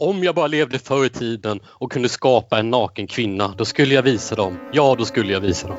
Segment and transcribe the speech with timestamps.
[0.00, 3.94] Om jag bara levde förr i tiden och kunde skapa en naken kvinna, då skulle
[3.94, 4.58] jag visa dem.
[4.72, 5.76] Ja, då skulle jag visa dem.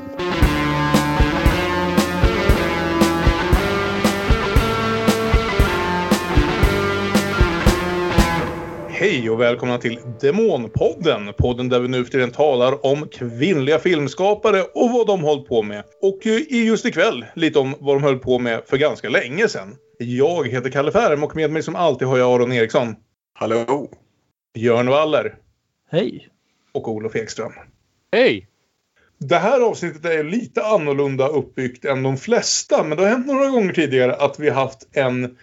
[8.87, 11.33] Hej och välkomna till Demonpodden.
[11.37, 15.63] Podden där vi nu för tiden talar om kvinnliga filmskapare och vad de hållit på
[15.63, 15.83] med.
[16.01, 19.47] Och eh, i just ikväll lite om vad de höll på med för ganska länge
[19.47, 19.75] sedan.
[19.97, 22.95] Jag heter Kalle Färm och med mig som alltid har jag Aron Eriksson.
[23.33, 23.89] Hallå!
[24.53, 25.35] Björn Waller.
[25.91, 26.27] Hej!
[26.71, 27.53] Och Olof Ekström.
[28.11, 28.47] Hej!
[29.17, 33.49] Det här avsnittet är lite annorlunda uppbyggt än de flesta, men det har hänt några
[33.49, 35.37] gånger tidigare att vi haft en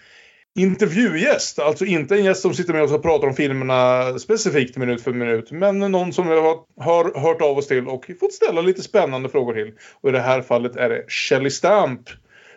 [0.55, 1.59] intervjugäst.
[1.59, 5.13] Alltså inte en gäst som sitter med oss och pratar om filmerna specifikt minut för
[5.13, 5.51] minut.
[5.51, 9.29] Men någon som vi har, har hört av oss till och fått ställa lite spännande
[9.29, 9.73] frågor till.
[10.01, 12.09] Och i det här fallet är det Shelley Stamp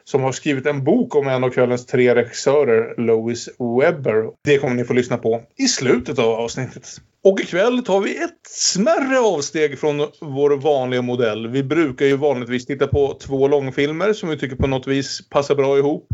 [0.05, 4.31] som har skrivit en bok om en av kvällens tre regissörer, Lois Webber.
[4.45, 6.89] Det kommer ni få lyssna på i slutet av avsnittet.
[7.25, 11.49] Och ikväll tar vi ett smärre avsteg från vår vanliga modell.
[11.49, 15.55] Vi brukar ju vanligtvis titta på två långfilmer som vi tycker på något vis passar
[15.55, 16.07] bra ihop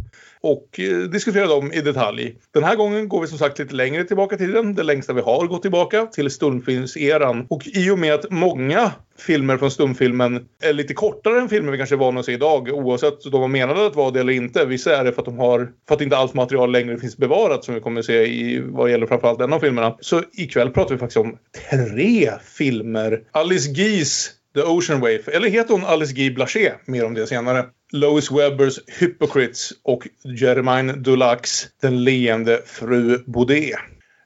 [0.46, 2.36] och eh, diskutera dem i detalj.
[2.54, 4.74] Den här gången går vi som sagt lite längre tillbaka i tiden.
[4.74, 7.46] Det längsta vi har gått tillbaka till stumfilmseran.
[7.50, 11.78] Och i och med att många filmer från stumfilmen är lite kortare än filmer vi
[11.78, 12.68] kanske är vana att se idag.
[12.68, 14.64] Oavsett om de var menade att vara det eller inte.
[14.64, 17.64] Vissa är det för att de har, för att inte allt material längre finns bevarat
[17.64, 19.96] som vi kommer att se i vad gäller framförallt en av filmerna.
[20.00, 21.38] Så ikväll pratar vi faktiskt om
[21.70, 23.22] tre filmer.
[23.32, 25.22] Alice Gees The Ocean Wave.
[25.26, 26.72] Eller heter hon Alice Guy Blaché?
[26.86, 27.64] Mer om det senare.
[27.92, 33.76] Lois Webbers Hypocrites och Jermaine Dulacs Den leende fru Baudet.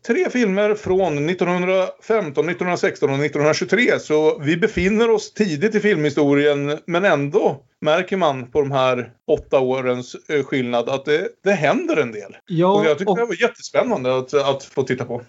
[0.07, 4.01] Tre filmer från 1915, 1916 och 1923.
[4.01, 9.61] Så vi befinner oss tidigt i filmhistorien men ändå märker man på de här åtta
[9.61, 12.37] årens eh, skillnad att det, det händer en del.
[12.47, 13.19] Ja, och jag tycker och...
[13.19, 15.23] det var jättespännande att, att få titta på.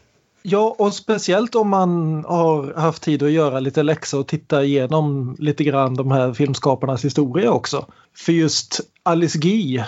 [0.44, 5.36] Ja, och speciellt om man har haft tid att göra lite läxor och titta igenom
[5.40, 7.86] lite grann de här filmskaparnas historia också.
[8.18, 9.84] För just Alice Guy,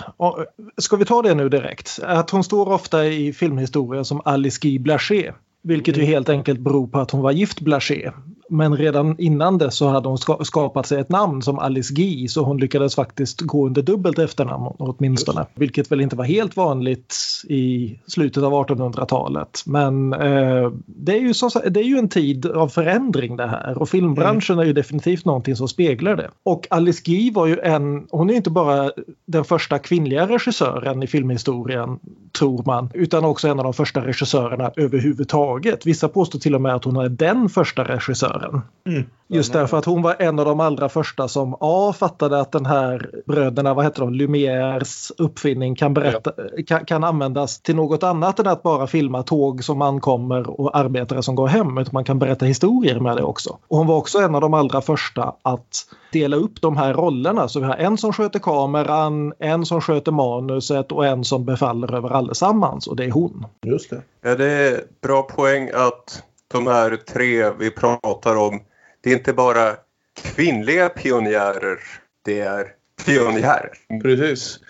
[0.78, 1.98] ska vi ta det nu direkt?
[2.02, 5.32] Att hon står ofta i filmhistoria som Alice Guy Blaché.
[5.62, 6.12] Vilket ju mm.
[6.12, 8.12] helt enkelt beror på att hon var gift Blaché.
[8.54, 12.42] Men redan innan det så hade hon skapat sig ett namn som Alice Guy så
[12.42, 15.46] hon lyckades faktiskt gå under dubbelt efternamn åtminstone.
[15.54, 17.16] Vilket väl inte var helt vanligt
[17.48, 19.62] i slutet av 1800-talet.
[19.66, 23.78] Men eh, det, är ju så, det är ju en tid av förändring det här
[23.78, 24.62] och filmbranschen mm.
[24.62, 26.30] är ju definitivt någonting som speglar det.
[26.42, 28.90] Och Alice Guy var ju en, hon är inte bara
[29.26, 31.98] den första kvinnliga regissören i filmhistorien
[32.38, 35.86] tror man, utan också en av de första regissörerna överhuvudtaget.
[35.86, 38.62] Vissa påstår till och med att hon är den första regissören världen.
[38.86, 39.04] Mm.
[39.28, 42.66] Just därför att hon var en av de allra första som A fattade att den
[42.66, 46.64] här bröderna, vad heter de, Lumières uppfinning kan, berätta, ja.
[46.66, 51.22] kan, kan, användas till något annat än att bara filma tåg som ankommer och arbetare
[51.22, 51.78] som går hem.
[51.78, 53.58] Utan man kan berätta historier med det också.
[53.68, 57.48] Och hon var också en av de allra första att dela upp de här rollerna.
[57.48, 61.94] Så vi har en som sköter kameran, en som sköter manuset och en som befaller
[61.94, 63.46] över allesammans och det är hon.
[63.66, 64.02] Just det.
[64.22, 66.22] Ja, det är bra poäng att
[66.54, 68.62] de här tre vi pratar om,
[69.02, 69.76] det är inte bara
[70.22, 71.78] kvinnliga pionjärer,
[72.24, 72.66] det är
[73.06, 73.72] pionjärer.
[74.02, 74.60] Precis.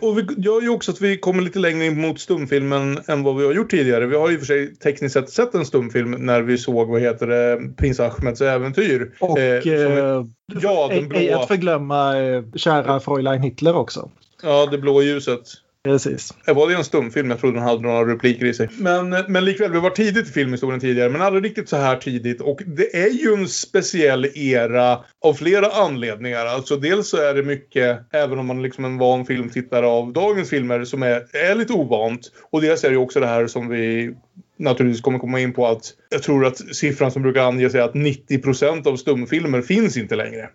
[0.00, 3.36] Och vi gör ju också att vi kommer lite längre in mot stumfilmen än vad
[3.36, 4.06] vi har gjort tidigare.
[4.06, 7.26] Vi har ju för sig tekniskt sett sett en stumfilm när vi såg, vad heter
[7.26, 9.12] det, Prins Ahmeds äventyr.
[9.20, 10.24] Och eh, eh,
[10.62, 11.38] ja, den blå...
[11.38, 14.10] att förglömma eh, kära Fräulein Hitler också.
[14.42, 15.40] Ja, det blå ljuset.
[15.84, 16.34] Precis.
[16.46, 17.30] Det var det en stumfilm?
[17.30, 18.68] Jag trodde den hade några repliker i sig.
[18.78, 22.40] Men, men likväl, vi var tidigt i filmhistorien tidigare, men aldrig riktigt så här tidigt.
[22.40, 26.46] Och det är ju en speciell era av flera anledningar.
[26.46, 30.12] Alltså dels så är det mycket, även om man liksom är en van filmtittare av
[30.12, 32.32] dagens filmer, som är, är lite ovant.
[32.50, 34.14] Och dels är det ju också det här som vi
[34.56, 37.94] naturligtvis kommer komma in på att jag tror att siffran som brukar anges är att
[37.94, 40.48] 90 procent av stumfilmer finns inte längre.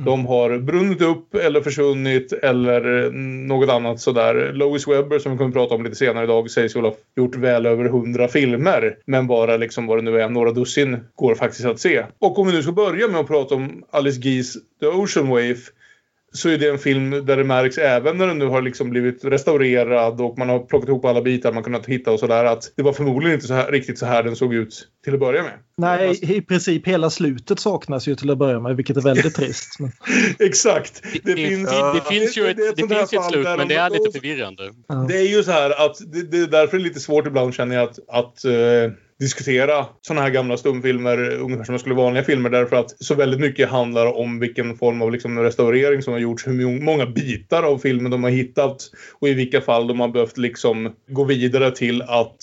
[0.00, 0.04] Mm.
[0.04, 3.12] De har brunnit upp eller försvunnit eller eh,
[3.48, 4.52] något annat sådär.
[4.52, 7.36] Lois Webber som vi kommer att prata om lite senare idag sägs väl ha gjort
[7.36, 8.96] väl över hundra filmer.
[9.04, 12.04] Men bara liksom vad det nu är, några dussin går faktiskt att se.
[12.18, 15.60] Och om vi nu ska börja med att prata om Alice Gees The Ocean Wave
[16.32, 19.24] så är det en film där det märks även när den nu har liksom blivit
[19.24, 22.82] restaurerad och man har plockat ihop alla bitar man kunnat hitta och sådär att det
[22.82, 25.52] var förmodligen inte så här, riktigt så här den såg ut till att börja med.
[25.76, 29.78] Nej, i princip hela slutet saknas ju till att börja med vilket är väldigt trist.
[30.38, 31.02] Exakt.
[31.12, 31.92] Det, det, finns, ja.
[31.92, 34.70] det finns ju ett, det, det, det finns ett slut men det är lite förvirrande.
[34.88, 34.94] Ja.
[34.94, 37.54] Det är ju så här att det, det är därför det är lite svårt ibland
[37.54, 42.24] känner jag att, att uh, diskutera sådana här gamla stumfilmer ungefär som det skulle vanliga
[42.24, 46.20] filmer därför att så väldigt mycket handlar om vilken form av liksom restaurering som har
[46.20, 48.90] gjorts, hur många bitar av filmen de har hittat
[49.20, 52.38] och i vilka fall de har behövt liksom gå vidare till att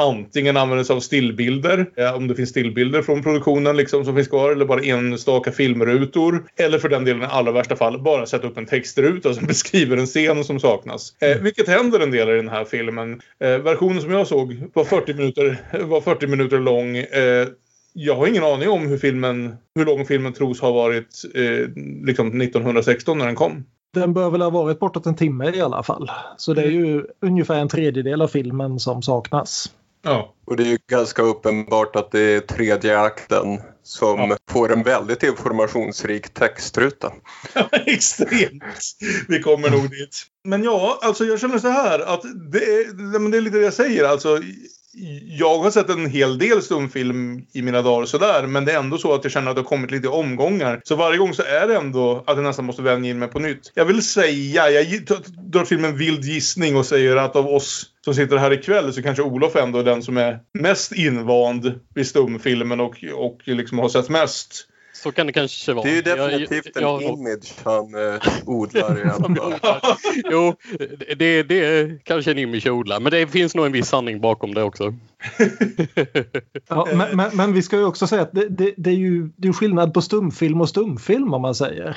[0.00, 4.28] antingen använder sig av stillbilder, eh, om det finns stillbilder från produktionen liksom som finns
[4.28, 6.44] kvar, eller bara enstaka filmrutor.
[6.56, 9.96] Eller för den delen i allra värsta fall bara sätta upp en textruta som beskriver
[9.96, 11.14] en scen som saknas.
[11.20, 13.20] Eh, vilket händer en del i den här filmen.
[13.44, 16.96] Eh, versionen som jag såg var 40 minuter, var 40 minuter lång.
[16.96, 17.46] Eh,
[17.92, 21.68] jag har ingen aning om hur, filmen, hur lång filmen tros ha varit eh,
[22.04, 23.64] liksom 1916 när den kom.
[23.94, 26.10] Den bör väl ha varit bortåt en timme i alla fall.
[26.36, 29.70] Så det är ju ungefär en tredjedel av filmen som saknas.
[30.02, 30.34] Ja.
[30.46, 34.36] Och det är ju ganska uppenbart att det är tredje akten som Ja.
[34.50, 37.12] får en väldigt informationsrik textruta.
[37.86, 38.62] Extremt.
[39.28, 40.22] Vi kommer nog dit.
[40.44, 43.64] Men ja, alltså jag känner så här att det är, men det är lite det
[43.64, 44.04] jag säger.
[44.04, 44.40] Alltså,
[45.38, 48.46] jag har sett en hel del stumfilm i mina dagar sådär.
[48.46, 50.80] Men det är ändå så att jag känner att det har kommit lite omgångar.
[50.84, 53.38] Så varje gång så är det ändå att jag nästan måste vänja in mig på
[53.38, 53.72] nytt.
[53.74, 54.86] Jag vill säga, jag
[55.50, 58.92] drar till med en vild gissning och säger att av oss som sitter här ikväll
[58.92, 63.78] så kanske Olof ändå är den som är mest invand vid stumfilmen och, och liksom
[63.78, 64.66] har sett mest.
[65.02, 65.84] Så kan det kanske vara.
[65.84, 69.80] Det är ju Jag- definitivt en jag- image han eh, odlar i alla fall.
[70.30, 70.54] Jo,
[71.18, 74.20] det, det är kanske en image jag odlar, men det finns nog en viss sanning
[74.20, 74.94] bakom det också.
[76.68, 79.28] Ja, men, men, men vi ska ju också säga att det, det, det är ju
[79.36, 81.96] det är skillnad på stumfilm och stumfilm om man säger.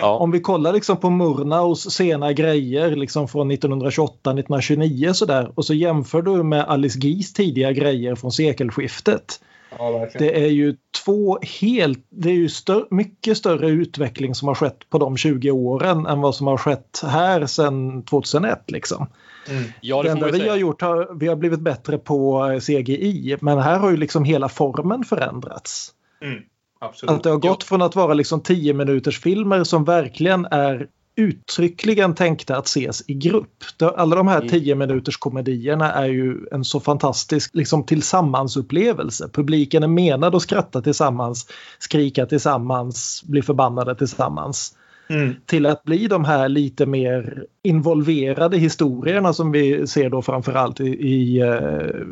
[0.00, 0.18] Ja.
[0.18, 6.22] Om vi kollar liksom på Murnaus sena grejer liksom från 1928-1929 sådär och så jämför
[6.22, 9.40] du med Alice Guys tidiga grejer från sekelskiftet.
[9.78, 10.08] Ja.
[10.18, 14.90] Det är ju två helt, det är ju stör, mycket större utveckling som har skett
[14.90, 19.06] på de 20 åren än vad som har skett här sedan 2001 liksom.
[19.48, 19.64] Mm.
[19.80, 20.56] Ja, Det det enda vi har säga.
[20.56, 25.04] gjort har, vi har blivit bättre på CGI men här har ju liksom hela formen
[25.04, 25.92] förändrats.
[26.22, 26.42] Mm.
[26.80, 27.10] Absolut.
[27.10, 32.14] Att det har gått från att vara liksom 10 minuters filmer som verkligen är uttryckligen
[32.14, 33.64] tänkta att ses i grupp.
[33.96, 34.48] Alla de här Mm.
[34.48, 39.28] 10 minuters komedierna är ju en så fantastisk liksom, tillsammansupplevelse.
[39.32, 41.46] Publiken är menad att skratta tillsammans,
[41.78, 44.74] skrika tillsammans, bli förbannade tillsammans.
[45.08, 45.34] Mm.
[45.46, 50.84] Till att bli de här lite mer involverade historierna som vi ser då framförallt i,
[50.84, 52.06] i eh,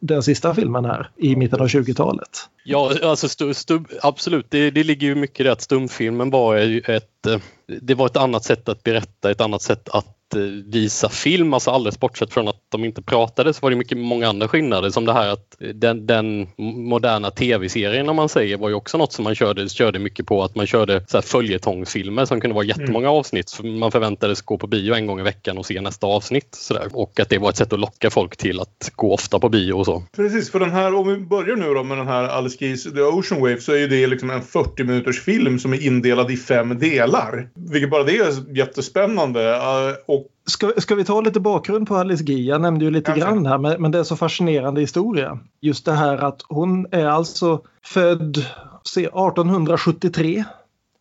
[0.00, 2.28] den sista filmen här i mitten av 20-talet.
[2.64, 4.46] Ja, alltså stu, stu, absolut.
[4.48, 6.56] Det, det ligger ju mycket i det att stumfilmen var
[6.90, 7.40] ett, eh,
[7.80, 11.54] det var ett annat sätt att berätta, ett annat sätt att eh, visa film.
[11.54, 14.90] Alltså alldeles bortsett från att de inte pratade så var det mycket många andra skillnader
[14.90, 16.48] som det här att den, den
[16.88, 20.42] moderna tv-serien om man säger var ju också något som man körde, körde mycket på.
[20.42, 23.50] Att man körde så här följetongsfilmer som kunde vara jättemånga avsnitt.
[23.50, 26.48] För Man förväntades gå på bio en gång i veckan och se nästa avsnitt.
[26.54, 26.88] Så där.
[26.92, 29.72] Och att det var ett sätt att locka folk till att gå ofta på bio
[29.72, 30.02] och så.
[30.16, 33.02] Precis, för den här, om vi börjar nu då med den här Alice Keys The
[33.02, 36.36] Ocean Wave så är ju det liksom en 40 minuters film som är indelad i
[36.36, 37.48] fem delar.
[37.54, 39.50] Vilket bara det är jättespännande.
[39.50, 42.46] Eh, Och Ska, ska vi ta lite bakgrund på Alice Guy?
[42.46, 43.20] Jag nämnde ju lite Kanske.
[43.24, 45.38] grann här men, men det är så fascinerande historia.
[45.60, 48.46] Just det här att hon är alltså född
[48.84, 50.44] se, 1873.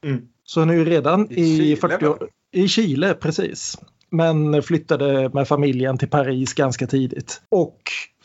[0.05, 0.21] Mm.
[0.43, 2.27] Så hon är ju redan I i, Chile, 40 år.
[2.51, 3.77] I Chile, precis.
[4.09, 7.41] Men flyttade med familjen till Paris ganska tidigt.
[7.49, 7.81] Och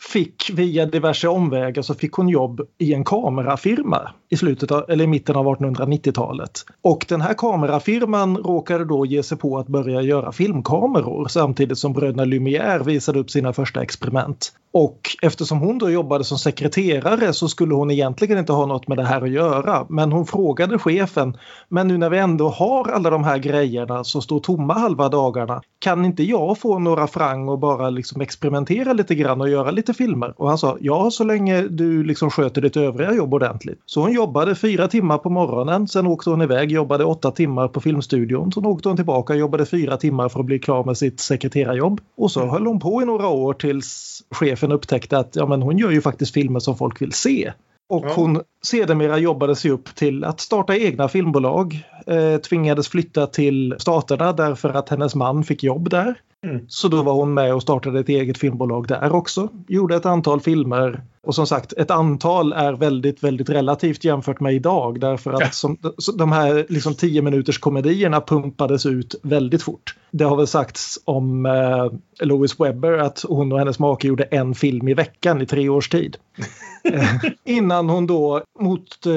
[0.09, 5.03] fick via diverse omvägar så fick hon jobb i en kamerafirma i, slutet av, eller
[5.03, 6.65] i mitten av 1890-talet.
[6.81, 11.93] Och den här kamerafirman råkade då ge sig på att börja göra filmkameror samtidigt som
[11.93, 14.53] bröderna Lumière visade upp sina första experiment.
[14.73, 18.97] Och eftersom hon då jobbade som sekreterare så skulle hon egentligen inte ha något med
[18.97, 19.85] det här att göra.
[19.89, 21.37] Men hon frågade chefen,
[21.69, 25.61] men nu när vi ändå har alla de här grejerna som står tomma halva dagarna,
[25.79, 29.93] kan inte jag få några frang och bara liksom experimentera lite grann och göra lite
[29.95, 30.33] filmer?
[30.37, 33.79] Och han sa, ja så länge du liksom sköter ditt övriga jobb ordentligt.
[33.85, 37.81] Så hon jobbade fyra timmar på morgonen, sen åkte hon iväg, jobbade åtta timmar på
[37.81, 41.19] filmstudion, sen åkte hon tillbaka och jobbade fyra timmar för att bli klar med sitt
[41.19, 42.01] sekreterarjobb.
[42.17, 45.77] Och så höll hon på i några år tills chefen upptäckte att ja, men hon
[45.77, 47.53] gör ju faktiskt filmer som folk vill se.
[47.89, 48.13] Och Ja.
[48.15, 51.83] hon sedermera jobbade sig upp till att starta egna filmbolag.
[52.07, 56.15] Eh, tvingades flytta till Staterna därför att hennes man fick jobb där.
[56.45, 56.65] Mm.
[56.67, 59.49] Så då var hon med och startade ett eget filmbolag där också.
[59.67, 61.01] Gjorde ett antal filmer.
[61.23, 64.99] Och som sagt, ett antal är väldigt, väldigt relativt jämfört med idag.
[64.99, 65.49] Därför att Ja.
[65.51, 65.77] som,
[66.17, 69.95] de här liksom 10 minuters komedierna pumpades ut väldigt fort.
[70.11, 74.55] Det har väl sagts om eh, Lois Webber att hon och hennes make gjorde en
[74.55, 76.17] film i veckan i tre års tid.
[77.43, 79.13] Innan hon då mot eh,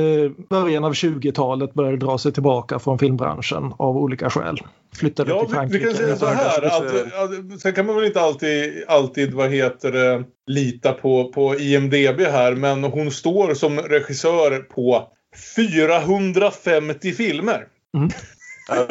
[0.49, 4.59] början av 20-talet började dra sig tillbaka från filmbranschen av olika skäl.
[4.97, 5.79] Flyttade Ja, till Frankrike.
[5.87, 6.63] vi kan säga så här.
[6.67, 11.57] Att, att, sen kan man väl inte alltid, alltid vad heter det, lita på, på
[11.57, 12.55] IMDB här.
[12.55, 15.09] Men hon står som regissör på
[15.57, 17.67] 450 filmer.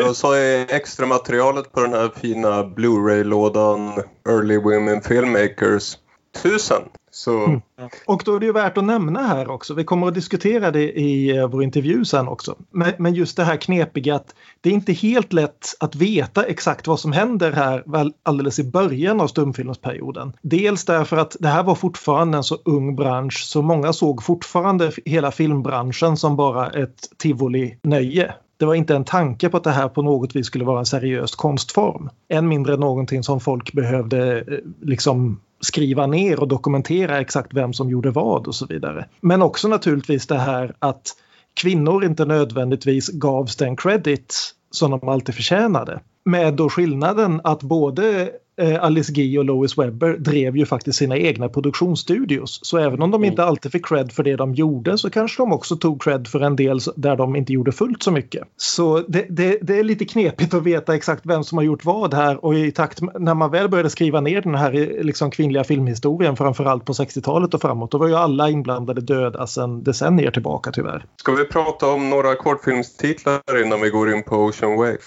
[0.09, 5.97] Och så är extra materialet på den här fina Blu-ray-lådan Early Women Filmmakers
[6.39, 6.77] 1000
[7.17, 7.61] Så Mm.
[8.05, 10.99] Och då är det ju värt att nämna här också, vi kommer att diskutera det
[10.99, 14.73] i eh, vår intervju sen också, men, men just det här knepiga att det är
[14.73, 17.83] inte helt lätt att veta exakt vad som händer här
[18.23, 20.33] alldeles i början av stumfilmsperioden.
[20.41, 24.91] Dels därför att det här var fortfarande en så ung bransch så många såg fortfarande
[25.05, 28.33] hela filmbranschen som bara ett tivoli-nöje.
[28.57, 30.85] Det var inte en tanke på att det här på något vis skulle vara en
[30.85, 32.09] seriös konstform.
[32.29, 37.89] Än mindre någonting som folk behövde eh, liksom skriva ner och dokumentera exakt vem som
[37.89, 39.05] gjorde vad och så vidare.
[39.21, 41.15] Men också naturligtvis det här att
[41.61, 44.35] kvinnor inte nödvändigtvis gavs den credit
[44.71, 45.99] som de alltid förtjänade.
[46.25, 48.31] Med då skillnaden att både
[48.79, 52.59] Alice Guy och Lois Webber drev ju faktiskt sina egna produktionsstudios.
[52.63, 55.53] Så även om de inte alltid fick cred för det de gjorde så kanske de
[55.53, 58.47] också tog cred för en del där de inte gjorde fullt så mycket.
[58.57, 62.13] Så det, det, det är lite knepigt att veta exakt vem som har gjort vad
[62.13, 64.71] här och i takt med, när man väl började skriva ner den här
[65.03, 69.83] liksom, kvinnliga filmhistorien framförallt på 60-talet och framåt då var ju alla inblandade döda sedan
[69.83, 71.05] decennier tillbaka tyvärr.
[71.15, 74.97] ska vi prata om några kortfilmstitlar innan vi går in på Ocean Wave?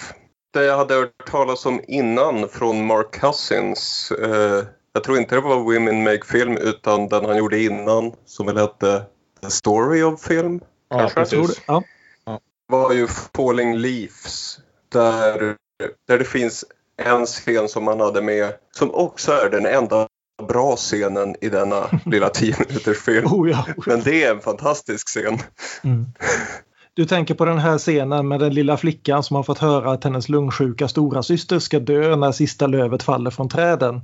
[0.53, 4.13] Det jag hade hört talas om innan från Mark Cousins.
[4.13, 8.47] Eh, jag tror inte det var Women Make Film utan den han gjorde innan som
[8.47, 9.03] väl hette
[9.43, 10.61] The Story of Film.
[10.89, 11.25] Ja, Kanske.
[11.25, 11.57] Tror precis.
[11.57, 11.63] du?
[11.67, 11.83] Ja.
[12.69, 14.59] var ju Falling Leaves.
[14.93, 15.57] Där,
[16.09, 16.65] där det finns
[16.97, 20.09] en scen som man hade med som också är den enda
[20.49, 23.27] bra scenen i denna lilla 10 minuters film.
[23.27, 23.67] Oh, ja.
[23.87, 25.39] Men det är en fantastisk scen.
[25.85, 26.07] Mm.
[27.01, 30.05] Du tänker på den här scenen med den lilla flickan som har fått höra att
[30.05, 34.01] hennes lungsjuka stora syster ska dö när sista lövet faller från träden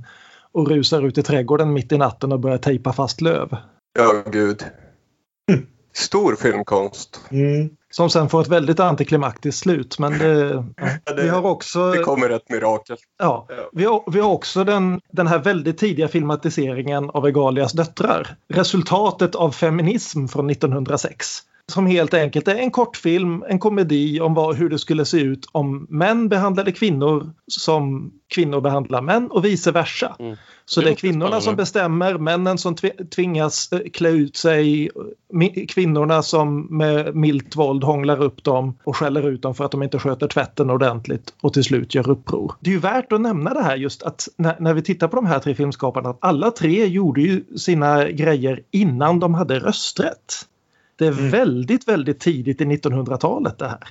[0.51, 3.57] och rusar ut i trädgården mitt i natten och börjar tejpa fast löv.
[3.99, 4.63] Ja, gud.
[5.95, 7.21] Stor filmkonst.
[7.31, 7.69] Mm.
[7.91, 9.99] Som sen får ett väldigt antiklimaktiskt slut.
[9.99, 10.35] Men det,
[11.05, 11.13] ja.
[11.17, 12.97] vi har också, Det kommer ett mirakel.
[13.19, 13.69] ja, Ja.
[13.73, 18.35] vi har, vi har också den, den här väldigt tidiga filmatiseringen av Egalias döttrar.
[18.53, 21.43] Resultatet av feminism från 1906.
[21.71, 25.45] Som helt enkelt är en kortfilm, en komedi om vad, hur det skulle se ut
[25.51, 30.15] om män behandlade kvinnor som kvinnor behandlar män och vice versa.
[30.19, 30.37] Mm.
[30.65, 34.89] Så Det är kvinnorna som bestämmer, männen som tvi- tvingas eh, klä ut sig,
[35.69, 39.83] kvinnorna som med milt våld hånglar upp dem och skäller ut dem för att de
[39.83, 42.53] inte sköter tvätten ordentligt och till slut gör uppror.
[42.59, 45.15] Det är ju värt att nämna det här just att när, när vi tittar på
[45.15, 50.47] de här tre filmskaparna att alla tre gjorde ju sina grejer innan de hade rösträtt.
[50.97, 51.29] Det är Mm.
[51.29, 53.87] väldigt, väldigt tidigt i 1900-talet det här.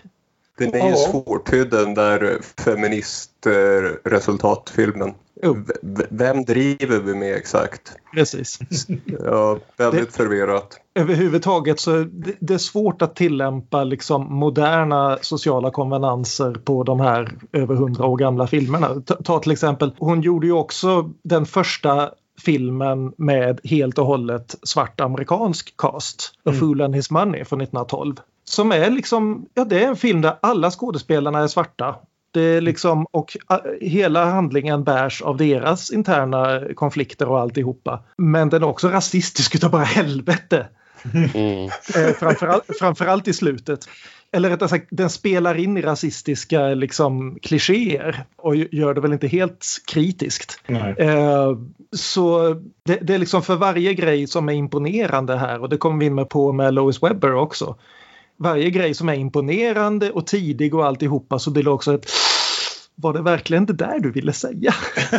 [0.59, 0.97] Den är ju Ja.
[0.97, 5.15] svårtydd den där feministresultatfilmen.
[5.43, 5.53] Jo.
[5.55, 7.93] V- v- vem driver vi med exakt?
[8.15, 8.59] Precis.
[9.25, 10.81] Ja, väldigt förvirrat.
[10.95, 17.33] överhuvudtaget så det, det är svårt att tillämpa liksom moderna sociala konvenanser på de här
[17.53, 19.03] över hundra år gamla filmerna.
[19.07, 24.57] Ta, ta till exempel, hon gjorde ju också den första filmen med helt och hållet
[24.63, 26.33] svart amerikansk cast.
[26.45, 26.61] A Mm.
[26.61, 28.15] Fool and His Money från 1912.
[28.45, 31.97] Som är liksom, ja det är en film där alla skådespelarna är svarta.
[32.31, 33.37] Det är liksom, och
[33.81, 38.05] hela handlingen bärs av deras interna konflikter och alltihopa.
[38.17, 40.67] Men den är också rasistisk utav bara helvete.
[41.15, 41.65] Mm.
[41.65, 43.89] Eh, framförallt, framförallt i slutet.
[44.37, 49.29] Eller rättare sagt, den spelar in i rasistiska liksom, klichéer och gör det väl inte
[49.29, 50.61] helt kritiskt.
[50.99, 51.59] Eh,
[51.93, 55.99] så det, det är liksom för varje grej som är imponerande här och det kommer
[56.01, 57.77] vi in med på med Lois Webber också.
[58.37, 62.11] Varje grej som är imponerande och tidig och alltihopa så blir det också ett
[62.99, 64.75] var det verkligen det där du ville säga?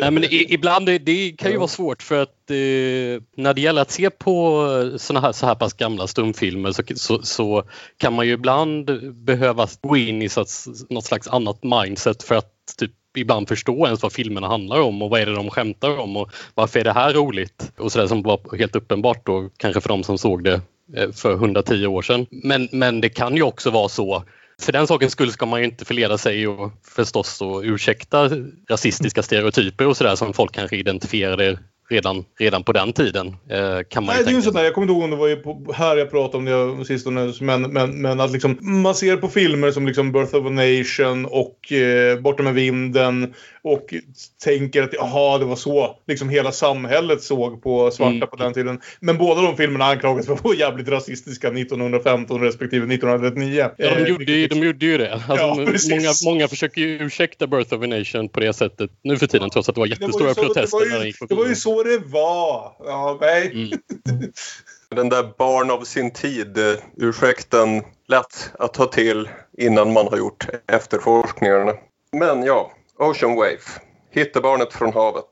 [0.00, 3.60] Nej, men i, ibland det, det kan ju vara svårt för att eh, när det
[3.60, 7.62] gäller att se på såna här, så här pass gamla stumfilmer så, så, så
[7.98, 12.34] kan man ju ibland behöva gå in i så att, något slags annat mindset för
[12.34, 15.98] att typ ibland förstå ens vad filmerna handlar om och vad är det de skämtar
[15.98, 17.72] om och varför är det här roligt?
[17.78, 20.60] Och sådär som var helt uppenbart då kanske för de som såg det
[20.96, 22.26] eh, för 110 år sedan.
[22.30, 24.24] Men, men det kan ju också vara så
[24.60, 28.30] för den sakens skull ska man ju inte förleda sig och förstås och ursäkta
[28.70, 31.58] rasistiska stereotyper och sådär som folk kanske identifierade
[31.90, 33.26] redan, redan på den tiden.
[33.26, 35.72] Eh, kan man Nej, det är ju sådär, jag kommer inte ihåg om det var
[35.74, 39.70] här jag pratade om det sistone, men, men, men att liksom, man ser på filmer
[39.70, 43.94] som liksom Birth of a Nation och eh, Borta med vinden och
[44.44, 48.28] tänker att jaha, det var så liksom hela samhället såg på svarta Mm.
[48.28, 48.80] på den tiden.
[49.00, 53.66] Men båda de filmerna anklagas för att vara jävligt rasistiska 1915 respektive 1939.
[53.78, 55.12] Ja, de, Eh, gjorde, ju- de gjorde ju det.
[55.14, 55.54] Alltså, Ja,
[55.90, 59.50] många, många försöker ju ursäkta Birth of a Nation på det sättet nu för tiden
[59.50, 61.34] trots att det var det var jättestora så- det protester var när den ju- Det
[61.34, 61.54] var ju bio.
[61.74, 62.72] Så det var.
[62.78, 63.52] Ja, nej.
[63.52, 63.70] Mm.
[64.90, 69.28] Den där barn av sin tid, eh, lätt att ta till
[69.58, 71.72] innan man har gjort efterforskningarna.
[72.12, 73.58] Men ja, Ocean Wave.
[74.10, 75.24] Hittebarnet från havet.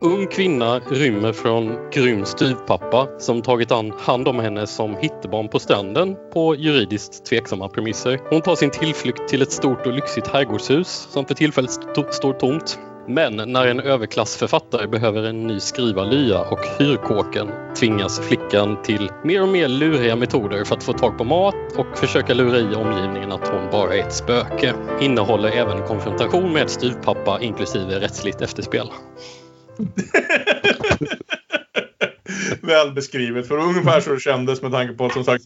[0.00, 6.16] Ung kvinna rymmer från grym styvpappa som tagit hand om henne som hittebarn på stranden
[6.32, 8.20] på juridiskt tveksamma premisser.
[8.30, 12.32] Hon tar sin tillflykt till ett stort och lyxigt herrgårdshus som för tillfället st står
[12.32, 12.78] tomt.
[13.08, 19.48] Men när en överklassförfattare behöver en ny skrivarlya och hyrkåken tvingas flickan till mer och
[19.48, 23.48] mer luriga metoder för att få tag på mat och försöka lura i omgivningen att
[23.48, 24.74] hon bara är ett spöke.
[25.00, 28.88] Innehåller även konfrontation med styvpappa inklusive rättsligt efterspel.
[32.62, 35.44] Väl beskrivet, för ungefär så det kändes med tanke på som sagt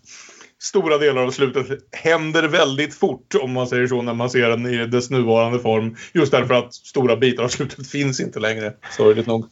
[0.62, 4.66] stora delar av slutet händer väldigt fort om man säger så när man ser den
[4.66, 5.96] i dess nuvarande form.
[6.14, 9.46] Just därför att stora bitar av slutet finns inte längre, sorgligt nog.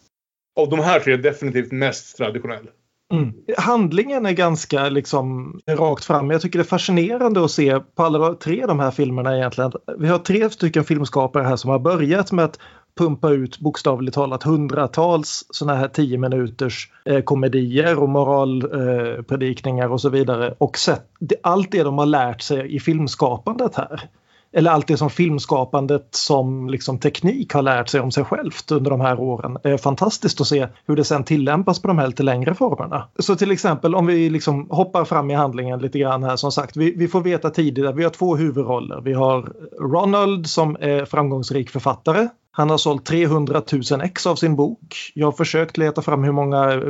[0.61, 2.67] Av de här tre är definitivt mest traditionell.
[3.12, 3.35] Mm.
[3.57, 6.31] Handlingen är ganska liksom rakt fram.
[6.31, 9.73] Jag tycker det är fascinerande att se på alla tre de här filmerna egentligen.
[9.99, 12.59] Vi har tre stycken filmskapare här som har börjat med att
[12.99, 20.00] pumpa ut bokstavligt talat hundratals sådana här tio minuters eh, komedier och moralpredikningar eh, och
[20.00, 20.55] så vidare.
[20.59, 21.05] Och sett
[21.43, 24.11] allt det de har lärt sig i filmskapandet här.
[24.52, 28.90] Eller allt det som filmskapandet som liksom teknik har lärt sig om sig självt under
[28.90, 29.59] de här åren.
[29.62, 33.09] Det är fantastiskt att se hur det sen tillämpas på de här lite längre formerna.
[33.19, 36.76] Så till exempel om vi liksom hoppar fram i handlingen lite grann här som sagt.
[36.76, 39.00] Vi, vi får veta tidigt att vi har två huvudroller.
[39.00, 42.28] Vi har Ronald som är framgångsrik författare
[42.59, 44.97] han har sålt 300 000 ex av sin bok.
[45.15, 46.83] Jag har försökt leta fram hur många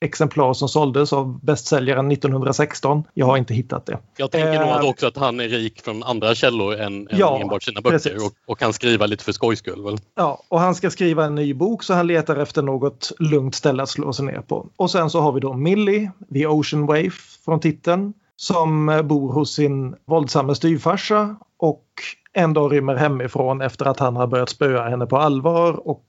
[0.00, 3.04] exemplar som såldes av bästsäljaren 1916.
[3.14, 3.98] Jag har inte hittat det.
[4.16, 7.42] Jag tänker nog eh, också att han är rik från andra källor än, ja, än
[7.42, 9.84] enbart sina böcker och, och, kan skriva lite för skojs skull.
[9.84, 9.98] Väl?
[10.14, 13.82] Ja, och han ska skriva en ny bok så han letar efter något lugnt ställe
[13.82, 14.68] att slå sig ner på.
[14.76, 17.12] Och sen så har vi då Millie, The Ocean Wave
[17.44, 21.84] från titeln, som bor hos sin våldsamma styvfarsa och
[22.32, 26.04] en dag rymmer hemifrån efter att han har börjat spöa henne på allvar och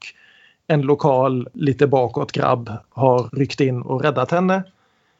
[0.67, 4.63] en lokal lite bakåt grabb har ryckt in och räddat henne.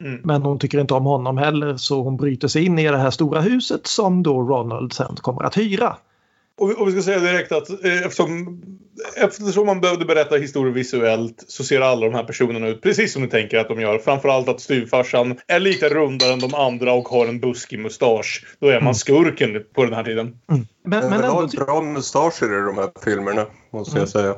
[0.00, 0.20] Mm.
[0.24, 3.10] Men hon tycker inte om honom heller så hon bryter sig in i det här
[3.10, 5.96] stora huset som då Ronald sen kommer att hyra.
[6.58, 8.60] Och, och vi ska säga direkt att eh, eftersom,
[9.16, 13.22] eftersom man behövde berätta historier visuellt så ser alla de här personerna ut precis som
[13.22, 13.98] ni tänker att de gör.
[13.98, 18.44] Framförallt att styvfarsan är lite rundare än de andra och har en buskig mustasch.
[18.60, 18.94] Då är man mm.
[18.94, 20.26] skurken på den här tiden.
[20.50, 20.66] Mm.
[20.84, 21.46] Men, men ändå...
[21.46, 24.00] bra mustascher i de här filmerna, måste mm.
[24.00, 24.34] jag säga.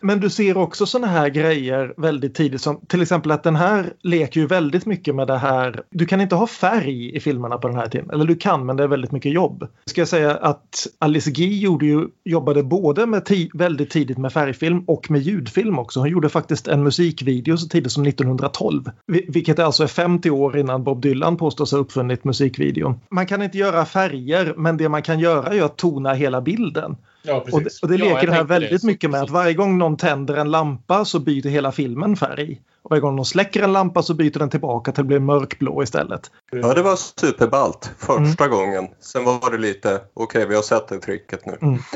[0.00, 3.92] Men du ser också sådana här grejer väldigt tidigt som till exempel att den här
[4.02, 5.82] leker ju väldigt mycket med det här.
[5.90, 8.10] Du kan inte ha färg i filmerna på den här tiden.
[8.10, 9.68] Eller du kan men det är väldigt mycket jobb.
[9.84, 13.22] Ska jag säga att Alice Guy gjorde ju, jobbade både med
[13.54, 16.00] väldigt tidigt med färgfilm och med ljudfilm också.
[16.00, 18.90] Hon gjorde faktiskt en musikvideo så tidigt som 1912.
[19.06, 23.00] Vilket alltså är 50 år innan Bob Dylan påstås ha uppfunnit musikvideon.
[23.10, 26.96] Man kan inte göra färger men det man kan göra är att tona hela bilden.
[27.26, 28.86] Ja, och, det, och det leker ja, det här väldigt det.
[28.86, 32.60] mycket med att varje gång någon tänder en lampa så byter hela filmen färg.
[32.82, 35.82] Och varje gång någon släcker en lampa så byter den tillbaka till att bli mörkblå
[35.82, 36.30] istället.
[36.50, 38.56] Ja, det var superballt första mm.
[38.56, 38.88] gången.
[39.00, 41.58] Sen var det lite, okej okay, vi har sett det tricket nu.
[41.62, 41.78] Mm.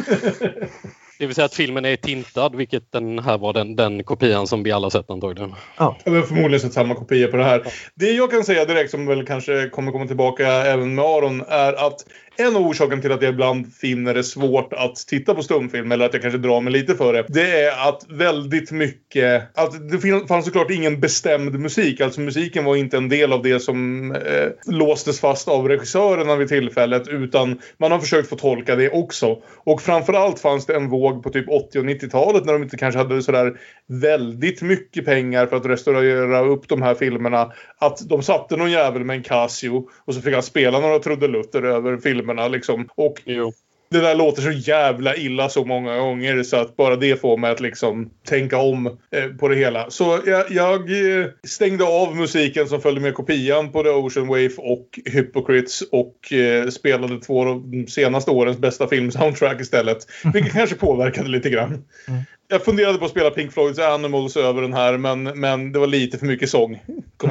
[1.20, 4.62] Det vill säga att filmen är tintad, vilket den här var den, den kopian som
[4.62, 5.54] vi alla sett antagligen.
[5.76, 5.96] Ja.
[6.04, 7.62] Vi har förmodligen sett samma kopia på det här.
[7.94, 11.86] Det jag kan säga direkt som väl kanske kommer komma tillbaka även med Aron är
[11.86, 12.04] att
[12.40, 16.07] en av orsakerna till att jag ibland finner det svårt att titta på stumfilm eller
[16.07, 17.24] att jag kanske drar mig lite för det.
[17.29, 22.00] Det är att väldigt mycket, att det fanns såklart ingen bestämd musik.
[22.00, 26.48] Alltså musiken var inte en del av det som eh, låstes fast av regissörerna vid
[26.48, 29.42] tillfället utan man har försökt få tolka det också.
[29.57, 32.98] Och framförallt fanns det en våg på typ 80 och 90-talet när de inte kanske
[32.98, 37.53] hade sådär väldigt mycket pengar för att restaurera upp de här filmerna.
[37.79, 41.62] Att de satte någon jävel med en Casio och så fick han spela några trudelutter
[41.62, 42.88] över filmen filmerna liksom.
[42.94, 43.52] Och jo.
[43.90, 47.50] det där låter så jävla illa så många gånger så att bara det får mig
[47.50, 49.90] att liksom tänka om eh, på det hela.
[49.90, 54.54] Så jag, jag, eh, stängde av musiken som följde med kopian på The Ocean Wave
[54.56, 60.06] och Hypocrites och eh, spelade två av de senaste årens bästa filmsoundtrack istället.
[60.34, 61.84] Vilket kanske påverkade lite grann.
[62.08, 65.78] Mm jag funderade på att spela Pink Floyds Animals över den här men, men det
[65.78, 66.82] var lite för mycket sång.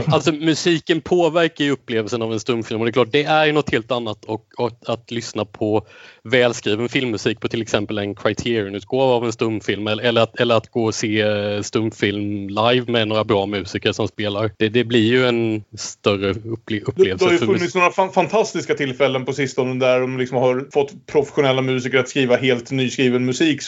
[0.05, 3.51] Alltså musiken påverkar ju upplevelsen av en stumfilm och det är klart det är ju
[3.51, 5.87] något helt annat och, och att lyssna på
[6.23, 10.71] välskriven filmmusik på till exempel en Criterion-utgåva av en stumfilm eller, eller, att, eller att
[10.71, 14.51] gå och se eh, stumfilm live med några bra musiker som spelar.
[14.57, 16.95] Det, det blir ju en större upple upplevelse.
[16.95, 20.67] Det, det har ju funnits några fan, fantastiska tillfällen på sistone där de liksom har
[20.73, 23.61] fått professionella musiker att skriva helt nyskriven musik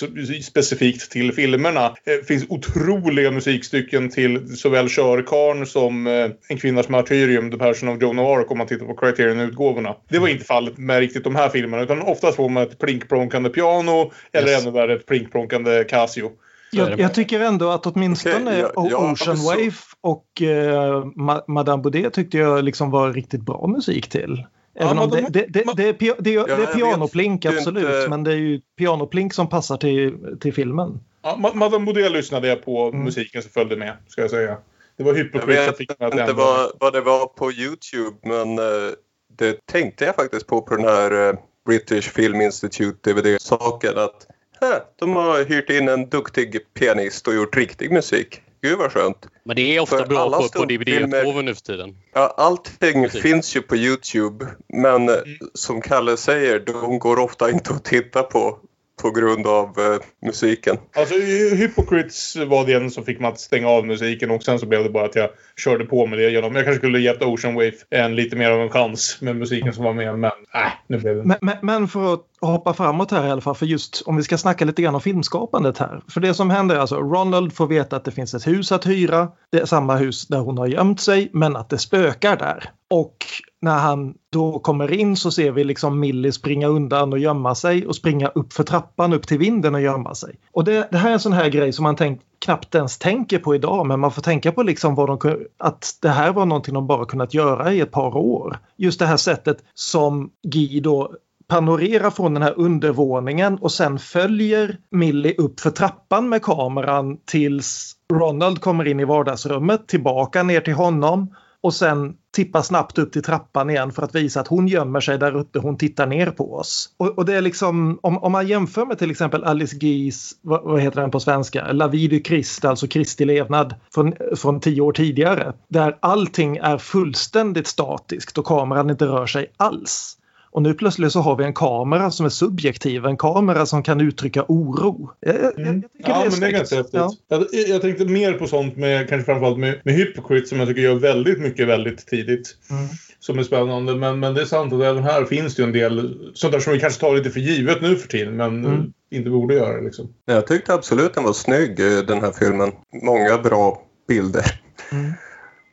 [0.43, 1.95] specifikt till filmerna.
[2.06, 7.89] Det eh, finns otroliga musikstycken till såväl Körkarn som eh, En kvinnas martyrium, The Passion
[7.89, 9.95] of Joan of Arc om man tittar på Criterion-utgåvorna.
[10.10, 13.49] Det var inte fallet med riktigt de här filmerna utan oftast får man ett plinkplonkande
[13.49, 14.62] piano eller yes.
[14.62, 16.32] ännu värre ett plinkplonkande Casio.
[16.73, 19.49] Jag, jag, tycker ändå att åtminstone okay, ja, ja, Ocean så...
[19.49, 21.06] Wave och eh,
[21.47, 24.45] Madame Baudet tyckte jag liksom var riktigt bra musik till.
[24.75, 28.10] Även ja, om det, det, det, det, är, det, är pianoplink absolut, inte...
[28.10, 30.99] men det är ju pianoplink som passar till, till filmen.
[31.23, 33.03] Ja, Madame Baudet lyssnade jag på mm.
[33.03, 34.57] musiken som följde med, ska jag säga.
[34.97, 35.57] Det var hypokrit.
[35.99, 38.91] Jag vet inte vad, vad det var på Youtube, men uh,
[39.38, 43.97] det tänkte jag faktiskt på på den här uh, British Film Institute DVD-saken.
[43.97, 44.27] Att
[44.63, 48.41] uh, de har hyrt in en duktig pianist och gjort riktig musik.
[48.62, 49.27] Gud vad skönt.
[49.43, 51.97] Men det är ofta För bra på, på DVD-utgåvor nu för tiden.
[52.13, 53.21] Ja, allting Musik.
[53.21, 54.47] finns ju på Youtube.
[54.67, 55.23] Men mm.
[55.53, 58.60] som Kalle säger, de går ofta inte att titta på
[59.01, 60.77] på grund av eh, musiken.
[60.95, 61.15] Alltså
[61.56, 64.89] Hypocrites var den som fick mig att stänga av musiken och sen så blev det
[64.89, 66.56] bara att jag körde på med det genom.
[66.56, 69.84] Jag kanske skulle gett Ocean Wave en lite mer av en chans med musiken som
[69.84, 73.27] var med men äh, nu blev det men, men, men för att hoppa framåt här
[73.27, 76.01] i alla fall för just om vi ska snacka lite grann om filmskapandet här.
[76.08, 78.88] För det som händer är alltså Ronald får veta att det finns ett hus att
[78.88, 79.27] hyra.
[79.51, 82.71] Det är samma hus där hon har gömt sig men att det spökar där.
[82.89, 83.17] Och
[83.62, 87.88] när han då kommer in så ser vi liksom Millie springa undan och gömma sig
[87.88, 90.36] och springa upp för trappan upp till vinden och gömma sig.
[90.51, 93.39] Och det, det här är en sån här grej som man tänk, knappt ens tänker
[93.39, 96.73] på idag men man får tänka på liksom vad de, att det här var någonting
[96.73, 98.60] de bara kunnat göra i ett par år.
[98.77, 101.12] Just det här sättet som Guy då
[101.51, 107.95] panorerar från den här undervåningen och sen följer Millie upp för trappan med kameran tills
[108.13, 113.23] Ronald kommer in i vardagsrummet, tillbaka ner till honom och sen tippar snabbt upp till
[113.23, 116.53] trappan igen för att visa att hon gömmer sig där uppe, hon tittar ner på
[116.55, 116.89] oss.
[116.97, 120.63] Och, och det är liksom, om, om, man jämför med till exempel Alice Gies, vad,
[120.63, 124.81] vad, heter den på svenska, La vie du Christ, alltså Kristi levnad från, från tio
[124.81, 130.17] år tidigare, där allting är fullständigt statiskt och kameran inte rör sig alls.
[130.51, 134.01] Och nu plötsligt så har vi en kamera som är subjektiv, en kamera som kan
[134.01, 135.11] uttrycka oro.
[135.19, 135.83] Jag, jag, jag mm.
[135.97, 136.93] ja, det är men det är ganska häftigt.
[136.93, 137.15] Ja.
[137.27, 140.81] Jag, jag, tänkte mer på sånt med, kanske framförallt med, med Hypocrite som jag tycker
[140.81, 142.57] gör väldigt mycket väldigt tidigt.
[142.69, 142.87] Mm.
[143.19, 143.95] Som är spännande.
[143.95, 146.59] Men, men det är sant att även här finns det ju en del sånt där
[146.59, 148.35] som vi kanske tar lite för givet nu för tiden.
[148.35, 148.93] Men mm.
[149.11, 150.13] inte borde göra liksom.
[150.25, 152.71] Jag tyckte absolut den var snygg eh, den här filmen.
[153.03, 154.61] Många bra bilder.
[154.91, 155.11] Mm.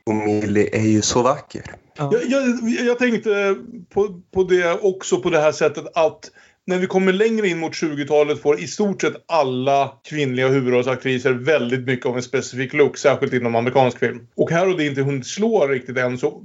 [0.05, 1.63] Och Millie är ju så vacker.
[1.99, 2.11] Ja.
[2.13, 3.55] Jag, jag, jag, tänkte
[3.89, 6.31] på, på det också på det här sättet att
[6.65, 11.85] när vi kommer längre in mot 20-talet får i stort sett alla kvinnliga huvudrollsaktriser väldigt
[11.85, 14.27] mycket av en specifik look, särskilt inom amerikansk film.
[14.35, 16.43] Och här har det inte hunnit slå riktigt än, så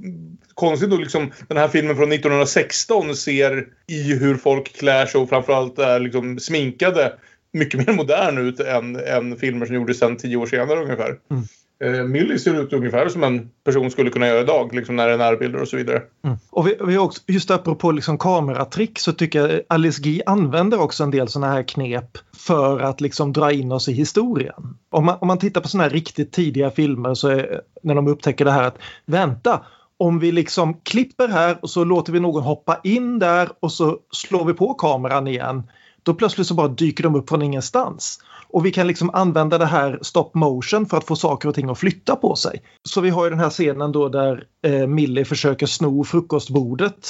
[0.53, 5.29] konstigt då liksom den här filmen från 1916 ser i hur folk klär sig och
[5.29, 7.13] framförallt är liksom sminkade
[7.53, 11.17] mycket mer modern ut än, än filmer som gjordes sen tio år senare ungefär.
[11.31, 11.43] Mm.
[11.83, 15.13] Eh, Millie ser ut ungefär som en person skulle kunna göra idag, liksom när det
[15.13, 16.01] är närbilder och så vidare.
[16.23, 16.37] Mm.
[16.49, 21.03] Och vi, vi också, just apropå liksom kameratrick så tycker jag Alice Guy använder också
[21.03, 24.77] en del sådana här knep för att liksom dra in oss i historien.
[24.89, 28.07] Om man, om man tittar på sådana här riktigt tidiga filmer så är, när de
[28.07, 29.61] upptäcker det här att vänta,
[29.97, 33.97] om vi liksom klipper här och så låter vi någon hoppa in där och så
[34.11, 35.63] slår vi på kameran igen.
[36.03, 38.19] Då plötsligt så bara dyker de upp från ingenstans.
[38.55, 41.69] Och vi kan liksom använda det här stop motion för att få saker och ting
[41.69, 42.61] att flytta på sig.
[42.83, 47.07] Så vi har ju den här scenen då där eh, Millie försöker sno frukostbordet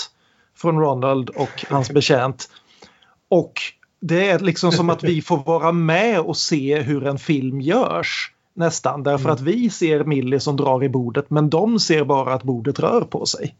[0.58, 2.49] från Ronald och hans betjänt.
[3.29, 3.53] Och
[4.01, 8.31] det är liksom som att vi får vara med och se hur en film görs.
[8.53, 12.43] Nästan, därför att vi ser Millie som drar i bordet men de ser bara att
[12.43, 13.55] bordet rör på sig.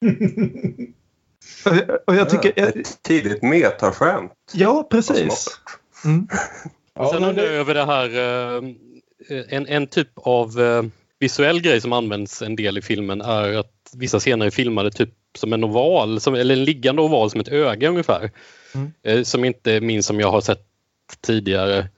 [2.06, 4.32] och jag tycker, Ett tidigt metaskämt.
[4.52, 5.46] Ja, precis.
[6.04, 6.28] Mm.
[7.00, 8.62] Ja, Sen undrar jag över det här, eh,
[9.48, 10.82] en, en typ av eh,
[11.18, 15.10] visuell grej som används en del i filmen är att vissa scener är filmade typ
[15.38, 18.30] som en oval, som, eller en liggande oval som ett öga ungefär.
[18.74, 18.92] Mm.
[19.02, 20.66] Eh, som inte minns som jag har sett
[21.26, 21.88] tidigare.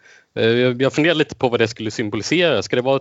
[0.78, 2.62] Jag funderar lite på vad det skulle symbolisera.
[2.62, 3.00] Ska det vara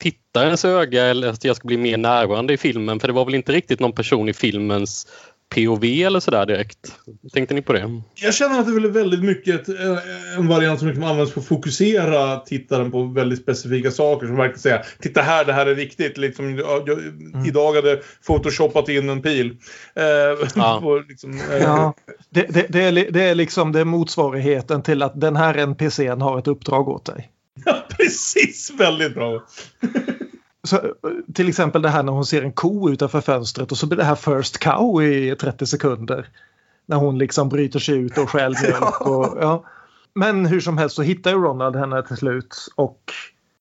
[0.00, 3.00] tittarens öga eller att jag ska bli mer närvarande i filmen?
[3.00, 5.06] För det var väl inte riktigt någon person i filmens
[5.54, 6.92] POV eller sådär direkt?
[7.32, 8.02] Tänkte ni på det?
[8.14, 11.46] Jag känner att det är väldigt mycket eh, en variant som liksom används för att
[11.46, 14.26] fokusera tittaren på väldigt specifika saker.
[14.26, 16.18] Som verkligen säger titta här, det här är viktigt.
[16.18, 17.46] Liksom, jag, mm.
[17.46, 19.56] Idag hade photoshopat in en pil.
[19.94, 20.04] Eh,
[20.54, 21.02] ja.
[21.08, 21.58] liksom, eh.
[21.58, 21.94] ja.
[22.30, 26.38] Det, det, det, är, det är liksom det motsvarigheten till att den här NPCn har
[26.38, 27.30] ett uppdrag åt dig.
[27.64, 28.72] Ja, precis!
[28.78, 29.42] Väldigt bra.
[30.68, 30.94] Så,
[31.34, 34.04] till exempel det här när hon ser en ko utanför fönstret och så blir det
[34.04, 36.28] här first cow i 30 sekunder.
[36.86, 39.00] När hon liksom bryter sig ut och stjäl mjölk.
[39.00, 39.64] Och, ja.
[40.14, 43.12] Men hur som helst så hittar ju Ronald henne till slut och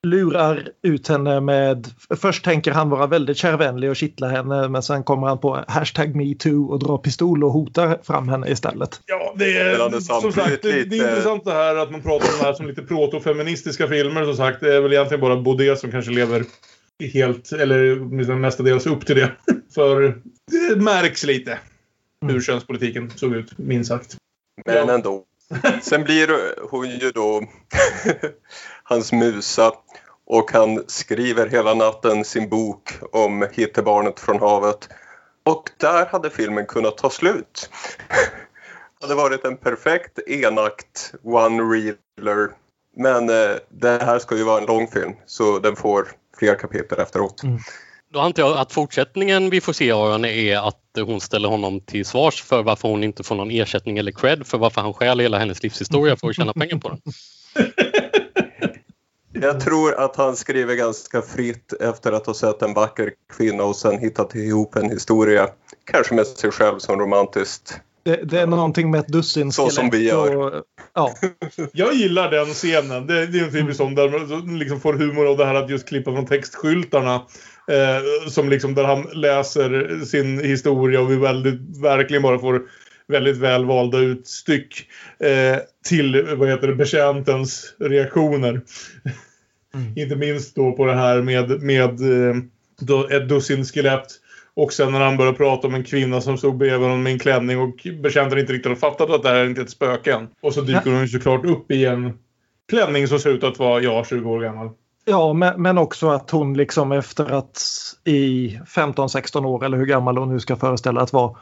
[0.03, 1.87] lurar ut henne med...
[2.15, 6.15] Först tänker han vara väldigt kärvänlig och kittla henne men sen kommer han på hashtag
[6.15, 9.01] metoo och drar pistol och hotar fram henne istället.
[9.05, 12.39] Ja, det är som sagt det, det är intressant det här att man pratar om
[12.39, 14.59] det här som lite protofeministiska filmer som sagt.
[14.61, 16.43] Det är väl egentligen bara Baudet som kanske lever
[17.07, 17.95] helt, eller
[18.35, 19.31] mestadels upp till det.
[19.75, 21.59] För det märks lite
[22.21, 22.41] hur mm.
[22.41, 24.17] könspolitiken såg ut, minst sagt.
[24.65, 25.25] Men ändå.
[25.81, 27.43] Sen blir hon ju då
[28.83, 29.71] hans musa
[30.25, 34.89] och han skriver hela natten sin bok om Hittebarnet från havet.
[35.43, 37.69] Och där hade filmen kunnat ta slut.
[38.99, 42.49] det hade varit en perfekt enakt one-reeler.
[42.95, 46.07] Men eh, det här ska ju vara en lång film så den får
[46.41, 47.43] fler kapitel efteråt.
[47.43, 47.59] Mm.
[48.13, 51.81] Då antar jag att fortsättningen vi får se av henne är att hon ställer honom
[51.81, 55.19] till svars för varför hon inte får någon ersättning eller cred för varför han stjäl
[55.19, 57.01] hela hennes livshistoria för att tjäna pengar på den.
[59.33, 63.75] Jag tror att han skriver ganska fritt efter att ha sett en vacker kvinna och
[63.75, 65.49] sen hittat ihop en historia.
[65.91, 67.79] Kanske med sig själv som romantiskt.
[68.03, 70.35] Det, det är någonting med ett dussin Så som vi gör.
[70.35, 71.13] Och, ja.
[71.71, 73.07] Jag gillar den scenen.
[73.07, 75.69] Det, det är en typisk sån där man liksom får humor av det här att
[75.69, 77.15] just klippa från textskyltarna.
[77.67, 82.61] Eh, som liksom där han läser sin historia och vi väldigt, verkligen bara får
[83.07, 84.87] väldigt väl valda utstyck
[85.19, 88.61] eh, till vad heter det, betjäntens reaktioner.
[89.73, 89.93] Mm.
[89.97, 92.35] Inte minst då på det här med, med eh,
[92.79, 94.07] då ett dussin skelett.
[94.55, 97.19] Och sen när han börjar prata om en kvinna som stod bredvid honom med en
[97.19, 100.13] klänning och betjänten inte riktigt har fattat att det här är inte är ett spöke
[100.13, 100.27] än.
[100.41, 100.97] Och så dyker ja.
[100.97, 102.19] hon såklart upp i en
[102.69, 104.69] klänning som ser ut att vara, ja, 20 år gammal.
[105.05, 107.61] Ja, men, men också att hon liksom efter att
[108.03, 111.37] i 15-16 år eller hur gammal hon nu ska föreställa att vara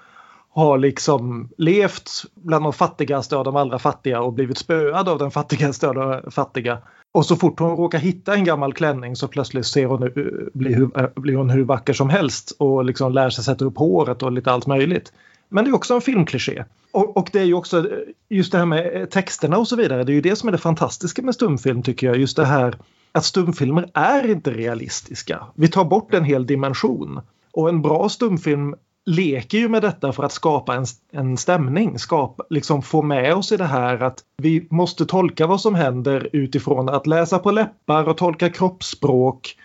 [0.52, 5.32] har liksom levt bland de fattigaste av de allra fattiga och blivit spöad av den
[5.32, 6.78] fattigaste av de fattiga.
[7.12, 10.10] Och så fort hon råkar hitta en gammal klänning så plötsligt ser hon, eh,
[10.54, 13.78] blir, hur, eh, blir hon hur vacker som helst och liksom lär sig sätta upp
[13.78, 15.13] håret och lite allt möjligt.
[15.50, 16.63] Men det är också en filmkliché.
[16.91, 17.98] Och, och, det är ju också eh,
[18.30, 20.04] just det här med texterna och så vidare.
[20.04, 22.17] Det är ju det som är det fantastiska med stumfilm tycker jag.
[22.17, 22.78] Just det här
[23.12, 25.43] att stumfilmer är inte realistiska.
[25.56, 27.19] Vi tar bort en hel dimension.
[27.52, 32.44] Och en bra stumfilm leker ju med detta för att skapa en, en stämning, skapa,
[32.50, 36.90] liksom få med oss i det här att vi måste tolka vad som händer utifrån
[36.90, 39.56] att läsa på läppar och tolka kroppsspråk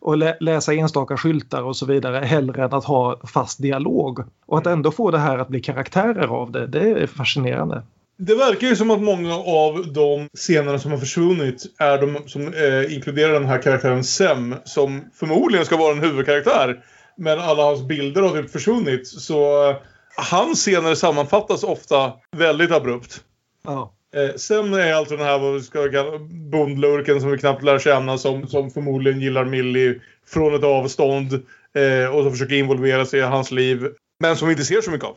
[0.00, 4.20] och lä läsa enstaka skyltar och så vidare hellre än att ha fast dialog.
[4.46, 7.82] Och att ändå få det här att bli karaktärer av det, det är fascinerande.
[8.16, 12.42] Det verkar ju som att många av de scenerna som har försvunnit är de som
[12.42, 16.82] eh, inkluderar den här karaktären Sem som förmodligen ska vara en huvudkaraktär.
[17.16, 19.06] Men alla hans bilder har typ försvunnit.
[19.08, 19.76] Så eh,
[20.16, 23.20] hans scener sammanfattas ofta väldigt abrupt.
[23.64, 23.94] Ja.
[24.14, 26.18] Eh, sen är alltså den här vad vi ska kalla
[26.50, 31.32] bondlurken som vi knappt lär känna som, som förmodligen gillar Millie från ett avstånd.
[31.74, 33.88] Eh, och som försöker involvera sig i hans liv.
[34.20, 35.16] Men som vi inte ser så mycket av.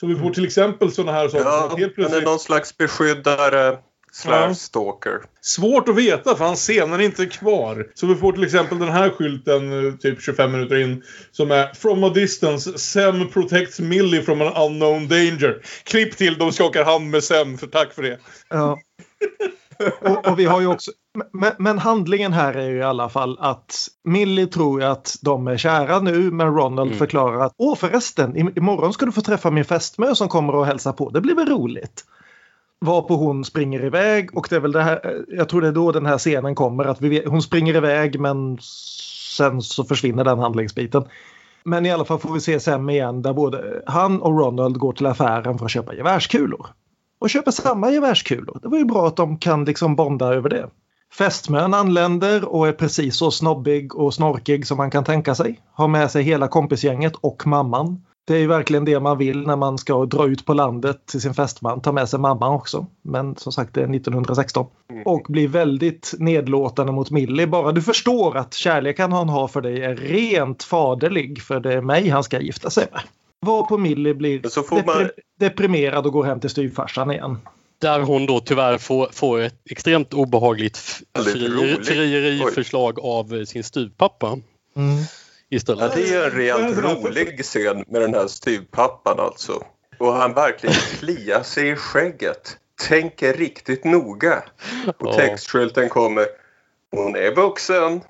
[0.00, 2.08] Så vi får till exempel sådana här saker ja, helt plötsligt...
[2.08, 3.78] Han är någon slags beskyddare
[4.18, 5.20] slash stalker.
[5.40, 7.86] Svårt att veta för hans scener är inte kvar.
[7.94, 11.02] Så vi får till exempel den här skylten eh, typ 25 minuter in.
[11.32, 15.62] Som är From a distance, Sem protects Millie from an unknown danger.
[15.84, 18.18] Klipp till, de skakar hand med Sem, för tack för det.
[18.48, 18.78] Ja.
[20.00, 20.90] och, och, vi har ju också,
[21.32, 25.56] men, men, handlingen här är ju i alla fall att Millie tror att de är
[25.56, 26.98] kära nu men Ronald mm.
[26.98, 30.92] förklarar att åh förresten imorgon ska du få träffa min fästmö som kommer och hälsa
[30.92, 31.10] på.
[31.10, 32.04] Det blir väl roligt.
[32.80, 35.72] Varpå hon springer iväg och det är väl det här, eh, jag tror det är
[35.72, 38.58] då den här scenen kommer att vi, hon springer iväg men
[39.36, 41.04] sen så försvinner den handlingsbiten.
[41.64, 44.92] Men i alla fall får vi se Sam igen där både han och Ronald går
[44.92, 46.66] till affären för att köpa gevärskulor.
[47.20, 48.58] Och köper samma gevärskulor.
[48.62, 50.68] Det var ju bra att de kan liksom bonda över det.
[51.12, 55.60] Fästmön anländer och är precis så snobbig och snorkig som man kan tänka sig.
[55.72, 58.02] Har med sig hela kompisgänget och mamman.
[58.28, 61.20] Det är ju verkligen det man vill när man ska dra ut på landet till
[61.20, 61.80] sin fästman.
[61.80, 62.86] Ta med sig mamman också.
[63.02, 64.66] Men som sagt det är 1916.
[64.90, 65.02] Mm.
[65.02, 67.46] Och blir väldigt nedlåtande mot Millie.
[67.46, 71.42] Bara du förstår att kärleken han har för dig är rent faderlig.
[71.42, 73.00] För det är mig han ska gifta sig med.
[73.40, 75.10] Var på Millie blir depri man...
[75.40, 77.38] deprimerad och går hem till styvfarsan igen.
[77.80, 80.78] Där hon då tyvärr får, får ett extremt obehagligt
[81.84, 84.38] frieriförslag av sin styvpappa.
[84.76, 85.04] Mm
[85.50, 85.96] istället.
[85.96, 89.62] Ja, det är en rent rolig scen med den här styvpappan alltså.
[89.98, 92.56] Och han verkligen kliar sig i skägget.
[92.88, 94.42] Tänker riktigt noga.
[94.98, 96.26] Och textskylten kommer.
[96.90, 98.00] Hon är vuxen.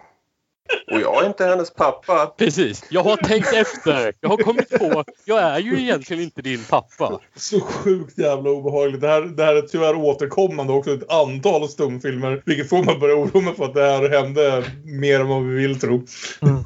[0.93, 2.27] Och jag är inte hennes pappa.
[2.27, 2.85] Precis.
[2.91, 4.13] Jag har tänkt efter.
[4.21, 5.05] Jag har kommit på.
[5.25, 7.21] Jag är ju egentligen inte din pappa.
[7.37, 9.01] Så sjukt jävla obehagligt.
[9.01, 12.43] Det här, det här är tyvärr återkommande också ett antal stumfilmer.
[12.47, 15.55] Vilket får man börja oroa mig för att det här hände mer än vad vi
[15.55, 16.07] vill tro.
[16.43, 16.65] Mm.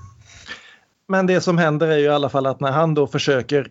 [1.08, 3.68] Men det som händer är ju i alla fall att när han då försöker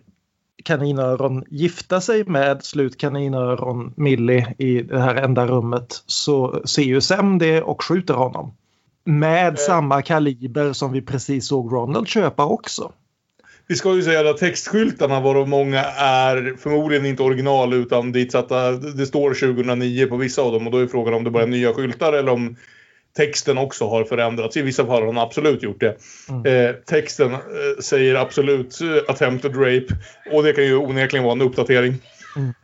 [0.64, 7.38] kaninöron gifta sig med slutkaninöron Millie i det här enda rummet så ser ju Sam
[7.38, 8.54] det och skjuter honom.
[9.04, 9.54] Med eh.
[9.54, 12.92] samma kaliber som vi precis såg Ronald köpa också.
[13.66, 18.70] Vi ska ju säga att textskyltarna varav många är förmodligen inte original utan ditsatta.
[18.72, 21.46] Det står 2009 på vissa av dem och då är frågan om det bara är
[21.46, 22.56] nya skyltar eller om
[23.16, 24.56] texten också har förändrats.
[24.56, 25.96] I vissa fall har den absolut gjort det.
[26.28, 26.46] Mm.
[26.46, 27.40] Eh, texten eh,
[27.80, 29.86] säger absolut eh, attempted rape
[30.32, 31.98] och det kan ju onekligen vara en uppdatering.
[32.36, 32.54] Mm.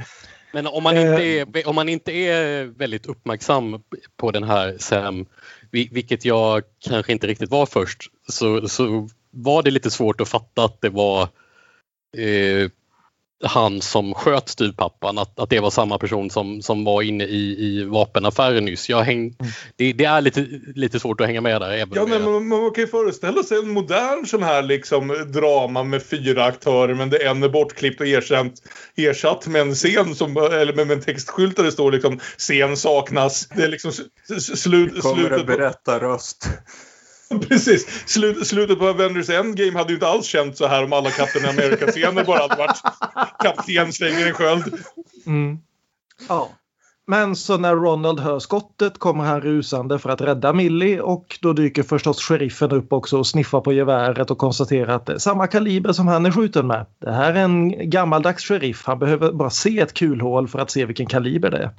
[0.52, 1.46] Men om man, inte eh.
[1.54, 3.82] är, om man inte är väldigt uppmärksam
[4.16, 5.26] på den här Sam,
[5.70, 10.64] vilket jag kanske inte riktigt var först, så, så var det lite svårt att fatta
[10.64, 11.22] att det var
[12.16, 12.70] eh,
[13.44, 17.56] han som sköt styvpappan, att, att det var samma person som, som var inne i,
[17.58, 18.88] i vapenaffären nyss.
[18.88, 19.52] Jag häng, mm.
[19.76, 21.88] det, det, är lite, lite svårt att hänga med där.
[21.94, 26.02] ja, men man, man, kan ju föreställa sig en modern sån här liksom drama med
[26.02, 28.52] fyra aktörer men det en är bortklippt och ersatt,
[28.96, 33.48] ersatt med en scen som, eller med, en textskylt där det står liksom scen saknas.
[33.48, 35.02] Det är liksom slut, Kommer slutet.
[35.02, 36.48] Kommer berätta röst.
[37.48, 38.04] Precis.
[38.06, 41.48] Slut, slutet på Avengers Endgame hade ju inte alls känts så här om alla Captain
[41.48, 42.82] America-scener bara hade varit
[43.42, 44.64] kapten slänger en sköld.
[45.26, 45.58] Mm.
[46.28, 46.50] Ja.
[47.06, 51.52] Men så när Ronald hör skottet kommer han rusande för att rädda Millie och då
[51.52, 55.46] dyker förstås sheriffen upp också och sniffar på geväret och konstaterar att det är samma
[55.46, 56.86] kaliber som han är skjuten med.
[56.98, 58.82] Det här är en gammaldags sheriff.
[58.86, 61.70] Han behöver bara se ett kulhål för att se vilken kaliber det är.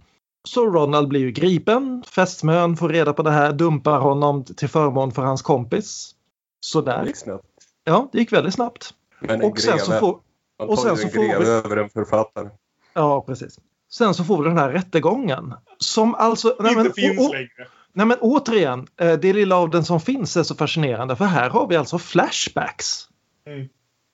[0.43, 2.03] Så Ronald blir ju gripen.
[2.07, 6.15] Fästmön får reda på det här, dumpar honom till förmån för hans kompis.
[6.59, 7.01] Sådär.
[7.01, 7.45] Det gick snabbt.
[7.83, 8.93] Ja, det gick väldigt snabbt.
[9.19, 9.85] Men en och sen greve.
[9.85, 10.19] så får,
[10.67, 11.49] Man tar ju en greve vi...
[11.49, 12.49] över en författare.
[12.93, 13.59] Ja, precis.
[13.91, 15.53] Sen så får vi den här rättegången.
[15.77, 16.55] Som alltså...
[16.59, 17.67] Nej, men, inte finns och, längre.
[17.93, 21.49] Nej men återigen, eh, det lilla av den som finns är så fascinerande för här
[21.49, 23.07] har vi alltså flashbacks.
[23.47, 23.67] Mm.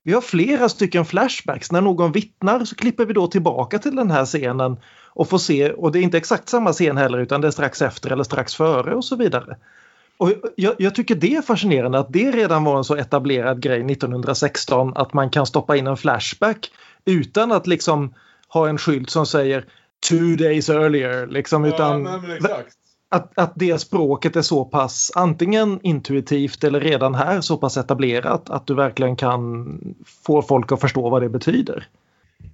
[0.04, 1.72] Vi har flera stycken flashbacks.
[1.72, 4.78] När någon vittnar så klipper vi då tillbaka till den här scenen
[5.16, 7.82] och får se, och det är inte exakt samma scen heller utan det är strax
[7.82, 9.58] efter eller strax före och så vidare.
[10.18, 13.92] Och jag, jag, tycker det är fascinerande att det redan var en så etablerad grej
[13.92, 16.72] 1916 att man kan stoppa in en flashback
[17.06, 18.14] utan att liksom
[18.48, 19.66] ha en skylt som säger
[20.10, 21.28] two days earlier.
[21.28, 22.04] Liksom, utan
[22.42, 22.62] ja,
[23.10, 28.50] att, att det språket är så pass antingen intuitivt eller redan här så pass etablerat
[28.50, 29.68] att du verkligen kan
[30.26, 31.88] få folk att förstå vad det betyder.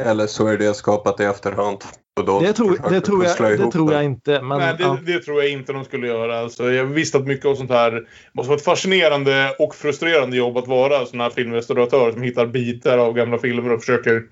[0.01, 1.77] Eller så är det skapat i efterhand.
[2.15, 4.41] det tror, det tror, jag, det tror jag inte.
[4.41, 4.97] Men, Nej, det, ja.
[5.05, 6.39] det, tror jag inte de skulle göra.
[6.39, 10.57] Alltså, jag visste att mycket av sånt här måste vara ett fascinerande och frustrerande jobb
[10.57, 14.23] att vara sån här filmrestauratör som hittar bitar av gamla filmer och försöker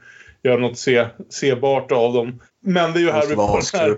[0.44, 2.42] göra något se, sebart av dem.
[2.66, 3.98] Men det är ju här vi får här.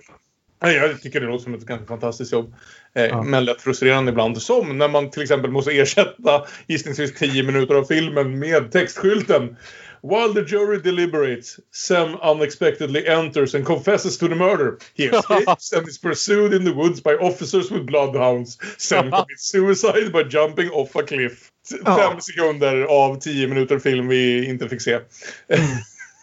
[0.61, 2.53] Jag tycker det låter som ett ganska fantastiskt jobb.
[2.95, 3.23] Eh, ja.
[3.23, 4.41] Men lätt frustrerande ibland.
[4.41, 9.57] Som när man till exempel måste ersätta gissningsvis 10 minuter av filmen med textskylten.
[10.01, 14.79] While the jury deliberates, Sam unexpectedly enters and confesses to the murder.
[14.95, 18.57] He escapes and is pursued in the woods by officers with bloodhounds.
[18.77, 21.51] Sam commits suicide by jumping off a cliff.
[21.85, 24.93] Fem sekunder av tio minuter film vi inte fick se.
[25.47, 25.77] Mm.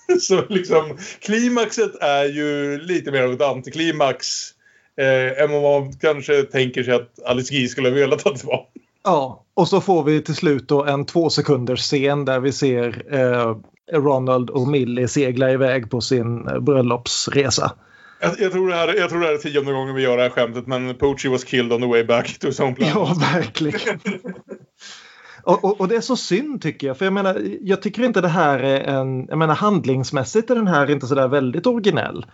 [0.21, 4.51] Så liksom, klimaxet är ju lite mer av ett antiklimax
[4.97, 8.47] eh, än vad man kanske tänker sig att Alice Guy skulle ha velat att det
[8.47, 8.67] var.
[9.05, 13.15] Ja, och så får vi till slut då en två sekunders scen där vi ser
[13.15, 13.57] eh,
[13.93, 17.73] Ronald och Millie segla iväg på sin eh, bröllopsresa.
[18.21, 20.23] Jag, jag, tror det här, jag tror det här är tionde gången vi gör det
[20.23, 22.95] här skämtet men Poochie was killed on the way back to his home planet.
[22.95, 24.01] Ja, verkligen.
[25.43, 26.99] och, och, och, det är så synd tycker jag.
[26.99, 29.27] För jag menar, jag tycker inte det här är en...
[29.29, 32.27] Jag menar handlingsmässigt är den här inte sådär väldigt originell.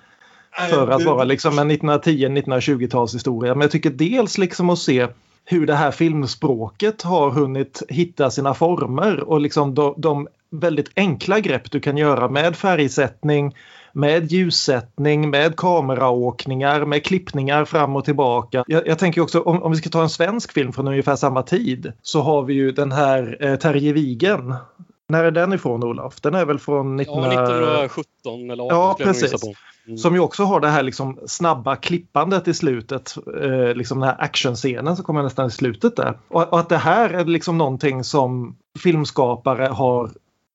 [0.70, 3.54] För att vara liksom en 1910-1920-talshistoria.
[3.54, 5.08] Men jag tycker dels liksom att se
[5.44, 11.40] hur det här filmspråket har hunnit hitta sina former och liksom de, de väldigt enkla
[11.40, 13.54] grepp du kan göra med färgsättning,
[13.92, 18.64] med ljussättning, med kameraåkningar, med klippningar fram och tillbaka.
[18.66, 21.42] Jag, jag tänker också om, om, vi ska ta en svensk film från ungefär samma
[21.42, 24.54] tid så har vi ju den här eh, Terje Vigen.
[25.08, 26.20] När är den ifrån Olof?
[26.20, 27.22] Den är väl från 19...
[27.22, 29.42] ja, 1917 eller 18 Ja, precis.
[29.86, 29.98] Mm.
[29.98, 33.14] Som ju också har det här liksom snabba klippandet i slutet.
[33.42, 36.18] Eh, liksom den här actionscenen som kommer nästan i slutet där.
[36.28, 40.10] Och, och, att det här är liksom någonting som filmskapare har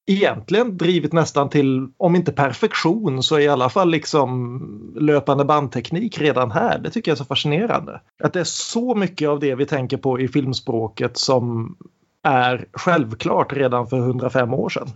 [0.08, 6.52] egentligen drivit nästan till, om inte perfektion, så i alla fall liksom löpande bandteknik redan
[6.52, 6.80] här.
[6.80, 8.02] Det tycker jag är så fascinerande.
[8.24, 11.76] Att det är så mycket av det vi tänker på i filmspråket som
[12.24, 14.88] är självklart redan för 105 år sedan.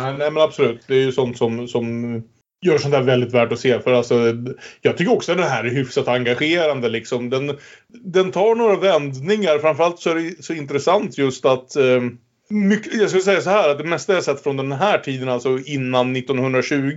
[0.00, 0.84] Nej, nej men absolut.
[0.86, 2.22] Det är ju sånt som, som
[2.62, 3.80] gör sånt där väldigt värt att se.
[3.80, 4.34] För alltså,
[4.80, 6.88] jag tycker också att det här är hyfsat engagerande.
[6.88, 7.30] Liksom.
[7.30, 7.58] Den,
[7.88, 9.58] den tar några vändningar.
[9.58, 12.00] Framförallt så är det så intressant just att eh,
[12.48, 15.28] mycket, jag skulle säga så här att det mesta jag sett från den här tiden,
[15.28, 16.94] alltså innan 1920,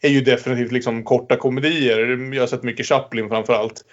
[0.00, 2.32] är ju definitivt liksom korta komedier.
[2.34, 3.84] Jag har sett mycket Chaplin framförallt.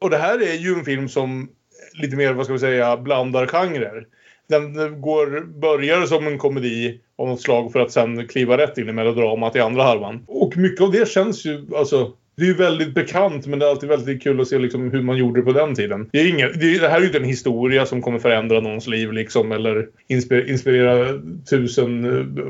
[0.00, 1.48] Och det här är ju en film som
[1.92, 4.06] lite mer, vad ska vi säga, blandar genrer.
[4.48, 8.88] Den går, börjar som en komedi av något slag för att sen kliva rätt in
[8.88, 10.24] i melodramat i andra halvan.
[10.26, 13.70] Och mycket av det känns ju, alltså det är ju väldigt bekant men det är
[13.70, 16.08] alltid väldigt kul att se liksom hur man gjorde det på den tiden.
[16.12, 18.86] Det, är ingen, det, det här är ju inte en historia som kommer förändra någons
[18.86, 22.02] liv liksom eller inspirera, inspirera tusen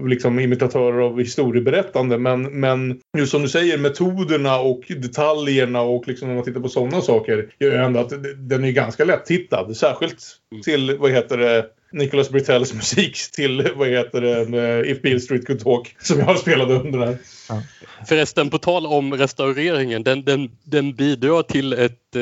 [0.09, 2.18] liksom, imitatörer av historieberättande.
[2.18, 6.68] Men, men just som du säger, metoderna och detaljerna och liksom när man tittar på
[6.68, 9.77] sådana saker gör ju ändå att den är ganska lätt-tittad.
[9.77, 10.25] Särskilt
[10.64, 15.61] till, vad heter det, Nicholas Brittells musik till, vad heter det, If Beale Street Could
[15.61, 17.18] Talk som jag spelade under den.
[17.49, 17.62] Ja.
[18.09, 22.16] Förresten, på tal om restaureringen, den, den, den bidrar till ett...
[22.16, 22.20] Eh,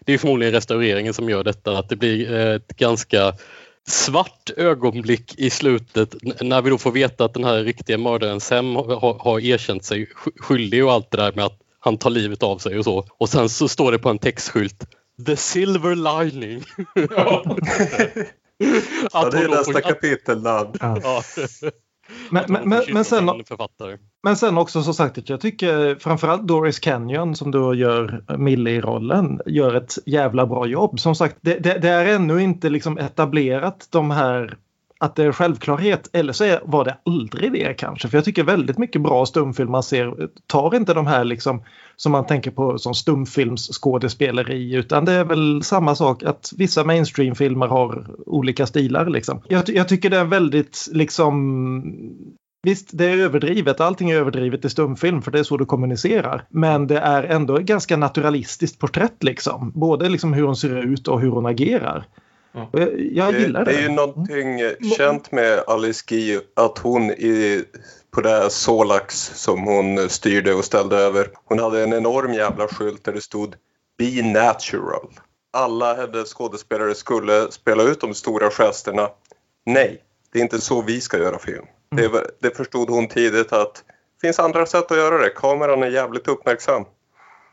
[0.00, 3.32] det är förmodligen restaureringen som gör detta, att det blir ett ganska
[3.86, 8.76] svart ögonblick i slutet när vi då får veta att den här riktiga mördaren Sem
[8.76, 12.58] har, har erkänt sig skyldig och allt det där med att han tar livet av
[12.58, 13.06] sig och så.
[13.18, 14.86] Och sen så står det på en textskylt
[15.26, 16.62] The Silver Lining.
[17.10, 17.44] Ja.
[19.12, 20.42] ja, det är nästa kapitel.
[20.44, 21.22] Ja.
[22.30, 23.30] Men, men, men, men, sen,
[24.22, 28.74] men sen också så sagt att jag tycker framförallt Doris Canyon som då gör Millie
[28.74, 31.00] i rollen gör ett jävla bra jobb.
[31.00, 34.58] Som sagt, det, det, det är ännu inte liksom etablerat de här
[34.98, 38.08] att det är självklarhet eller så var det aldrig det kanske.
[38.08, 41.64] För jag tycker väldigt mycket bra stumfilm man ser tar inte de här liksom
[41.96, 47.66] som man tänker på som stumfilmsskådespeleri utan det är väl samma sak att vissa mainstreamfilmer
[47.66, 49.40] har olika stilar liksom.
[49.48, 51.52] Jag, jag tycker det är väldigt liksom
[52.64, 53.80] Visst, det är överdrivet.
[53.80, 56.46] Allting är överdrivet i stumfilm för det är så du kommunicerar.
[56.48, 59.72] Men det är ändå ett ganska naturalistiskt porträtt liksom.
[59.74, 62.06] Både liksom hur hon ser ut och hur hon agerar.
[62.52, 62.68] Ja.
[62.72, 63.70] Jag, jag, gillar det.
[63.70, 64.90] Det är ju någonting mm.
[64.98, 67.64] känt med Alice Guy att hon i,
[68.14, 71.30] på det Solax som hon styrde och ställde över.
[71.44, 73.56] Hon hade en enorm jävla skylt där det stod
[73.98, 75.08] Be natural.
[75.52, 79.10] Alla hennes skådespelare skulle spela ut de stora gesterna.
[79.66, 80.02] Nej,
[80.32, 81.66] det är inte så vi ska göra film.
[81.92, 82.12] Mm.
[82.12, 85.30] Det, det förstod hon tidigt att det finns andra sätt att göra det.
[85.30, 86.84] Kameran är jävligt uppmärksam.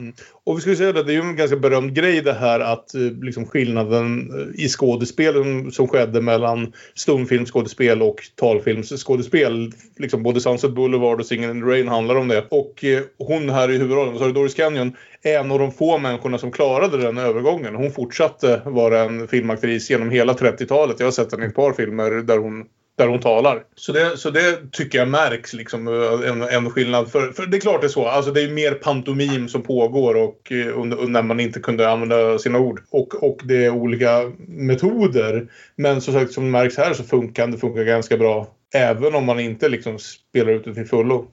[0.02, 0.14] Mm.
[0.44, 2.94] Och vi skulle säga att det är ju en ganska berömd grej det här att
[2.94, 5.34] eh, liksom skillnaden eh, i skådespel
[5.72, 9.72] som skedde mellan stumfilmsskådespel och talfilmsskådespel.
[9.96, 12.44] Liksom både Sunset Boulevard och Singin' in the Rain handlar om det.
[12.50, 16.52] Och eh, hon här i huvudrollen, Doris Canyon, är en av de få människorna som
[16.52, 17.74] klarade den övergången.
[17.74, 20.96] Hon fortsatte vara en filmaktris genom hela 30-talet.
[20.98, 22.64] Jag har sett henne i ett par filmer där hon
[22.96, 23.64] där hon talar.
[23.74, 25.88] Så det, så det tycker jag märks liksom
[26.24, 27.10] en, en skillnad.
[27.10, 28.06] För, för det är klart det är så.
[28.06, 32.58] Alltså det är mer pantomim som pågår och eh, när man inte kunde använda sina
[32.58, 32.82] ord.
[32.90, 35.48] Och, och det är olika metoder.
[35.76, 38.54] Men som sagt som märks här så funkar det funkar ganska bra.
[38.74, 41.26] Även om man inte liksom spelar ut det till fullo.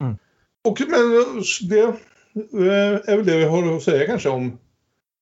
[0.00, 0.16] Mm.
[0.64, 4.58] Och, men det eh, är väl det vi har att säga kanske om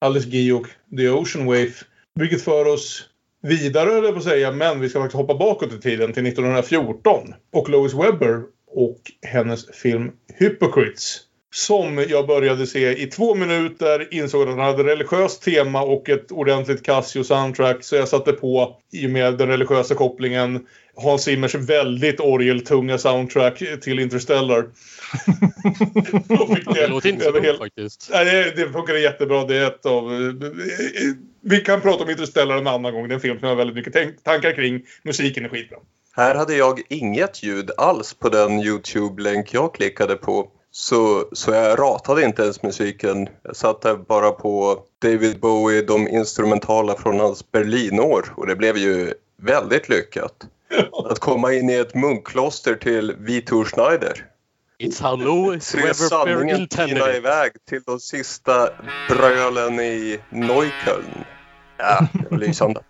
[0.01, 0.67] Alice Guy och
[0.97, 1.73] The Ocean Wave.
[2.15, 3.09] Vilket för oss
[3.43, 6.27] vidare, höll jag på att säga, men vi ska faktiskt hoppa bakåt i tiden till
[6.27, 11.21] 1914 och Lois Webber och hennes film Hypocrites.
[11.55, 16.33] Som jag började se i två minuter, insåg att den hade religiöst tema och ett
[16.33, 17.77] ordentligt Casio-soundtrack.
[17.81, 20.67] Så jag satte på, i och med den religiösa kopplingen,
[20.97, 24.67] Hans Zimmers väldigt orgeltunga soundtrack till Interstellar.
[26.75, 27.59] det, låter inte så helt...
[27.59, 28.09] faktiskt.
[28.13, 29.45] Nej, det, det funkade jättebra.
[29.45, 30.11] Det är ett av...
[31.45, 33.09] Vi kan prata om Interstellar en annan gång.
[33.09, 34.83] Det är en film som jag har väldigt mycket tankar kring.
[35.03, 35.79] Musiken är skitbra.
[36.17, 40.49] Här hade jag inget ljud alls på den Youtube-länk jag klickade på.
[40.71, 43.29] Så, så jag ratade inte ens musiken.
[43.43, 49.15] Jag satte bara på David Bowie, de instrumentala från hans Berlinår och det blev ju
[49.43, 50.47] väldigt lyckat.
[51.11, 54.32] Att komma in i ett munkkloster till Vitor Schneider.
[54.83, 58.69] It's how Louis Weber intended iväg till de sista
[59.09, 61.25] brölen i Neukölln.
[61.79, 62.81] Ja, det var lysande.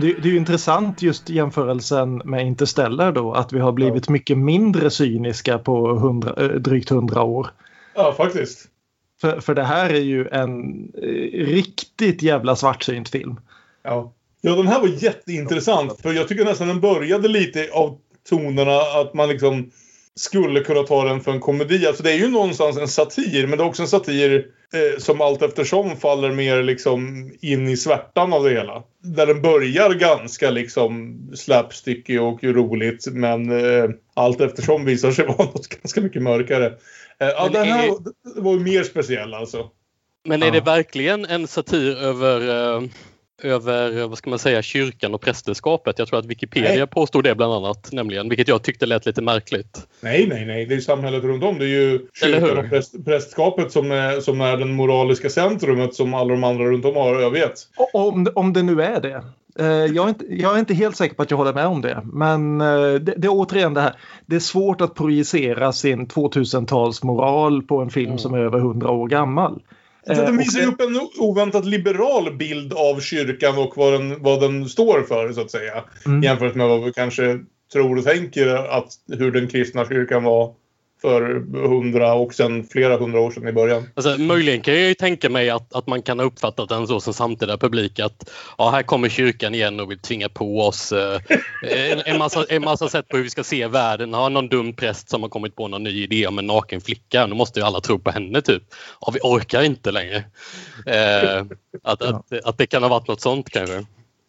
[0.00, 4.12] Det, det är ju intressant just jämförelsen med Interstellar då att vi har blivit ja.
[4.12, 7.50] mycket mindre cyniska på 100, eh, drygt hundra år.
[7.94, 8.66] Ja, faktiskt.
[9.20, 13.40] För, för det här är ju en eh, riktigt jävla svartsynt film.
[13.82, 14.12] Ja.
[14.40, 17.98] ja, den här var jätteintressant för jag tycker nästan den började lite av
[18.28, 19.70] tonerna att man liksom
[20.18, 21.86] skulle kunna ta den för en komedi.
[21.86, 25.20] Alltså det är ju någonstans en satir, men det är också en satir eh, som
[25.20, 28.82] allt eftersom faller mer liksom in i svärtan av det hela.
[29.02, 35.44] Där den börjar ganska liksom slapsticky och roligt, men eh, allt eftersom visar sig vara
[35.44, 36.66] något ganska mycket mörkare.
[37.20, 37.90] Eh, ja, den här
[38.40, 39.70] var ju mer speciell alltså.
[40.24, 42.82] Men är det verkligen en satir över eh,
[43.42, 45.98] över vad ska man säga, kyrkan och prästerskapet.
[45.98, 46.86] Jag tror att Wikipedia nej.
[46.86, 49.86] påstod det bland annat, nämligen, vilket jag tyckte lät lite märkligt.
[50.00, 51.58] Nej, nej, nej, det är samhället runt om.
[51.58, 56.14] Det är ju kyrkan och präst, prästskapet som är, som är den moraliska centrumet som
[56.14, 57.66] alla de andra runt om har övergett.
[57.92, 59.22] Om, om det nu är det.
[59.58, 61.80] Eh, jag är, inte, jag är inte helt säker på att jag håller med om
[61.80, 62.02] det.
[62.04, 63.94] Men eh, det, det är återigen det här.
[64.26, 68.18] Det är svårt att projicera sin 2000-talsmoral på en film mm.
[68.18, 69.62] som är över 100 år gammal.
[70.08, 74.40] Eh, den visar ju upp en oväntat liberal bild av kyrkan och vad den, vad
[74.40, 75.84] den står för, så att säga.
[76.06, 76.22] Mm.
[76.22, 77.38] Jämfört med vad vi kanske
[77.72, 78.88] tror och tänker att
[79.18, 80.54] hur den kristna kyrkan var
[81.00, 81.22] för
[81.68, 83.88] hundra och sen flera hundra år sedan i början.
[83.94, 87.00] Alltså, möjligen kan jag ju tänka mig att, att man kan ha uppfattat den så
[87.00, 91.20] som samtida publik att ja, här kommer kyrkan igen och vill tvinga på oss eh,
[91.62, 94.14] en, en, massa, en massa sätt på hur vi ska se världen.
[94.14, 97.26] Har någon dum präst som har kommit på någon ny idé om en naken flicka.
[97.26, 98.62] Nu måste ju alla tro på henne typ.
[99.00, 100.16] Ja, vi orkar inte längre.
[100.86, 101.44] Eh,
[101.82, 103.84] att, att, att det kan ha varit något sånt kanske.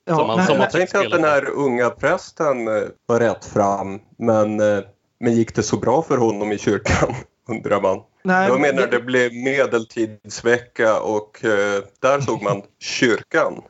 [0.05, 3.99] Ja, som man, som jag tänkte att den här unga prästen eh, var rätt fram
[4.17, 4.83] men eh,
[5.19, 7.15] men gick det så bra för honom i kyrkan,
[7.49, 8.01] undrar man.
[8.23, 13.61] Nej, jag menar, det blev medeltidsvecka och eh, där såg man kyrkan.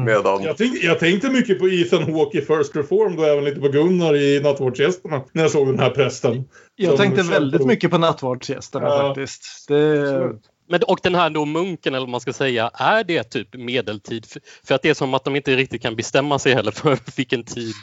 [0.00, 0.42] Medan...
[0.42, 3.68] Jag, tänkte, jag tänkte mycket på Ethan Hawke i First Reform och även lite på
[3.68, 6.44] Gunnar i Nattvardsgästerna när jag såg den här prästen.
[6.76, 7.66] Jag tänkte väldigt på...
[7.66, 9.08] mycket på Nattvardsgästerna ja.
[9.08, 9.68] faktiskt.
[9.68, 10.32] Det...
[10.68, 14.26] Men, och den här då munken, eller vad man ska säga, är det typ medeltid?
[14.64, 17.44] För att det är som att de inte riktigt kan bestämma sig heller för vilken
[17.44, 17.74] tid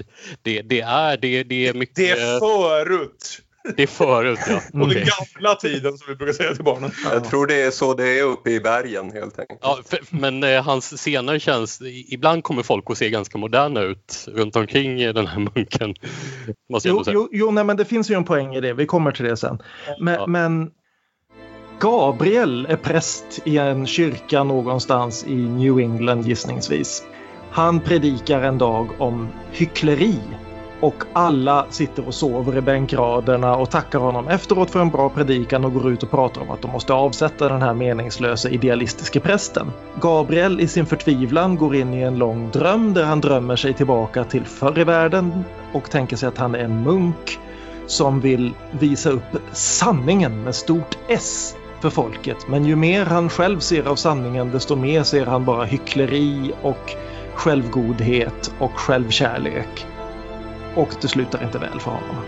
[0.41, 1.17] det, det är.
[1.17, 1.95] Det, det är mycket...
[1.95, 3.39] Det är förut!
[3.75, 4.61] Det är förut, ja.
[4.73, 4.93] Och okay.
[4.93, 6.91] den gamla tiden som vi brukar säga till barnen.
[7.11, 9.59] Jag tror det är så det är uppe i bergen helt enkelt.
[9.63, 11.81] Ja, för, men eh, hans scener känns...
[12.07, 15.95] Ibland kommer folk att se ganska moderna ut runt omkring den här munken.
[16.69, 17.13] Måste jag jo, säga.
[17.13, 18.73] jo, jo nej, men det finns ju en poäng i det.
[18.73, 19.61] Vi kommer till det sen.
[19.99, 20.27] Men, ja.
[20.27, 20.71] men
[21.79, 27.03] Gabriel är präst i en kyrka någonstans i New England gissningsvis.
[27.51, 30.19] Han predikar en dag om hyckleri
[30.81, 35.65] och alla sitter och sover i bänkraderna och tackar honom efteråt för en bra predikan
[35.65, 39.71] och går ut och pratar om att de måste avsätta den här meningslösa idealistiska prästen.
[40.01, 44.23] Gabriel i sin förtvivlan går in i en lång dröm där han drömmer sig tillbaka
[44.23, 45.43] till förr i världen
[45.73, 47.39] och tänker sig att han är en munk
[47.87, 52.47] som vill visa upp sanningen med stort S för folket.
[52.47, 56.95] Men ju mer han själv ser av sanningen desto mer ser han bara hyckleri och
[57.33, 59.85] självgodhet och självkärlek.
[60.75, 62.25] Och det slutar inte väl för honom.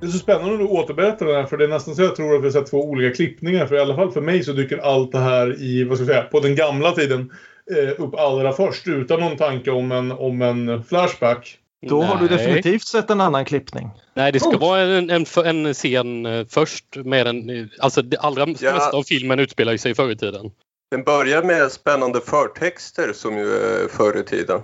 [0.00, 2.16] Det är så spännande att du återberättar det här för det är nästan så jag
[2.16, 3.66] tror att vi har sett två olika klippningar.
[3.66, 6.14] För i alla fall för mig så dyker allt det här i, vad ska jag
[6.14, 7.32] säga, på den gamla tiden
[7.76, 11.58] eh, upp allra först utan någon tanke om en, om en flashback.
[11.86, 12.08] Då Nej.
[12.08, 13.90] har du definitivt sett en annan klippning.
[14.14, 14.60] Nej, det ska oh.
[14.60, 17.70] vara en, en, en scen eh, först med en...
[17.78, 18.72] Alltså det allra ja.
[18.72, 20.50] mesta av filmen utspelar sig förr i tiden.
[20.90, 24.62] Den börjar med spännande förtexter som ju är förr i tiden.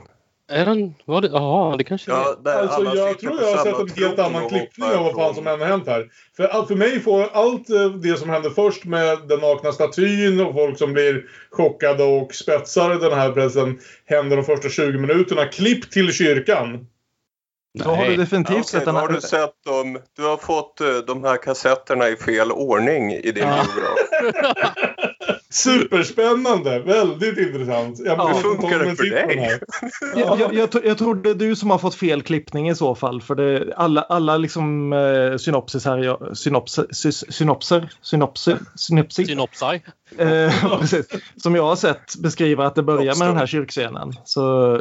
[0.48, 0.94] Är den?
[1.04, 1.28] Var det?
[1.28, 2.58] Jaha, det kanske ja, det är.
[2.58, 5.60] Alltså, jag tror jag har sett en helt annan klippning av vad fan som än
[5.60, 6.06] har hänt här.
[6.36, 10.54] För, för mig får allt eh, det som händer först med den nakna statyn och
[10.54, 15.46] folk som blir chockade och spetsar den här pressen händer de första 20 minuterna.
[15.46, 16.86] Klipp till kyrkan.
[17.78, 19.98] Då har du definitivt okay, sett den Har du sett dem?
[20.16, 23.64] Du har fått uh, de här kassetterna i fel ordning i din ja.
[23.74, 24.74] biograf.
[25.50, 26.78] Superspännande!
[26.78, 27.98] Väldigt intressant.
[27.98, 29.58] Jag ja, funkar det för dig?
[30.16, 32.94] jag, jag, jag, jag, tror det är du som har fått fel klippning i så
[32.94, 33.22] fall.
[33.22, 39.26] För det, alla, alla liksom, eh, synopsis här, synopsis, synopser, synopser, synopsi.
[39.26, 39.82] Synopsai.
[40.18, 41.06] Eh, precis,
[41.36, 44.12] som jag har sett beskriver att det börjar med den här kyrkscenen.
[44.24, 44.80] Så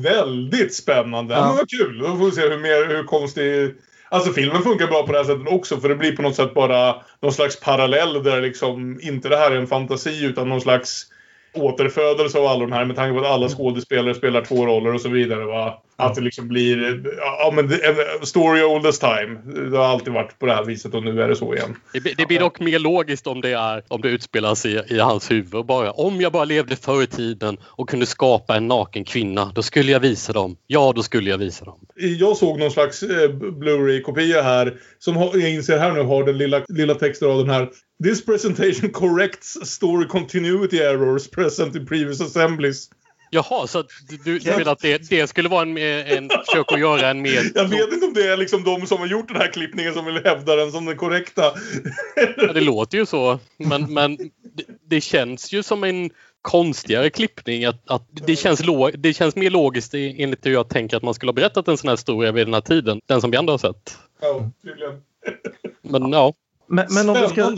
[0.00, 1.34] Väldigt spännande.
[1.34, 1.46] Ja.
[1.46, 1.98] Men vad kul.
[1.98, 3.74] Då får vi se hur, mer, hur konstig...
[4.08, 6.54] Alltså filmen funkar bra på det här sättet också för det blir på något sätt
[6.54, 11.06] bara någon slags parallell där liksom inte det här är en fantasi utan någon slags
[11.54, 15.00] återfödelse av alla de här med tanke på att alla skådespelare spelar två roller och
[15.00, 15.44] så vidare.
[15.44, 15.82] Va?
[15.98, 17.70] Att det liksom blir, ja men
[18.26, 19.38] story oldest time.
[19.70, 21.76] Det har alltid varit på det här viset och nu är det så igen.
[21.92, 25.30] Det, det blir dock mer logiskt om det, är, om det utspelas i, i hans
[25.30, 25.90] huvud bara.
[25.90, 29.92] Om jag bara levde förr i tiden och kunde skapa en naken kvinna, då skulle
[29.92, 30.56] jag visa dem.
[30.66, 31.78] Ja, då skulle jag visa dem.
[31.94, 36.38] Jag såg någon slags eh, Blu-ray-kopia här som har, jag inser här nu har den
[36.38, 37.68] lilla, lilla textraden här.
[38.04, 42.88] This presentation corrects story continuity errors present in previous assemblies.
[43.36, 43.84] Jaha, så
[44.24, 47.42] du, du menar att det, det skulle vara en, en försök att göra en mer...
[47.54, 50.04] Jag vet inte om det är liksom de som har gjort den här klippningen som
[50.04, 51.42] vill hävda den som den korrekta.
[52.36, 53.38] Ja, det låter ju så.
[53.56, 56.10] Men, men det, det känns ju som en
[56.42, 57.64] konstigare klippning.
[57.64, 61.14] Att, att det, känns log, det känns mer logiskt enligt hur jag tänker att man
[61.14, 63.00] skulle ha berättat en sån här historia vid den här tiden.
[63.06, 63.98] Den som vi andra har sett.
[64.20, 65.02] Ja, tydligen.
[65.82, 66.34] Men ja.
[66.66, 67.56] Men, men om, vi ska,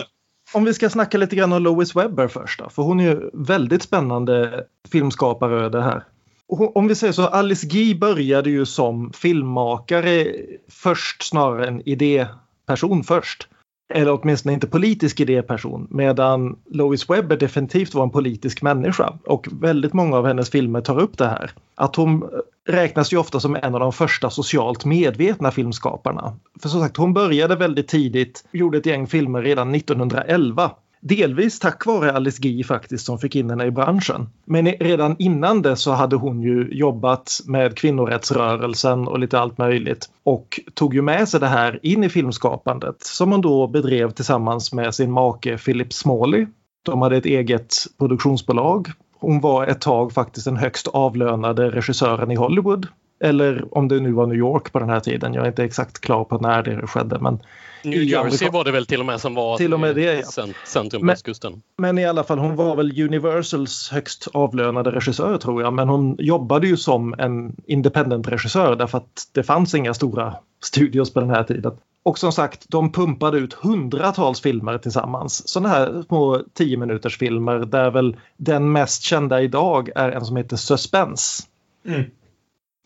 [0.53, 3.31] om vi ska snacka lite grann om Lois Webber först då, för hon är ju
[3.33, 6.05] väldigt spännande filmskapare det här.
[6.49, 10.27] Om vi säger så, Alice Guy började ju som filmmakare
[10.69, 13.49] först snarare än idéperson först
[13.95, 19.13] eller åtminstone inte politisk idéperson, medan Lois Webber definitivt var en politisk människa.
[19.25, 21.51] Och väldigt många av hennes filmer tar upp det här.
[21.75, 22.29] Att hon eh,
[22.73, 26.37] räknas ju ofta som en av de första socialt medvetna filmskaparna.
[26.63, 30.71] För som sagt, hon började väldigt tidigt, gjorde ett gäng filmer redan 1911
[31.01, 34.29] Delvis tack vare Alice Guy faktiskt som fick in henne i branschen.
[34.45, 40.11] Men redan innan det så hade hon ju jobbat med kvinnorättsrörelsen och lite allt möjligt
[40.23, 44.73] och tog ju med sig det här in i filmskapandet som hon då bedrev tillsammans
[44.73, 46.47] med sin make Philip Smalley.
[46.83, 48.89] De hade ett eget produktionsbolag.
[49.21, 52.87] Hon var ett tag faktiskt den högst avlönade regissören i Hollywood.
[53.21, 55.35] Eller om det nu var New York på den här tiden.
[55.35, 57.19] Jag är inte exakt klar på när det skedde.
[57.19, 57.39] Men
[57.85, 60.47] New Jersey var det väl till och med som var till och med det, ja.
[60.67, 61.63] centrum på östkusten.
[61.77, 65.73] Men i alla fall, hon var väl Universals högst avlönade regissör tror jag.
[65.73, 71.13] Men hon jobbade ju som en independent regissör därför att det fanns inga stora studios
[71.13, 71.73] på den här tiden.
[72.03, 75.49] Och som sagt, de pumpade ut hundratals filmer tillsammans.
[75.49, 80.37] Sådana här små 10 minuters filmer där väl den mest kända idag är en som
[80.37, 81.43] heter Suspense.
[81.87, 82.05] Mm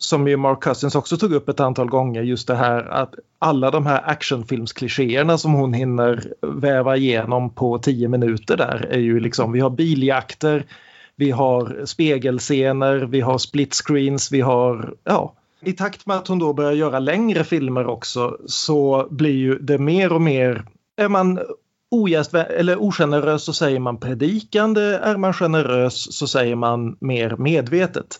[0.05, 3.71] som ju Mark Cousins också tog upp ett antal gånger, just det här att alla
[3.71, 9.51] de här actionfilmsklichéerna som hon hinner väva igenom på tio minuter där är ju liksom,
[9.51, 10.65] vi har biljakter,
[11.15, 15.33] vi har spegelscener, vi har split screens, vi har, ja.
[15.61, 19.77] I takt med att hon då börjar göra längre filmer också så blir ju det
[19.77, 21.39] mer och mer, är man
[21.91, 28.19] ogäst, eller ogenerös så säger man predikande, är man generös så säger man mer medvetet.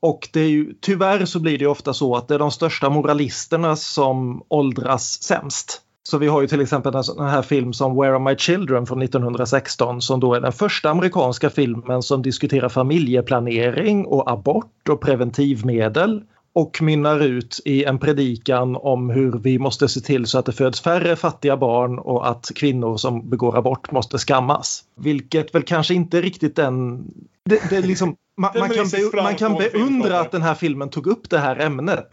[0.00, 2.90] Och det är ju, tyvärr så blir det ofta så att det är de största
[2.90, 5.82] moralisterna som åldras sämst.
[6.02, 8.86] Så vi har ju till exempel en sån här film som Where Are My Children
[8.86, 15.00] från 1916 som då är den första amerikanska filmen som diskuterar familjeplanering och abort och
[15.00, 20.46] preventivmedel och mynnar ut i en predikan om hur vi måste se till så att
[20.46, 24.84] det föds färre fattiga barn och att kvinnor som begår abort måste skammas.
[24.96, 27.04] Vilket väl kanske inte riktigt den...
[27.48, 31.06] Det, det liksom, man, man, kan be, man kan beundra att den här filmen tog
[31.06, 32.08] upp det här ämnet.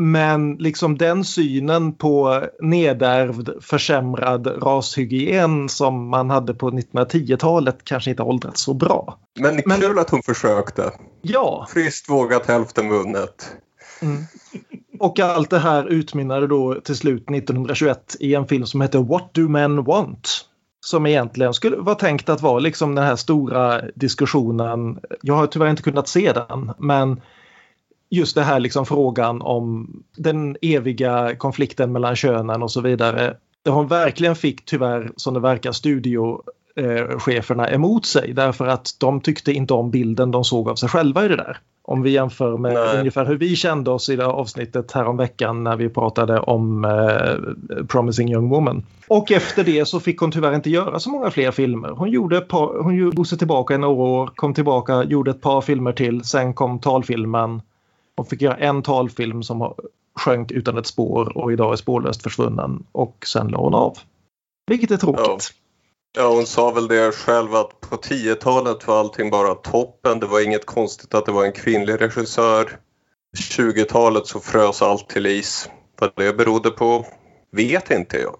[0.00, 8.22] Men liksom den synen på nedärvd försämrad rashygien som man hade på 1910-talet kanske inte
[8.22, 9.18] åldrats så bra.
[9.40, 10.92] Men kul Men, att hon försökte.
[11.22, 11.66] Ja.
[11.70, 13.52] Friskt vågat hälften vunnet.
[14.02, 14.24] Mm.
[14.98, 19.34] Och allt det här utmynnade då till slut 1921 i en film som heter What
[19.34, 20.45] Do Men Want?
[20.86, 24.98] Som egentligen skulle vara tänkt att vara liksom den här stora diskussionen.
[25.22, 27.20] Jag har tyvärr inte kunnat se den men
[28.10, 33.36] just det här liksom frågan om den eviga konflikten mellan könen och så vidare.
[33.62, 35.72] Där hon verkligen fick tyvärr som det verkar
[36.76, 41.24] studiocheferna emot sig därför att de tyckte inte om bilden de såg av sig själva
[41.24, 41.58] i det där.
[41.82, 42.98] Om vi jämför med Nej.
[42.98, 46.84] ungefär hur vi kände oss i det avsnittet här om veckan när vi pratade om
[46.84, 48.86] eh, Promising Young Woman.
[49.08, 51.88] Och efter det så fick hon tyvärr inte göra så många fler filmer.
[51.88, 55.60] Hon gjorde par, hon drog sig tillbaka i några år, kom tillbaka, gjorde ett par
[55.60, 57.62] filmer till, sen kom talfilmen.
[58.16, 59.74] Hon fick göra en talfilm som
[60.20, 63.98] sjönk utan ett spår och idag är spårlöst försvunnen och sen la hon av.
[64.66, 65.52] Vilket är tråkigt.
[66.16, 66.28] Ja.
[66.28, 70.20] Hon sa väl det själv att på 10-talet var allting bara toppen.
[70.20, 72.78] Det var inget konstigt att det var en kvinnlig regissör.
[73.38, 75.70] 20-talet så frös allt till is.
[75.98, 77.06] Vad det berodde på
[77.52, 78.38] vet inte jag.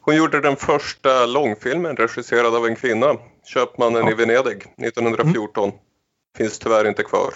[0.00, 4.10] Hon gjorde den första långfilmen regisserad av en kvinna, Köpmannen ja.
[4.10, 5.64] i Venedig, 1914.
[5.64, 5.78] Mm.
[6.36, 7.34] Finns tyvärr inte kvar.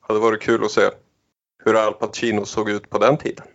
[0.00, 0.90] Hade varit kul att se
[1.64, 3.46] hur Al Pacino såg ut på den tiden.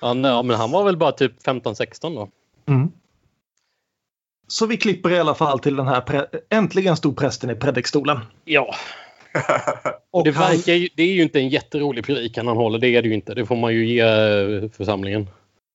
[0.00, 2.28] ja, men han var väl bara typ 15-16 då?
[2.72, 2.92] Mm.
[4.46, 8.18] Så vi klipper i alla fall till den här äntligen stod prästen i predikstolen.
[8.44, 8.74] Ja.
[10.10, 13.02] Och det, verkar ju, det är ju inte en jätterolig predikan han håller, det är
[13.02, 13.34] det ju inte.
[13.34, 15.30] Det får man ju ge eh, församlingen.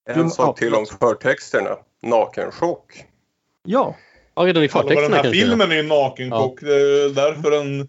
[0.10, 1.70] En sak till om förtexterna.
[2.04, 3.06] Nakenchock.
[3.64, 3.96] Ja.
[4.36, 6.60] Ja, redan i förtexterna Den här filmen är ju nakenchock.
[6.62, 6.68] Ja.
[6.68, 7.88] Det är därför den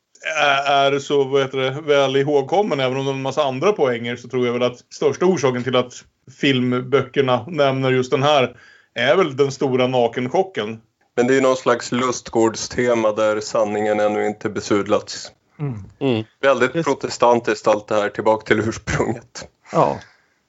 [0.68, 2.80] är så vad heter det, väl ihågkommen.
[2.80, 5.64] Även om det är en massa andra poänger så tror jag väl att största orsaken
[5.64, 6.05] till att
[6.41, 8.57] filmböckerna nämner just den här
[8.95, 10.80] är väl den stora nakenchocken.
[11.16, 15.32] Men det är någon slags lustgårdstema där sanningen ännu inte besudlats.
[15.59, 15.84] Mm.
[15.99, 16.24] Mm.
[16.40, 19.49] Väldigt Just- protestantiskt allt det här, tillbaka till ursprunget.
[19.72, 19.99] Ja.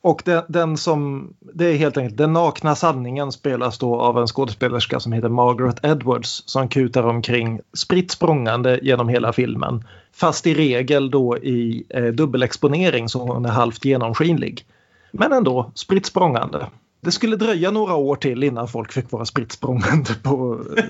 [0.01, 4.27] Och den, den som, det är helt enkelt den nakna sanningen spelas då av en
[4.27, 9.83] skådespelerska som heter Margaret Edwards som kutar omkring spritt språngande genom hela filmen.
[10.13, 14.65] Fast i regel då i eh, dubbelexponering så hon är halvt genomskinlig.
[15.11, 16.67] Men ändå spritt språngande.
[17.03, 20.83] Det skulle dröja några år till innan folk fick vara spritt språngande på eh.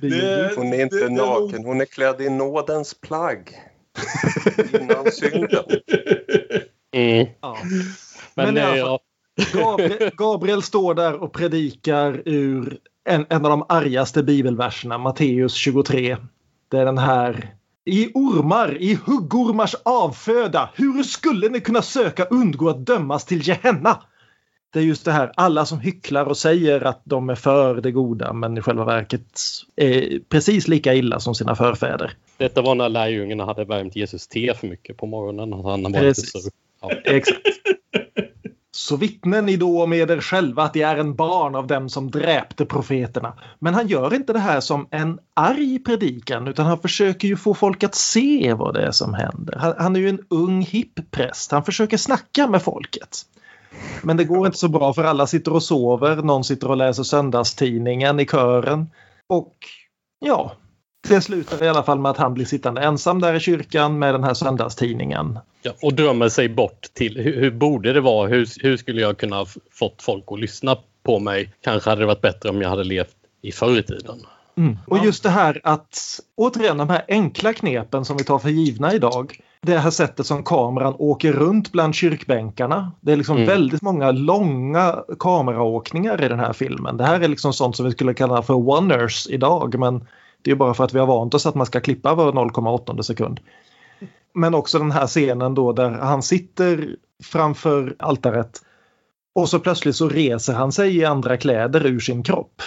[0.00, 3.50] Det- Hon är inte det- det är nog- naken, hon är klädd i nådens plagg.
[4.80, 5.64] Innan synden.
[6.96, 7.26] Mm.
[7.40, 7.56] Ja.
[8.34, 9.00] Men, Men alla eh, ja,
[9.52, 12.78] Gabriel, Gabriel står där och predikar ur
[13.08, 16.16] en, en av de argaste bibelverserna, Matteus 23.
[16.70, 17.54] Det är den här.
[17.84, 24.02] I ormar, i huggormars avföda, hur skulle ni kunna söka undgå att dömas till Gehenna?
[24.72, 27.90] Det är just det här, alla som hycklar och säger att de är för det
[27.90, 29.40] goda men i själva verket
[29.76, 32.12] är precis lika illa som sina förfäder.
[32.36, 35.52] detta var när lärjungarna hade värmt Jesus te för mycket på morgonen.
[35.52, 36.32] Han var lite Precis.
[36.32, 36.52] sur.
[36.80, 36.90] Ja.
[37.04, 37.40] Exakt.
[38.72, 42.10] Så vittnen ni då om er själva att det är en barn av dem som
[42.10, 43.38] dräpte profeterna.
[43.58, 47.54] Men han gör inte det här som en arg predikan utan han försöker ju få
[47.54, 49.56] folk att se vad det är som händer.
[49.58, 51.50] Han, han är ju en ung hipp präst.
[51.50, 53.22] Han försöker snacka med folket.
[54.02, 56.16] Men det går inte så bra för alla sitter och sover.
[56.16, 58.90] Någon sitter och läser söndagstidningen i kören.
[59.28, 59.54] Och
[60.18, 60.52] ja,
[61.08, 64.14] det slutar i alla fall med att han blir sittande ensam där i kyrkan med
[64.14, 65.38] den här söndagstidningen.
[65.62, 68.28] Ja, och drömmer sig bort till hur, hur borde det vara?
[68.28, 71.52] Hur, hur skulle jag kunna fått folk att lyssna på mig?
[71.60, 74.26] Kanske hade det varit bättre om jag hade levt i förr i tiden.
[74.56, 74.78] Mm.
[74.86, 78.94] Och just det här att återigen de här enkla knepen som vi tar för givna
[78.94, 79.40] idag.
[79.66, 82.92] Det här sättet som kameran åker runt bland kyrkbänkarna.
[83.00, 83.48] Det är liksom Mm.
[83.48, 86.96] väldigt många långa kameraåkningar i den här filmen.
[86.96, 90.06] Det här är liksom sånt som vi skulle kalla för oners idag men
[90.42, 93.02] det är bara för att vi har vant oss att man ska klippa var 0,8
[93.02, 93.40] sekund.
[94.34, 98.62] Men också den här scenen då där han sitter framför altaret
[99.34, 102.62] och så plötsligt så reser han sig i andra kläder ur sin kropp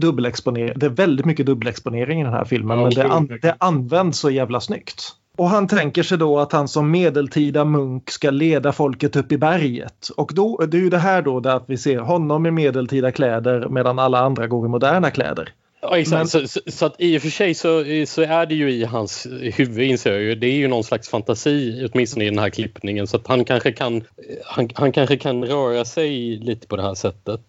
[0.00, 0.78] dubbelexponering.
[0.78, 4.18] Det är väldigt mycket dubbelexponering i den här filmen Ja, men det, an, det används
[4.18, 5.14] så jävla snyggt.
[5.38, 9.38] Och han tänker sig då att han som medeltida munk ska leda folket upp i
[9.38, 10.08] berget.
[10.16, 13.12] Och då, det är ju det här då där att vi ser honom i medeltida
[13.12, 15.52] kläder medan alla andra går i moderna kläder.
[15.80, 16.18] Ja, exakt.
[16.18, 18.84] Men- Så, så, så att i och för sig så, så är det ju i
[18.84, 20.34] hans huvud inser jag ju.
[20.34, 23.72] Det är ju någon slags fantasi åtminstone i den här klippningen så att han kanske
[23.72, 24.04] kan,
[24.44, 27.40] han, han kanske kan röra sig lite på det här sättet.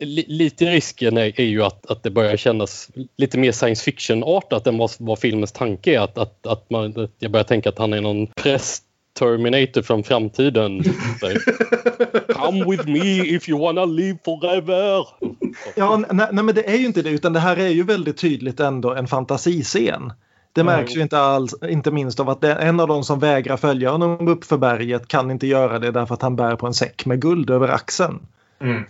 [0.00, 4.66] Li- Lite risken är, är ju att, att det börjar kännas lite mer science fiction-artat
[4.66, 6.00] än vad, vad filmens tanke är.
[6.00, 8.84] Att, att, att man, att jag börjar tänka att han är någon präst
[9.18, 10.82] Terminator från framtiden.
[12.34, 15.06] Come with me if you wanna live forever.
[15.76, 18.16] Ja, nej, nej men det är ju inte det utan det här är ju väldigt
[18.18, 20.12] tydligt ändå en fantasiscen.
[20.52, 23.90] Det märks ju inte alls, inte minst av att en av de som vägrar följa
[23.90, 27.06] honom upp för berget kan inte göra det därför att han bär på en säck
[27.06, 28.18] med guld över axeln.
[28.60, 28.82] Mm.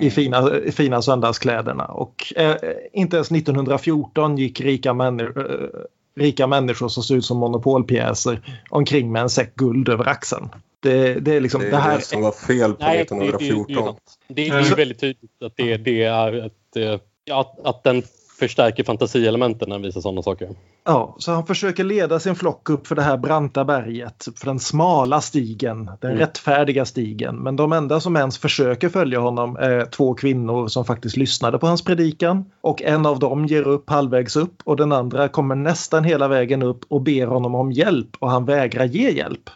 [0.00, 1.84] I fina, i fina söndagskläderna.
[1.84, 2.54] Och eh,
[2.92, 5.68] inte ens 1914 gick rika, männi- eh,
[6.16, 10.48] rika människor som såg ut som monopolpjäser omkring med en säck guld över axeln.
[10.80, 11.96] Det, det är liksom Det är det här.
[11.98, 13.96] det som var fel på Nej, det, det, det, 1914.
[14.28, 18.02] det, det är ju väldigt tydligt att det, det är ett, eh, att, att den
[18.38, 20.48] förstärker fantasielementen när den visar sådana saker.
[20.84, 24.58] Ja, så han försöker leda sin flock upp för det här branta berget, för den
[24.58, 26.20] smala stigen, den Mm.
[26.20, 27.36] rättfärdiga stigen.
[27.36, 31.66] Men de enda som ens försöker följa honom är två kvinnor som faktiskt lyssnade på
[31.66, 32.44] hans predikan.
[32.60, 36.62] Och en av dem ger upp halvvägs upp och den andra kommer nästan hela vägen
[36.62, 39.50] upp och ber honom om hjälp och han vägrar ge hjälp.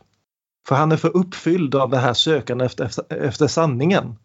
[0.68, 4.16] För han är för uppfylld av det här sökandet efter, efter sanningen.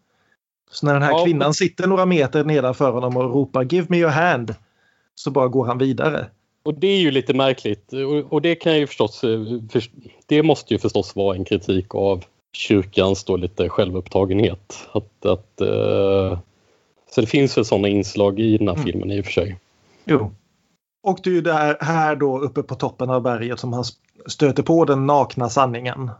[0.70, 3.96] Så när den här Ja, kvinnan sitter några meter nedanför honom och ropar “Give me
[3.98, 4.54] your hand”
[5.14, 6.26] så bara går han vidare.
[6.64, 9.40] Och det är ju lite märkligt och, och det kan jag ju förstås, eh,
[9.70, 9.90] först,
[10.26, 14.88] det måste ju förstås vara en kritik av kyrkans då lite självupptagenhet.
[14.92, 16.38] Att, att, eh,
[17.10, 18.86] så det finns väl sådana inslag i den här Mm.
[18.86, 19.58] filmen i och för sig.
[20.04, 20.32] Jo.
[21.02, 23.84] Och det är ju där, här då uppe på toppen av berget som han
[24.26, 26.10] stöter på den nakna sanningen.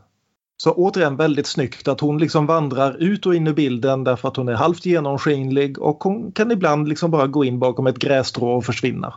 [0.59, 4.37] Så återigen väldigt snyggt att hon liksom vandrar ut och in i bilden därför att
[4.37, 8.57] hon är halvt genomskinlig och hon kan ibland liksom bara gå in bakom ett grässtrå
[8.57, 9.15] och försvinna.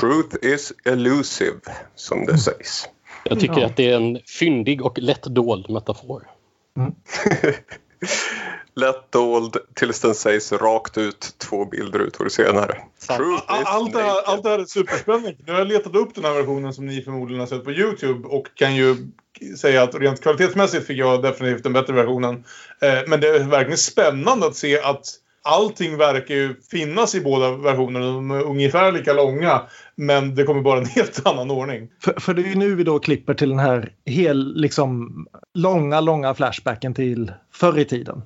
[0.00, 1.60] Truth is elusive,
[1.94, 2.88] som det sägs.
[3.24, 3.66] Jag tycker Ja.
[3.66, 6.22] att det är en fyndig och lätt dold metafor.
[8.80, 12.76] Lätt dold tills den sägs rakt ut två bildrutor senare.
[13.46, 15.36] Allt det, här, allt det här är superspännande.
[15.46, 18.28] Nu har jag letat upp den här versionen som ni förmodligen har sett på Youtube
[18.28, 18.96] och kan ju
[19.58, 22.44] säga att rent kvalitetsmässigt fick jag definitivt den bättre versionen.
[22.80, 25.06] Eh, men det är verkligen spännande att se att
[25.42, 28.06] allting verkar ju finnas i båda versionerna.
[28.06, 29.62] De är ungefär lika långa.
[29.94, 31.88] Men det kommer bara en helt annan ordning.
[32.00, 36.00] För, för det är ju nu vi då klipper till den här hel, liksom, långa,
[36.00, 38.22] långa flashbacken till förr i tiden.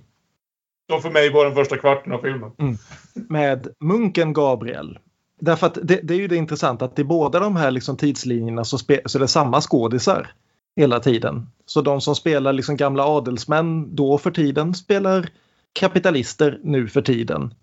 [0.91, 2.51] Och för mig var den första kvarten av filmen.
[2.59, 2.77] Mm.
[3.15, 4.99] Med munken Gabriel.
[5.41, 8.65] Därför att det, det, är ju det intressanta att i båda de här liksom tidslinjerna
[8.65, 10.33] så, spe, så är det samma skådisar
[10.77, 11.51] hela tiden.
[11.67, 15.29] Så de som spelar liksom gamla adelsmän då för tiden spelar
[15.73, 17.55] kapitalister nu för tiden.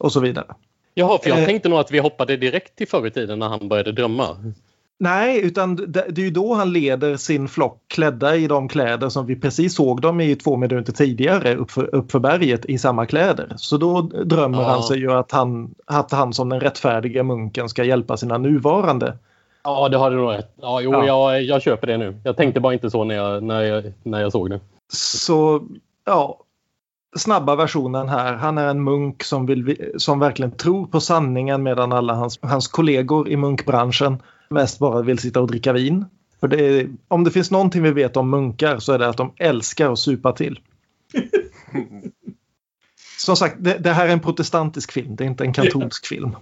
[0.00, 0.54] Och så vidare.
[0.94, 3.48] Jaha, för jag eh, tänkte nog att vi hoppade direkt till förr i tiden när
[3.48, 4.52] han började drömma.
[5.00, 9.08] Nej, utan det, det är ju då han leder sin flock klädda i de kläder
[9.08, 13.52] som vi precis såg dem i två minuter tidigare uppför, uppför berget i samma kläder.
[13.56, 14.68] Så då drömmer ja.
[14.68, 19.18] han sig ju att han, att han som den rättfärdiga munken ska hjälpa sina nuvarande.
[19.64, 20.54] Ja, det har du nog rätt.
[20.60, 21.06] Ja, jo, ja.
[21.06, 22.20] Jag, jag köper det nu.
[22.24, 24.60] Jag tänkte bara inte så när jag, när jag, när jag såg det.
[24.92, 25.62] Så,
[26.04, 26.38] ja.
[27.16, 28.34] Snabba versionen här.
[28.34, 32.68] Han är en munk som, vill, som verkligen tror på sanningen medan alla hans, hans
[32.68, 36.04] kollegor i munkbranschen mest bara vill sitta och dricka vin.
[36.40, 39.16] För det är, om det finns någonting vi vet om munkar så är det att
[39.16, 40.60] de älskar att supa till.
[43.18, 46.36] Som sagt, det, det, här är en protestantisk film, det är inte en katolsk film.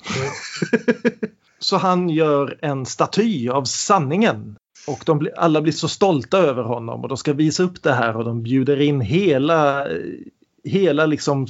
[1.59, 4.57] så han gör en staty av sanningen.
[4.87, 7.93] Och de blir, alla blir så stolta över honom och de ska visa upp det
[7.93, 9.89] här och de bjuder in hela,
[10.65, 11.47] hela liksom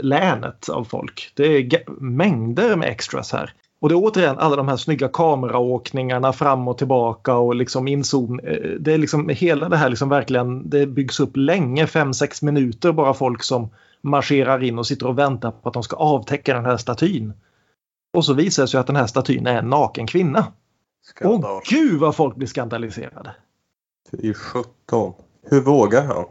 [0.00, 1.32] länet av folk.
[1.34, 3.52] Det är mängder med extras här.
[3.80, 8.40] Och det är återigen alla de här snygga kameraåkningarna fram och tillbaka och liksom inzoom.
[8.40, 12.92] Eh, det är liksom hela det här liksom verkligen, det byggs upp länge, 5-6 minuter
[12.92, 13.68] bara folk som
[14.00, 17.32] marscherar in och sitter och väntar på att de ska avtäcka den här statyn.
[18.12, 20.46] Och så visar det sig att den här statyn är en naken kvinna.
[21.04, 21.50] Skandal.
[21.50, 23.34] Åh gud vad folk blir skandaliserade.
[24.10, 25.14] Fy sjutton.
[25.50, 26.24] Hur vågar han?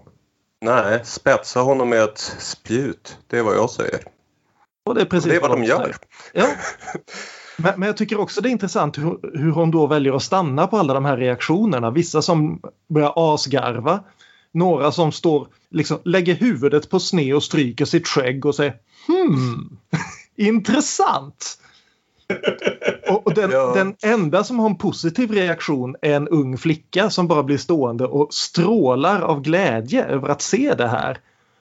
[0.62, 3.18] Nej, spetsa honom med ett spjut.
[3.28, 4.17] Det är vad jag säger.
[4.88, 5.96] Och det är precis det är vad, vad de gör.
[6.34, 6.48] Ja.
[7.60, 10.68] Men, men, jag tycker också det är intressant hur, hur hon då väljer att stanna
[10.68, 11.92] på alla de här reaktionerna.
[11.92, 14.04] Vissa som börjar asgarva.
[14.52, 18.74] Några som står, liksom lägger huvudet på sne och stryker sitt skägg och säger
[19.08, 19.78] hmm,
[20.36, 21.60] intressant.
[23.10, 23.74] Och, och den, ja.
[23.76, 28.06] den, enda som har en positiv reaktion är en ung flicka som bara blir stående
[28.06, 31.18] och strålar av glädje över att se det här.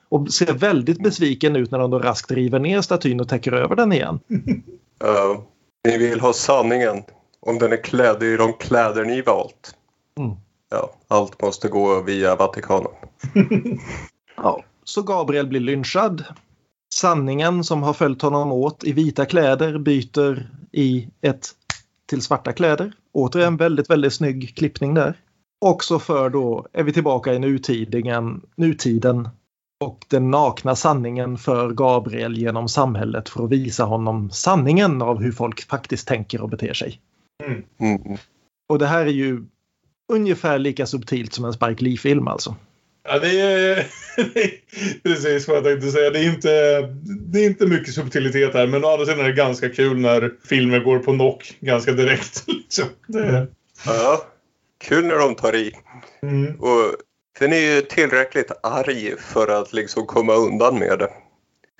[0.09, 3.75] Och ser väldigt besviken ut när de då raskt river ner statyn och täcker över
[3.75, 4.19] den igen.
[5.03, 5.39] Uh,
[5.83, 7.03] ni vill ha sanningen
[7.39, 9.75] om den är klädd i de kläder ni valt.
[10.17, 10.35] Mm.
[10.69, 12.91] Ja, allt måste gå via Vatikanen.
[14.35, 16.23] ja, så Gabriel blir lynchad.
[16.93, 21.47] Sanningen som har följt honom åt i vita kläder byter i ett
[22.05, 22.93] till svarta kläder.
[23.11, 25.19] Återigen väldigt, väldigt snygg klippning där.
[25.59, 27.39] Också för då är vi tillbaka i
[28.55, 29.29] nutiden
[29.79, 35.31] och den nakna sanningen för Gabriel genom samhället för att visa honom sanningen av hur
[35.31, 36.99] folk faktiskt tänker och beter sig.
[37.45, 37.63] Mm.
[37.79, 38.17] Mm.
[38.69, 39.43] Och det här är ju
[40.13, 42.55] ungefär lika subtilt som en Spike Lee-film alltså.
[43.09, 43.87] Ja, det är
[45.03, 46.09] precis vad jag tänkte säga.
[46.09, 49.33] Det är, inte, det är inte mycket subtilitet här, men å andra sidan är det
[49.33, 52.43] ganska kul när filmer går på knock ganska direkt.
[52.47, 52.85] Liksom.
[53.07, 53.47] Det...
[53.85, 54.21] Ja,
[54.77, 55.73] kul när de tar i.
[56.21, 56.59] Mm.
[56.59, 56.95] Och
[57.39, 61.11] den är ju tillräckligt arg för att liksom komma undan med det.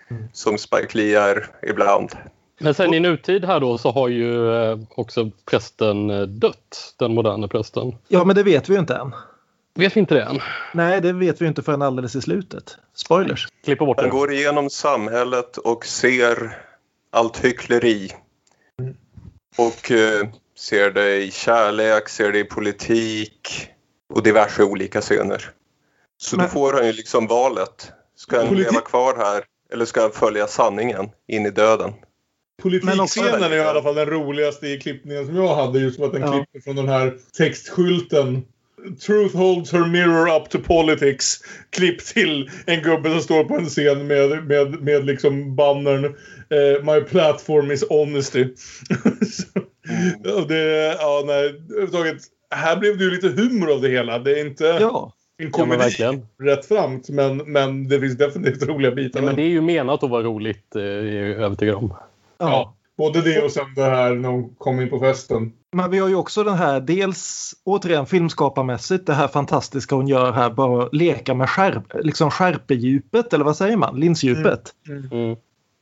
[0.09, 0.23] Mm.
[0.33, 2.11] Som Spike Lee är ibland.
[2.59, 7.13] Men sen i nutid här då så har ju eh, också prästen eh, dött, den
[7.13, 7.95] moderna prästen.
[8.07, 9.11] Ja, men det vet vi ju inte än.
[9.75, 10.39] Vet vi inte det än?
[10.73, 12.77] Nej, det vet vi inte förrän alldeles i slutet.
[12.93, 13.47] Spoilers.
[13.63, 16.57] Klippa bort Han går igenom samhället och ser
[17.11, 18.09] allt hyckleri.
[18.79, 18.95] Mm.
[19.57, 20.27] Och eh,
[20.57, 23.69] ser det i kärlek, ser det i politik
[24.13, 25.51] och diverse olika scener.
[26.17, 26.45] Så Men...
[26.45, 27.91] då får han ju liksom valet.
[28.15, 29.43] Ska han leva kvar här
[29.73, 31.93] eller ska han följa sanningen in i döden?
[32.61, 35.79] Politikscenen är i alla fall den roligaste i klippningen som jag hade.
[35.79, 36.31] Just för att den ja.
[36.31, 38.45] klipper från den här textskylten.
[39.05, 41.39] Truth holds her mirror up to politics.
[41.69, 46.83] Klipp till en gubbe som står på en scen med, med, med liksom bannern uh,
[46.83, 48.41] My platform is honesty.
[50.25, 50.47] mm.
[50.47, 52.21] det, ja, nej, överhuvudtaget.
[52.55, 54.19] Här blev det ju lite humor av det hela.
[54.19, 54.63] Det är inte...
[54.63, 57.09] Ja en komedi ja, rätt framt.
[57.09, 59.19] Men, men det finns definitivt roliga bitar.
[59.19, 61.93] Ja, men det är ju menat att vara roligt, eh, är jag övertygad om.
[62.37, 62.49] Ja.
[62.49, 62.73] ja.
[62.97, 65.53] Både det och sen det här när de kom in på festen.
[65.71, 70.31] Men vi har ju också den här, dels återigen filmskaparmässigt, det här fantastiska hon gör
[70.31, 74.73] här, bara leka med skärp, liksom skärpedjupet, eller vad säger man, linsdjupet.
[74.87, 74.99] Mm.
[74.99, 75.11] Mm.
[75.11, 75.37] mm.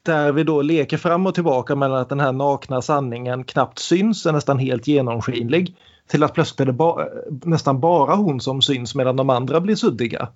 [0.06, 4.26] Där vi då leker fram och tillbaka mellan att den här nakna sanningen knappt syns,
[4.26, 5.76] är nästan helt genomskinlig
[6.08, 7.06] till att plötsligt är det ba
[7.44, 10.28] nästan bara hon som syns medan de andra blir suddiga.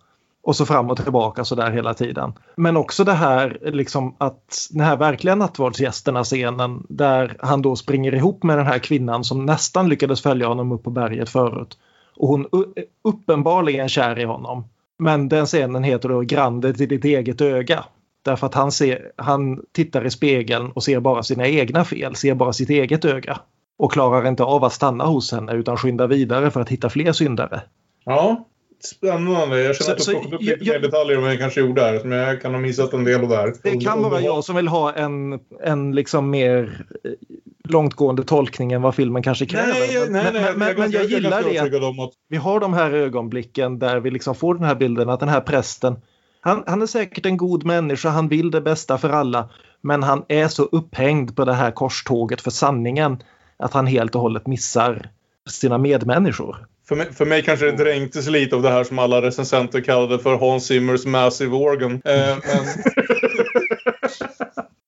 [0.41, 2.34] Och så fram och tillbaka så där hela tiden.
[2.55, 8.15] Men också det här liksom att den här verkliga nattvardsgästerna scenen där han då springer
[8.15, 11.78] ihop med den här kvinnan som nästan lyckades följa honom upp på berget förut.
[12.15, 14.63] Och hon är uppenbarligen kär i honom.
[14.99, 17.86] Men den scenen heter då Grandet i ditt eget öga.
[18.22, 22.36] Därför att han, ser, han tittar i spegeln och ser bara sina egna fel, ser
[22.36, 23.39] bara sitt eget öga.
[23.80, 27.12] Och klarar inte av att stanna hos henne utan skyndar vidare för att hitta fler
[27.12, 27.62] syndare.
[28.06, 28.48] Ja,
[28.84, 29.62] spännande.
[29.62, 31.60] Jag känner att du så plockat upp jag- lite mer detaljer än vad jag kanske
[31.60, 32.04] gjorde där.
[32.04, 33.54] Men jag kan ha missat en del av det här.
[33.64, 37.12] Det kan vara jag som vill ha en, en liksom mer eh,
[37.70, 39.68] långtgående tolkning än vad filmen kanske kräver.
[39.68, 40.44] Nej, nej, nej.
[40.44, 41.60] men, men, men, jag är gillar det.
[42.04, 45.30] att Vi har de här ögonblicken där vi liksom får den här bilden att den
[45.30, 45.96] här prästen
[46.42, 49.50] han, han är säkert en god människa, han vill det bästa för alla.
[49.82, 53.24] Men han är så upphängd på det här korståget för sanningen
[53.60, 55.10] att han helt och hållet missar
[55.49, 56.66] sina medmänniskor.
[56.88, 60.20] För mig, för mig kanske det dränktes lite av det här som alla recensenter kallade
[60.20, 62.01] för Hans Zimmers Massive Organ.
[62.05, 62.39] Eh, men,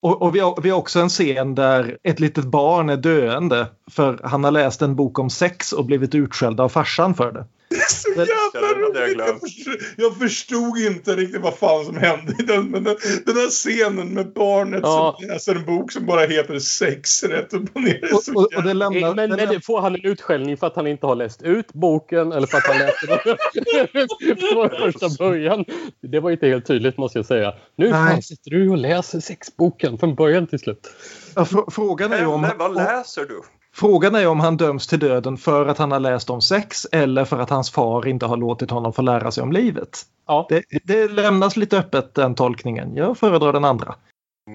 [0.01, 3.67] Och, och vi, har, vi har också en scen där ett litet barn är döende
[3.91, 7.45] för han har läst en bok om sex och blivit utskälld av farsan för det.
[7.89, 9.17] Så jävla Det hade jag roligt!
[9.17, 12.95] Jag förstod, jag förstod inte riktigt vad fan som hände i den, men den,
[13.26, 15.17] den här scenen med barnet Ja.
[15.19, 17.99] som läser en bok som bara heter Sex rätt upp och ner.
[18.01, 19.95] Det är så Och, och, och jävla- det lämnar, Men, det men läm- får han
[19.95, 23.07] en utskällning för att han inte har läst ut boken eller för att han läste
[23.07, 25.65] den från första början?
[26.01, 27.53] Det var inte helt tydligt måste jag säga.
[27.76, 30.91] Nu fan sitter du och läser sexboken från början till slut.
[31.36, 33.41] ja, fr- frågan, är ju om, Men vad läser du?
[33.76, 37.26] Frågan är om han döms till döden för att han har läst om sex eller
[37.26, 40.05] för att hans far inte har låtit honom få lära sig om livet.
[40.28, 40.47] Ja.
[40.49, 42.95] Det, det lämnas lite öppet den tolkningen.
[42.95, 43.95] Jag föredrar den andra.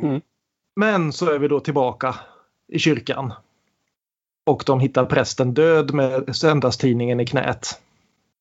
[0.03, 0.21] Mm.
[0.77, 2.15] Men så är vi då tillbaka
[2.73, 3.33] i kyrkan.
[4.47, 7.81] Och de hittar prästen död med söndagstidningen i knät.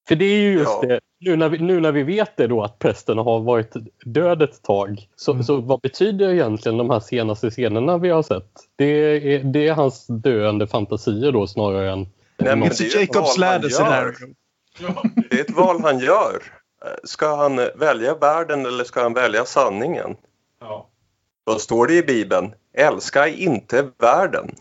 [0.08, 0.88] För det är ju just Ja.
[0.88, 1.00] det.
[1.20, 3.74] Nu när, vi, nu när vi vet det då att prästen har varit
[4.06, 5.08] död ett tag.
[5.16, 5.44] Så, Mm.
[5.44, 8.52] så vad betyder egentligen de här senaste scenerna vi har sett?
[8.76, 12.00] Det är, det är hans döende fantasier då snarare än...
[12.00, 14.14] Nej, men något- det är Jacob's ladder scenario.
[15.30, 16.44] Det är ett val han gör.
[17.04, 20.16] Ska han välja världen eller ska han välja sanningen?
[20.62, 20.90] Ja.
[21.44, 22.54] Vad står det i Bibeln?
[22.78, 24.56] Älska inte världen.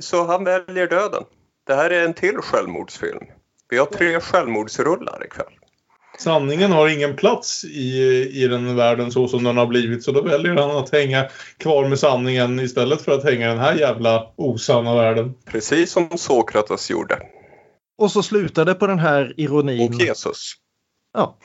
[0.00, 1.22] Så han väljer döden.
[1.66, 3.24] Det här är en till självmordsfilm.
[3.70, 5.52] Vi har tre självmordsrullar ikväll.
[6.18, 8.00] Sanningen har ingen plats i,
[8.32, 10.04] i den världen så som den har blivit.
[10.04, 13.58] Så då väljer han att hänga kvar med sanningen istället för att hänga i den
[13.58, 15.34] här jävla osanna världen.
[15.44, 17.18] Precis som Sokrates gjorde.
[17.98, 19.88] Och så slutar det på den här ironin.
[19.88, 20.52] Och Jesus.
[21.14, 21.38] Ja.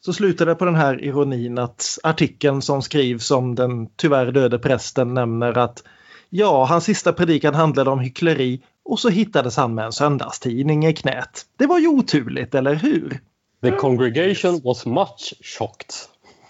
[0.00, 4.58] Så slutar det på den här ironin att artikeln som skrivs om den tyvärr döde
[4.58, 5.82] prästen nämner att
[6.30, 10.92] ja, hans sista predikan handlade om hyckleri och så hittades han med en söndagstidning i
[10.92, 11.46] knät.
[11.58, 13.20] Det var ju oturligt, eller hur?
[13.62, 15.90] The congregation was much shocked.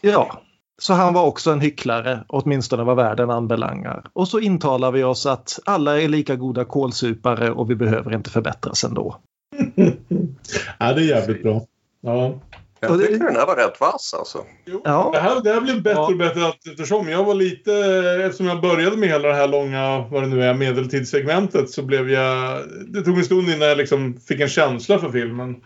[0.00, 0.40] Ja,
[0.78, 4.10] så han var också en hycklare, åtminstone vad världen anbelangar.
[4.12, 8.30] Och så intalar vi oss att alla är lika goda kålsupare och vi behöver inte
[8.30, 9.16] förbättras ändå.
[10.78, 11.66] ja, det är jävligt bra.
[12.00, 12.34] Ja.
[12.90, 14.44] Och Jag det- tycker den här var rätt vass alltså.
[14.64, 15.10] Jo, Ja.
[15.14, 16.06] Det, här, det här blev bättre Ja.
[16.10, 17.72] och bättre att, eftersom jag var lite,
[18.24, 22.10] eftersom jag började med hela det här långa, vad det nu är, medeltidssegmentet så blev
[22.10, 25.56] jag, det tog en stund innan jag liksom fick en känsla för filmen.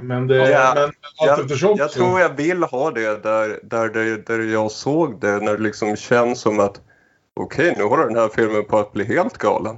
[0.00, 0.92] Men det, Ja, men allt
[1.26, 5.20] Jag, eftersom jag så- tror jag vill ha det där, där, det- där jag såg
[5.20, 6.80] det när det liksom känns som att
[7.40, 9.76] okej, nu håller den här filmen på att bli helt galen.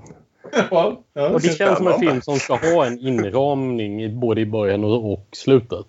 [0.71, 4.47] ja, ja, Och det känns som en film som ska ha en inramning både i
[4.47, 5.87] början och, och slutet.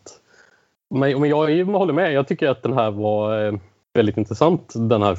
[0.94, 2.14] Men, men jag håller med.
[2.14, 3.54] Jag tycker att den här var eh,
[3.94, 5.18] väldigt intressant, den här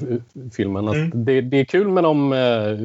[0.57, 0.89] filmen.
[0.89, 1.11] Mm.
[1.15, 2.79] det, det är kul med de eh,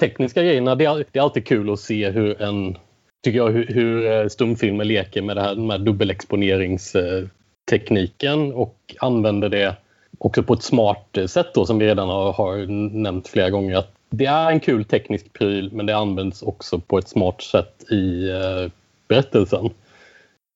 [0.00, 0.74] tekniska grejerna.
[0.74, 2.76] Det är, det är alltid kul att se hur en
[3.24, 9.76] tycker jag, hur, hur eh, stumfilmer leker med det här med dubbelexponeringstekniken och använder det
[10.18, 13.76] också på ett smart sätt då, som vi redan har, har nämnt flera gånger.
[13.76, 17.84] Att det är en kul teknisk pryl men det används också på ett smart sätt
[17.90, 18.70] i eh,
[19.08, 19.70] berättelsen.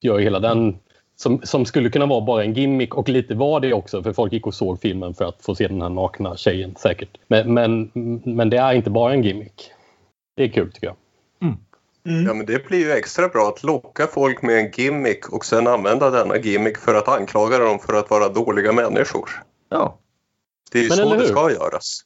[0.01, 0.79] Gör hela den
[1.21, 4.33] som, som skulle kunna vara bara en gimmick och lite var det också för folk
[4.33, 7.19] gick och såg filmen för att få se den här nakna tjejen säkert.
[7.29, 7.91] Men, men,
[8.25, 9.71] men det är inte bara en gimmick.
[10.37, 10.97] Det är kul tycker jag.
[12.09, 12.27] Mm.
[12.27, 15.67] Ja, men det blir ju extra bra att locka folk med en gimmick och sen
[15.67, 19.31] använda denna gimmick för att anklaga dem för att vara dåliga människor.
[19.69, 19.99] Ja,
[20.73, 22.01] Det är ju Men så det ska göras.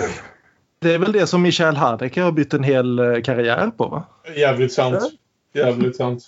[0.80, 3.86] det är väl det som Michael Haneke har bytt en hel eh, karriär på.
[3.86, 4.04] Va?
[4.36, 5.02] Jävligt sant.
[5.54, 6.22] Jävligt sant.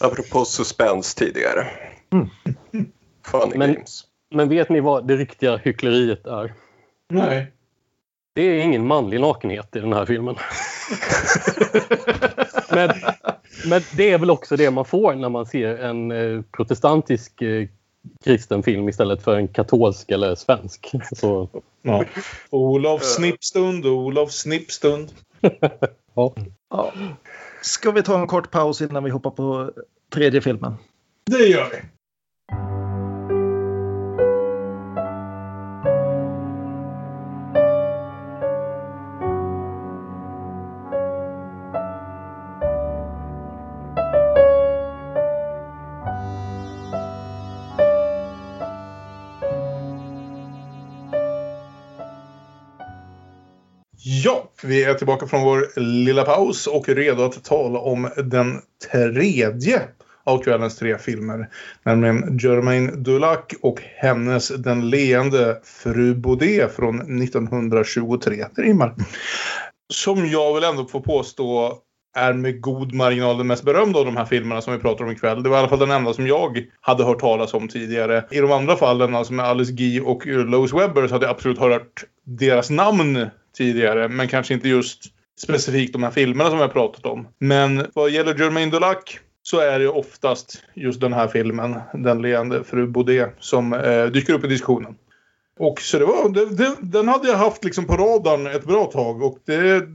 [0.00, 1.66] Apropå suspens tidigare.
[2.12, 2.28] Mm.
[3.26, 4.04] Funny Men- games.
[4.34, 6.54] Men vet ni vad det riktiga hyckleriet är?
[7.10, 7.52] Nej.
[8.34, 10.36] Det är ingen manlig nakenhet i den här filmen.
[12.70, 13.14] med,
[13.66, 17.68] Men det är väl också det man får när man ser en eh, protestantisk eh,
[18.24, 20.90] kristen film istället för en katolsk eller svensk.
[21.16, 21.48] Så,
[21.82, 22.04] Ja.
[22.50, 25.12] Olof Snippstund, Olof Snippstund.
[26.14, 26.34] ja.
[26.70, 26.92] Ja.
[27.64, 29.70] Ska vi ta en kort paus innan vi hoppar på
[30.12, 30.74] tredje filmen?
[31.26, 31.76] Det gör vi.
[54.64, 58.60] Vi är tillbaka från vår lilla paus och redo att tala om den
[58.92, 59.82] tredje
[60.24, 61.48] av kvällens tre filmer.
[61.84, 68.46] Nämligen Germaine Dulac och hennes Den leende fru Baudet från 1923.
[68.56, 68.94] Det rimmar.
[69.92, 71.78] Som jag vill ändå få påstå
[72.16, 75.10] är med god marginal den mest berömda av de här filmerna som vi pratar om
[75.10, 75.42] ikväll.
[75.42, 78.24] Det var i alla fall den enda som jag hade hört talas om tidigare.
[78.30, 81.58] I de andra fallen, alltså med Alice Guy och Lois Webber, så hade jag absolut
[81.58, 84.08] hört deras namn tidigare.
[84.08, 85.04] Men kanske inte just
[85.42, 87.28] specifikt de här filmerna som vi har pratat om.
[87.38, 88.98] Men vad gäller Jermaine Dulac
[89.42, 94.32] så är det oftast just den här filmen, Den leende fru Baudet, som eh, dyker
[94.32, 94.94] upp i diskussionen.
[95.58, 98.84] Och så det var, det, det, den hade jag haft liksom på radarn ett bra
[98.84, 99.86] tag och det,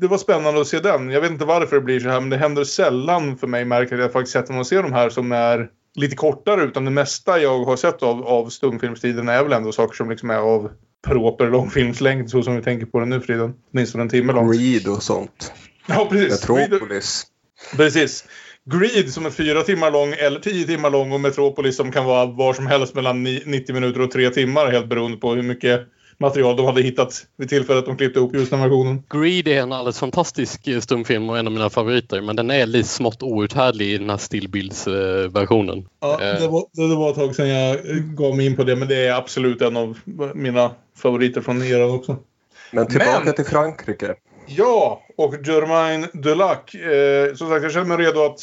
[0.00, 1.10] det var spännande att se den.
[1.10, 3.98] Jag vet inte varför det blir så här men det händer sällan för mig märker
[3.98, 7.64] jag faktiskt sett man ser de här som är lite kortare utan det mesta jag
[7.64, 10.70] har sett av, av stumfilmstiden är väl ändå saker som liksom är av
[11.06, 13.54] proper långfilmslängd så som vi tänker på den nu för tiden.
[13.72, 14.52] Åtminstone en timme lång.
[14.52, 15.52] Greed och sånt.
[15.86, 16.48] Ja precis.
[16.48, 17.26] Metropolis.
[17.76, 18.24] Precis.
[18.70, 22.26] Greed som är fyra timmar lång eller tio timmar lång och Metropolis som kan vara
[22.26, 25.80] var som helst mellan ni- 90 minuter och tre timmar helt beroende på hur mycket
[26.18, 29.02] material de hade hittat vid tillfället de klippte ihop just den versionen.
[29.10, 32.66] Greed är en alldeles fantastisk eh, stumfilm och en av mina favoriter men den är
[32.66, 35.88] lite smått outhärdlig i den här stillbildsversionen.
[36.00, 36.40] Ja, Eh.
[36.40, 37.78] det, var, det var ett tag sedan jag
[38.16, 39.98] gav mig in på det men det är absolut en av
[40.34, 42.16] mina favoriter från eran också.
[42.72, 44.14] Men tillbaka Men- till Frankrike.
[44.48, 46.74] Ja, och Germaine Dulac.
[46.74, 48.38] Eh, som sagt, jag känner mig redo att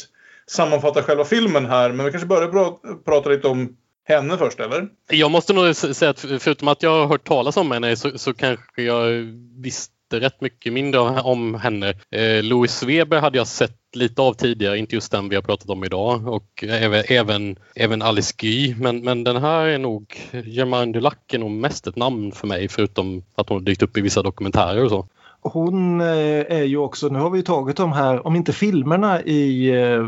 [0.46, 4.88] sammanfatta själva filmen här men vi kanske börjar pra- prata lite om henne först, eller?
[5.10, 8.34] Jag måste nog säga att förutom att jag har hört talas om henne så, så
[8.34, 9.08] kanske jag
[9.56, 11.94] visste rätt mycket mindre om henne.
[12.10, 15.70] Eh, Louis Weber hade jag sett lite av tidigare, inte just den vi har pratat
[15.70, 18.74] om idag och även, även, även Alice Guy.
[18.78, 22.68] Men, men den här är nog, Germaine Dulac är nog mest ett namn för mig
[22.68, 25.06] förutom att hon har dykt upp i vissa dokumentärer och så.
[25.40, 26.06] Hon eh,
[26.48, 30.04] är ju också, nu har vi ju tagit de här, om inte filmerna i eh,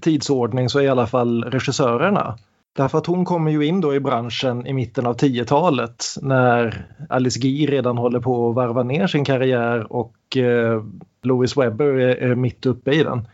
[0.00, 2.38] tidsordning så i alla fall regissörerna.
[2.72, 7.40] Därför att hon kommer ju in då i branschen i mitten av 10-talet när Alice
[7.40, 10.84] Guy redan håller på att varva ner sin karriär och eh,
[11.22, 13.28] Louis Webber är, är mitt uppe i den.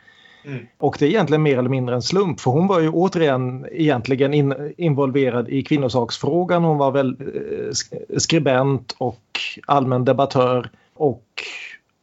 [0.45, 0.67] Mm.
[0.79, 4.35] Och det är egentligen mer eller mindre en slump för hon var ju återigen egentligen
[4.35, 6.65] in, involverad i kvinnosaksfrågan.
[6.65, 9.23] Hon var väl eh, sk- skribent och
[9.67, 11.25] allmän debattör och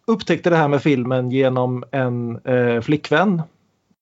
[0.07, 3.41] upptäckte det här med filmen genom en eh, flickvän.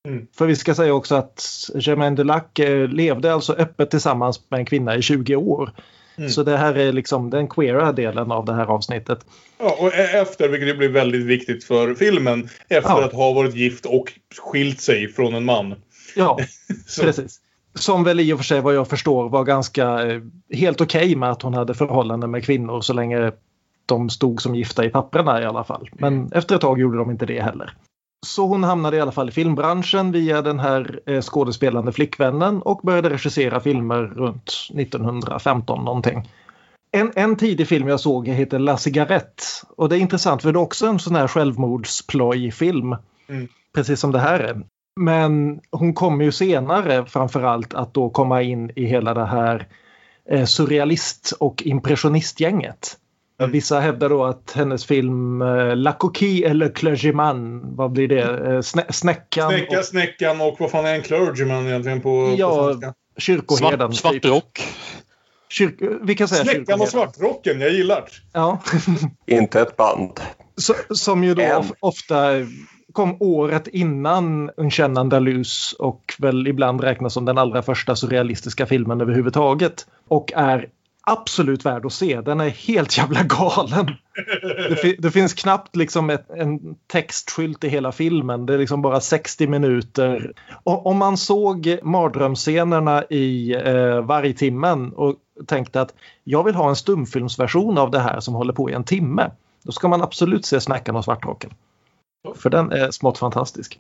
[0.07, 0.27] Mm.
[0.37, 4.65] För vi ska säga också att Germaine Dulac eh, levde alltså öppet tillsammans med en
[4.65, 5.71] kvinna i 20 år.
[6.17, 6.29] Mm.
[6.29, 9.25] Så det här är liksom den queera delen av det här avsnittet.
[9.59, 13.05] Ja, och e- efter, vilket blir väldigt viktigt för filmen, efter Ja.
[13.05, 15.75] att ha varit gift och skilt sig från en man.
[16.15, 16.39] Ja,
[17.01, 17.39] precis.
[17.73, 20.21] Som väl i och för sig vad jag förstår var ganska eh,
[20.53, 23.31] helt okej med att hon hade förhållanden med kvinnor så länge
[23.85, 25.89] de stod som gifta i papperna i alla fall.
[25.93, 27.73] Men efter ett tag gjorde de inte det heller.
[28.25, 32.81] Så hon hamnade i alla fall i filmbranschen via den här eh, skådespelande flickvännen och
[32.83, 36.29] började regissera filmer runt 1915 någonting.
[36.91, 39.43] En, en tidig film jag såg heter La Cigarette
[39.77, 42.95] och det är intressant för det är också en sån här självmordsplojfilm.
[43.27, 43.47] Mm.
[43.75, 44.63] Precis som det här är.
[44.99, 49.67] Men hon kommer ju senare framförallt att då komma in i hela det här
[50.29, 52.97] eh, surrealist och impressionistgänget.
[53.43, 53.51] Mm.
[53.51, 58.53] Vissa hävdar då att hennes film eh, La Coquille eller Clergyman, vad blir det?
[58.53, 62.49] Eh, snä, snäckan Snäcka, och snäckan och vad fan är en clergyman egentligen på, Ja,
[62.57, 62.93] på svenska?
[63.17, 63.93] kyrkoherden.
[63.93, 64.21] Svart, typ.
[64.25, 64.61] svart rock.
[65.49, 68.03] Kyrk, vi kan säga Snäckan och svartrocken, jag gillar.
[68.33, 68.61] Ja.
[69.27, 70.19] Inte ett band.
[70.57, 72.29] Så, som ju då of- ofta
[72.93, 78.65] kom året innan Un chien andalus och väl ibland räknas som den allra första surrealistiska
[78.65, 79.85] filmen överhuvudtaget.
[80.07, 80.67] Och är
[81.11, 82.21] absolut värd att se.
[82.21, 83.85] Den är helt jävla galen.
[84.69, 88.45] Det, fi- det finns knappt liksom ett, en textskylt i hela filmen.
[88.45, 90.33] Det är liksom bara 60 minuter.
[90.63, 95.15] Och om man såg mardrömsscenerna i eh, Vargtimmen och
[95.47, 95.93] tänkte att
[96.23, 99.31] jag vill ha en stumfilmsversion av det här som håller på i en timme.
[99.63, 101.53] Då ska man absolut se Snäckan och Svartrocken.
[102.35, 103.79] För den är smått fantastisk.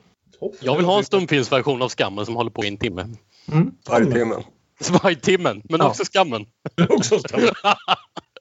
[0.59, 3.07] Jag vill ha en stumfilmsversion av Skammen som håller på i en timme.
[3.51, 3.71] Mm.
[3.89, 4.43] Vargtimmen.
[4.89, 5.87] Vargtimmen, men Ja.
[5.87, 6.45] också Skammen.
[6.89, 7.49] Också stämmer.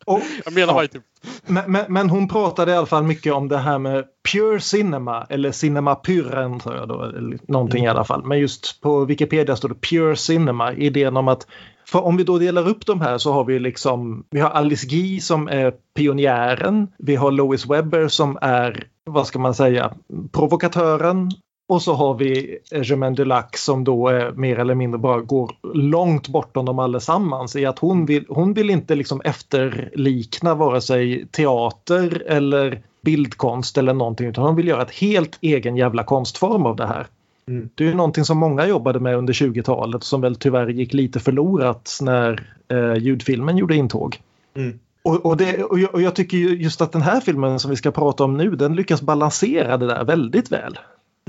[0.07, 0.75] Och, Jag menar Ja.
[0.75, 1.05] Vargtimmen.
[1.47, 5.27] men, men, men hon pratade i alla fall mycket om det här med pure cinema
[5.29, 8.25] eller cinema pyren tror jag då, eller någonting i alla fall.
[8.27, 11.47] Men just på Wikipedia står det pure cinema, idén om att
[11.85, 14.87] för om vi då delar upp de här så har vi liksom, vi har Alice
[14.87, 19.93] Guy som är pionjären, vi har Lois Webber som är, vad ska man säga,
[20.33, 21.31] provokatören
[21.71, 26.29] och så har vi Germaine Dulac som då är mer eller mindre bara går långt
[26.29, 32.23] bortom dem allesammans i att hon vill, hon vill inte liksom efterlikna vare sig teater
[32.27, 36.87] eller bildkonst eller någonting utan hon vill göra ett helt egen jävla konstform av det
[36.87, 37.07] här.
[37.49, 37.69] Mm.
[37.75, 41.21] Det är ju någonting som många jobbade med under 20-talet som väl tyvärr gick lite
[41.21, 44.21] förlorat när eh, ljudfilmen gjorde intåg.
[44.57, 44.79] Mm.
[45.03, 47.71] Och, och, det, och, jag, och jag tycker ju just att den här filmen som
[47.71, 50.79] vi ska prata om nu den lyckas balansera det där väldigt väl.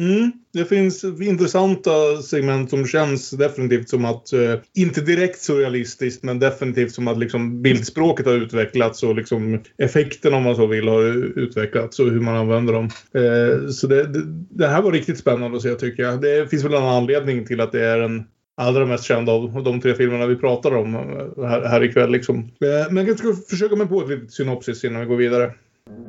[0.02, 6.40] Mm, det finns intressanta segment som känns definitivt som att, eh, inte direkt surrealistiskt, men
[6.40, 11.04] definitivt som att liksom bildspråket har utvecklats och liksom effekten om man så vill har
[11.40, 12.90] utvecklats och hur man använder dem.
[13.14, 16.22] Eh, så det, det, det här var riktigt spännande att se tycker jag.
[16.22, 18.24] Det finns väl en anledning till att det är den
[18.58, 22.12] allra mest kända av de tre filmerna vi pratar om eh, här, här ikväll.
[22.12, 22.38] Liksom.
[22.40, 25.52] Eh, Men jag ska försöka mig på ett litet synopsis innan vi går vidare.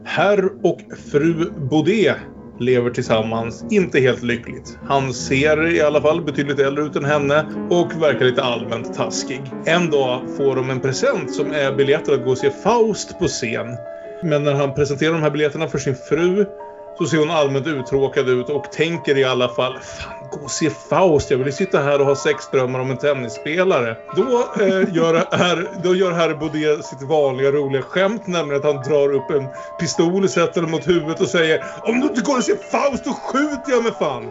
[0.04, 2.16] Herr och fru Baudet
[2.62, 4.78] lever tillsammans, inte helt lyckligt.
[4.88, 9.40] Han ser i alla fall betydligt äldre ut än henne och verkar lite allmänt taskig.
[9.66, 13.26] En dag får de en present som är biljetter att gå och se Faust på
[13.26, 13.66] scen.
[14.22, 16.46] Men när han presenterar de här biljetterna för sin fru
[17.02, 20.70] så ser hon allmänt uttråkad ut och tänker i alla fall Fan, gå och se
[20.70, 21.30] Faust.
[21.30, 23.96] Jag vill ju sitta här och ha sexdrömmar om en tennisspelare.
[24.16, 28.82] Då, eh, gör, herr, då gör herr Baudet sitt vanliga roliga skämt, nämligen att han
[28.82, 29.48] drar upp en
[29.80, 33.12] pistol, sätter den mot huvudet och säger Om du inte går och ser Faust då
[33.12, 34.30] skjuter jag med fan.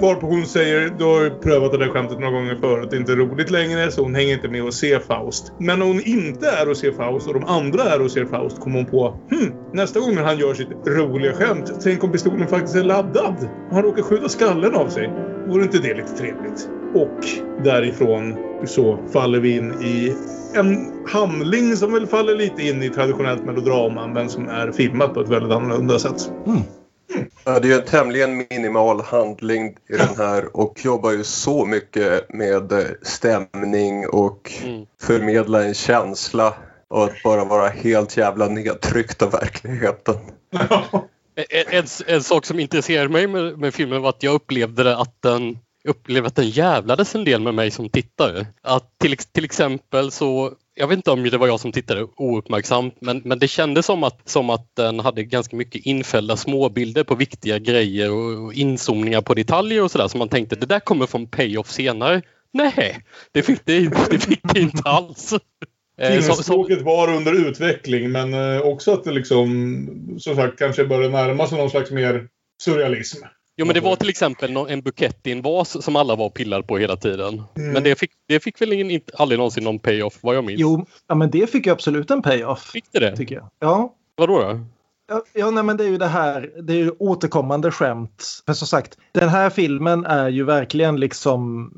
[0.00, 3.00] Varpå hon säger, du har ju prövat det där skämtet några gånger förut, det är
[3.00, 5.52] inte roligt längre så hon hänger inte med och ser Faust.
[5.58, 8.60] Men när hon inte är och ser Faust och de andra är och ser Faust
[8.60, 12.48] kommer hon på, hm, nästa gång när han gör sitt roliga skämt, tänk om pistolen
[12.48, 15.10] faktiskt är laddad och han råkar skjuta skallen av sig.
[15.48, 16.68] Vore inte det lite trevligt?
[16.94, 17.18] Och
[17.64, 20.14] därifrån så faller vi in i
[20.54, 25.20] en handling som väl faller lite in i traditionellt melodrama men som är filmat på
[25.20, 26.32] ett väldigt annorlunda sätt.
[26.46, 26.60] Mm.
[27.44, 31.64] Ja, det är ju en tämligen minimal handling i den här och jobbar ju så
[31.64, 34.86] mycket med eh, stämning och Mm.
[35.02, 36.54] förmedla en känsla
[36.88, 40.16] och att bara vara helt jävla nedtryckt av verkligheten.
[41.50, 45.22] En, en, en sak som intresserade mig med, med filmen var att jag upplevde att
[45.22, 48.46] den upplevde att den jävlades en del med mig som tittare.
[48.62, 52.94] Att till, till exempel så, jag vet inte om det var jag som tittade ouppmärksamt,
[53.00, 57.14] men, men det kändes som att, som att den hade ganska mycket infällda småbilder på
[57.14, 60.08] viktiga grejer och, och inzoomningar på detaljer och sådär.
[60.08, 62.22] Så man tänkte det där kommer från payoff senare.
[62.52, 62.98] Nej,
[63.32, 63.80] det fick det,
[64.10, 65.34] det, fick det inte alls.
[66.00, 71.08] Eh, Filmspråket var under utveckling men eh, också att det liksom som sagt kanske började
[71.08, 72.28] närma sig någon slags mer
[72.62, 73.24] surrealism.
[73.58, 76.34] Jo men det var till exempel en bukett i en vas som alla var och
[76.34, 77.42] pillade på hela tiden.
[77.56, 77.72] Mm.
[77.72, 80.60] Men det fick, det fick väl ingen, aldrig någonsin någon payoff vad jag minns.
[80.60, 82.70] Jo, ja, men det fick ju absolut en payoff.
[82.70, 83.16] Fick det det?
[83.16, 83.50] Tycker jag.
[83.58, 84.60] Ja, Vadå då?
[85.08, 88.42] Ja, ja nej, men det är ju det här, det är ju återkommande skämt.
[88.46, 91.70] Men som sagt, den här filmen är ju verkligen liksom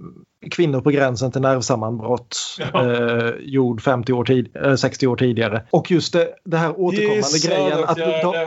[0.51, 2.37] kvinnor på gränsen till nervsammanbrott.
[2.59, 2.93] Ja.
[2.93, 5.63] Eh, gjord 50 år tid, eh, 60 år tidigare.
[5.71, 8.47] Och just det, det här återkommande grejen att de,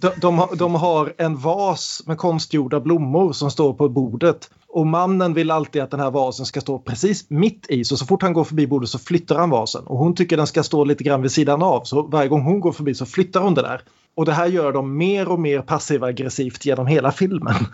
[0.00, 4.50] de, de, har, de har en vas med konstgjorda blommor som står på bordet.
[4.68, 7.84] Och mannen vill alltid att den här vasen ska stå precis mitt i.
[7.84, 9.84] Så så fort han går förbi bordet så flyttar han vasen.
[9.86, 11.84] Och hon tycker den ska stå lite grann vid sidan av.
[11.84, 13.82] Så varje gång hon går förbi så flyttar hon det där.
[14.14, 17.54] Och det här gör de mer och mer passiv-aggressivt genom hela filmen.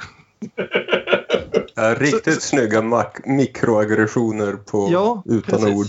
[1.78, 5.74] Ja, riktigt snygga mak- mikroaggressioner på, Ja, utan precis.
[5.76, 5.86] ord.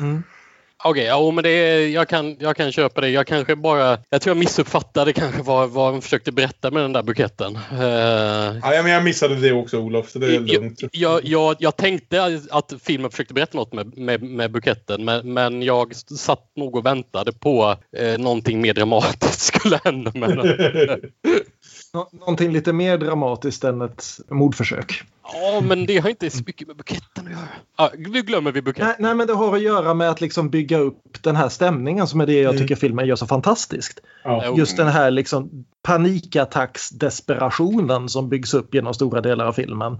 [0.00, 0.22] Mm.
[0.84, 3.08] Okej, ja, men det är, jag, kan, jag kan köpa det.
[3.08, 3.98] Jag kanske bara...
[4.10, 7.56] Jag tror jag missuppfattade kanske vad, vad han försökte berätta med den där buketten.
[7.56, 7.80] Eh,
[8.62, 10.80] Ja, men jag missade det också Olof, så det är jag, lugnt.
[10.92, 15.62] jag, jag, jag tänkte att filmen försökte berätta något med, med, med buketten men, men
[15.62, 21.00] jag satt nog och väntade på eh, någonting mer dramatiskt skulle hända med den.
[21.96, 25.02] Nå- någonting lite mer dramatiskt än ett mordförsök.
[25.22, 27.48] Ja, men det har inte så mycket med buketten att göra.
[27.76, 28.86] Ja, nu glömmer vi buketten.
[28.88, 32.06] Nej, nej, men det har att göra med att liksom bygga upp den här stämningen
[32.06, 32.62] som är det jag Mm.
[32.62, 34.00] tycker filmen gör så fantastiskt.
[34.24, 34.54] Ja.
[34.56, 39.98] Just den här liksom panikattacksdesperationen som byggs upp genom stora delar av filmen.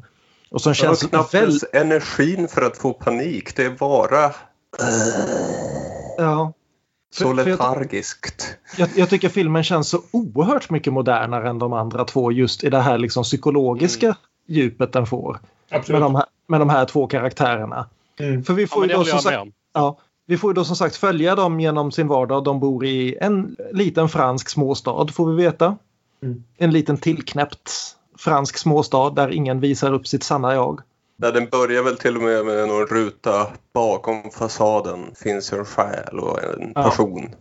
[0.50, 1.74] Och som känns knappt väldigt...
[1.74, 3.56] ens energin för att få panik.
[3.56, 4.30] Det är bara...
[6.16, 6.52] Ja.
[7.18, 8.56] Så letargiskt.
[8.76, 12.70] Jag, jag tycker filmen känns så oerhört mycket modernare än de andra två just i
[12.70, 14.16] det här liksom psykologiska
[14.46, 15.40] djupet den får.
[15.70, 17.88] Med de, här, med de här två karaktärerna.
[18.18, 18.44] Mm.
[18.44, 19.38] För vi Ja, får, men ju då som sagt,
[19.74, 22.44] ja, vi får ju då som sagt följa dem genom sin vardag.
[22.44, 25.76] De bor i en liten fransk småstad får vi veta.
[26.22, 26.44] Mm.
[26.56, 27.70] En liten tillknäppt
[28.18, 30.80] fransk småstad där ingen visar upp sitt sanna jag.
[31.16, 36.18] Där den börjar väl till och med med någon ruta bakom fasaden finns en själ
[36.18, 36.82] och en Ja.
[36.82, 37.34] person.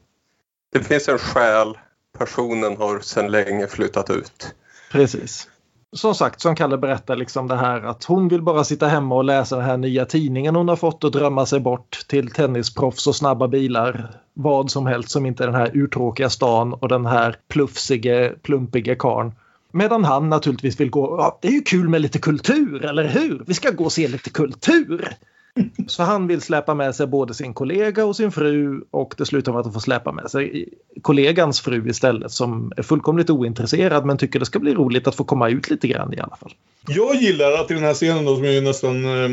[0.73, 1.77] Det finns en själ.
[2.18, 4.56] Personen har sedan länge flyttat ut.
[4.91, 5.49] Precis.
[5.95, 9.23] Som sagt, som Kalle berättar liksom det här att hon vill bara sitta hemma och
[9.23, 13.15] läsa den här nya tidningen hon har fått och drömma sig bort till tennisproffs och
[13.15, 14.10] snabba bilar.
[14.34, 19.34] Vad som helst som inte den här uttråkiga stan och den här plufsige, plumpiga karn.
[19.76, 23.43] Medan han naturligtvis vill gå, ja, det är ju kul med lite kultur, eller hur?
[23.47, 25.10] Vi ska gå och se lite kultur!
[25.88, 29.52] Så han vill släpa med sig både sin kollega och sin fru och det slutar
[29.52, 30.69] med att han får släpa med sig
[31.02, 35.23] kollegans fru istället som är fullkomligt ointresserad men tycker det ska bli roligt att få
[35.23, 36.53] komma ut lite grann i alla fall.
[36.88, 39.30] Jag gillar att i den här scenen då, som jag nästan eh,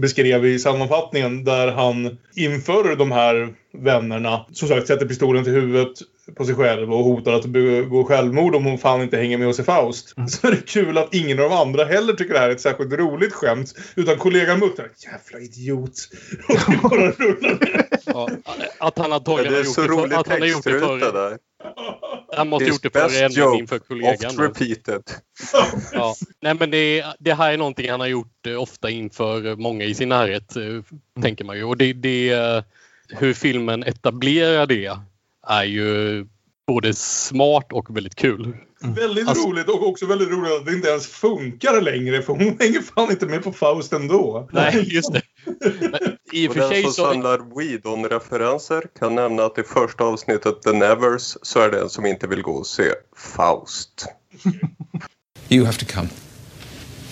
[0.00, 5.98] beskrev i sammanfattningen, där han inför de här vännerna, som sagt, sätter pistolen till huvudet
[6.36, 9.60] på sig själv och hotar att begå självmord om hon fan inte hänger med oss
[9.60, 10.14] i Faust.
[10.28, 12.60] Så är det kul att ingen av de andra heller tycker det här är ett
[12.60, 13.74] särskilt roligt skämt.
[13.96, 15.92] Utan kollegan muttrar “Jävla idiot”
[16.48, 17.58] och bara rullar.
[18.04, 18.28] Ja,
[18.78, 20.64] att han Ja, antagligen det har är gjort så det för, att han har gjort
[20.64, 21.38] det för, där.
[22.36, 24.30] Han måste ha gjort det för joke, inför kollegan.
[24.30, 25.02] Oft repeated.
[25.92, 26.14] Ja.
[26.42, 29.94] Nej, men det, det här är någonting han har gjort eh, ofta inför många i
[29.94, 30.62] sin närhet, eh,
[31.22, 31.64] tänker man ju.
[31.64, 32.62] Och det, det, eh,
[33.18, 34.98] hur filmen etablerar det
[35.48, 36.26] är ju
[36.66, 38.56] både smart och väldigt kul.
[38.80, 42.56] Väldigt Alltså- roligt och också väldigt roligt att det inte ens funkar längre för hon
[42.60, 44.48] hänger fan inte med på Faust ändå.
[44.52, 45.22] Nej, just det.
[45.80, 46.00] Men
[46.32, 47.04] I och Och för den sig som så...
[47.12, 52.06] samlar Whedon-referenser kan nämna att i första avsnittet The Nevers så är det en som
[52.06, 54.06] inte vill gå och se Faust.
[55.48, 56.08] You have to come.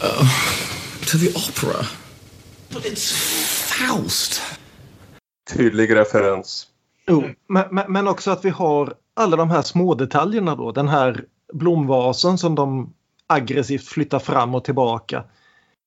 [0.03, 0.29] Uh,
[1.07, 1.87] to the opera?
[2.69, 3.13] But it's
[3.79, 4.41] Faust.
[5.57, 6.67] Tydlig referens.
[7.09, 10.73] Jo, men, men- men också att vi har alla de här små detaljerna då.
[10.73, 12.93] Den här blomvasen som de
[13.27, 15.25] aggressivt flyttar fram och tillbaka.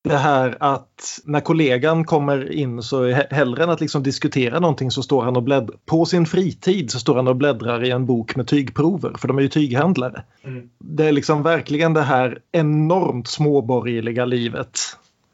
[0.04, 5.04] Det här att när kollegan kommer in så hellre än att liksom diskutera någonting så
[5.04, 5.78] står han och bläddrar.
[5.86, 9.38] På sin fritid så står han och bläddrar i en bok med tygprover för de
[9.38, 10.24] är ju tyghandlare.
[10.44, 10.70] Mm.
[10.80, 14.80] Det är liksom verkligen det här enormt småborgerliga livet.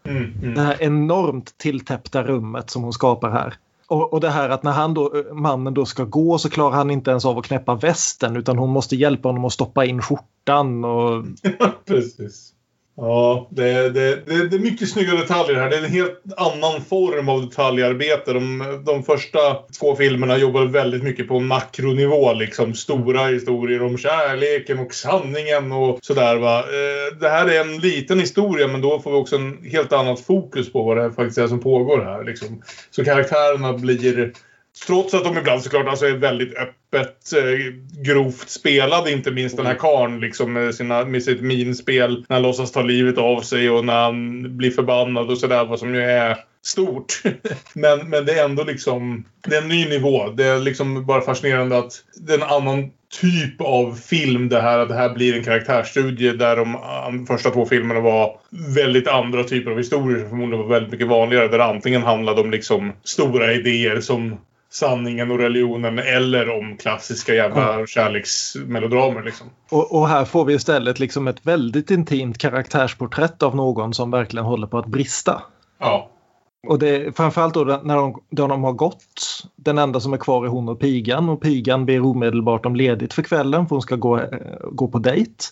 [0.03, 0.53] Mm, mm.
[0.53, 3.53] Det här enormt tilltäppta rummet som hon skapar här.
[3.91, 6.75] Och, och det här att när han då, eh, mannen då ska gå så klarar
[6.75, 10.01] han inte ens av att knäppa västen utan hon måste hjälpa honom att stoppa in
[10.01, 10.85] skjortan.
[10.85, 11.25] Och,
[11.85, 12.50] Precis.
[12.97, 15.69] Ja, det, det, det, det är mycket snygga detaljer här.
[15.69, 18.33] Det är en helt annan form av detaljarbete.
[18.33, 19.39] De, de första
[19.79, 22.33] två filmerna jobbar väldigt mycket på makronivå.
[22.33, 26.35] Liksom stora historier om kärleken och sanningen och sådär.
[26.35, 26.59] Va?
[26.59, 30.19] Eh, det här är en liten historia men då får vi också en helt annat
[30.19, 32.23] fokus på vad det faktiskt är som pågår här.
[32.23, 32.63] Liksom.
[32.91, 34.33] Så karaktärerna blir
[34.87, 37.73] Trots att de ibland såklart alltså är väldigt öppet eh,
[38.03, 42.25] grovt spelade, inte minst den här karln liksom med, sina, med sitt minspel.
[42.29, 45.79] När han låtsas ta livet av sig och när han blir förbannad och sådär, vad
[45.79, 47.21] som ju är stort.
[47.73, 50.29] men, men det är ändå liksom, det är en ny nivå.
[50.29, 52.91] Det är liksom bara fascinerande att det är en annan
[53.21, 54.79] typ av film det här.
[54.79, 58.39] Att det här blir en karaktärsstudie där de första två filmerna var
[58.75, 61.47] väldigt andra typer av historier som förmodligen var väldigt mycket vanligare.
[61.47, 64.37] Där det antingen handlade om liksom stora idéer som
[64.71, 69.47] sanningen och religionen eller om klassiska jävla kärleksmelodramer liksom.
[69.69, 74.45] och, och här får vi istället liksom ett väldigt intimt karaktärsporträtt av någon som verkligen
[74.45, 75.41] håller på att brista.
[75.79, 76.09] Ja.
[76.67, 79.43] Och det framförallt då när de, då de har gått.
[79.55, 83.13] Den enda som är kvar är hon och pigan och pigan ber omedelbart om ledigt
[83.13, 84.27] för kvällen för hon ska gå, eh,
[84.71, 85.43] gå på dejt.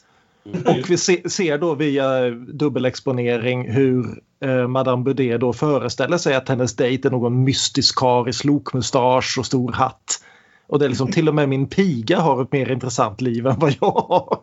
[0.44, 6.50] Och vi se, ser då via dubbelexponering hur eh, Madame Baudet då föreställer sig att
[6.50, 10.24] hennes dejt är någon mystisk karl i slokmustasch och stor hatt.
[10.68, 13.60] Och det är liksom till och med min piga har ett mer intressant liv än
[13.60, 14.40] vad jag har.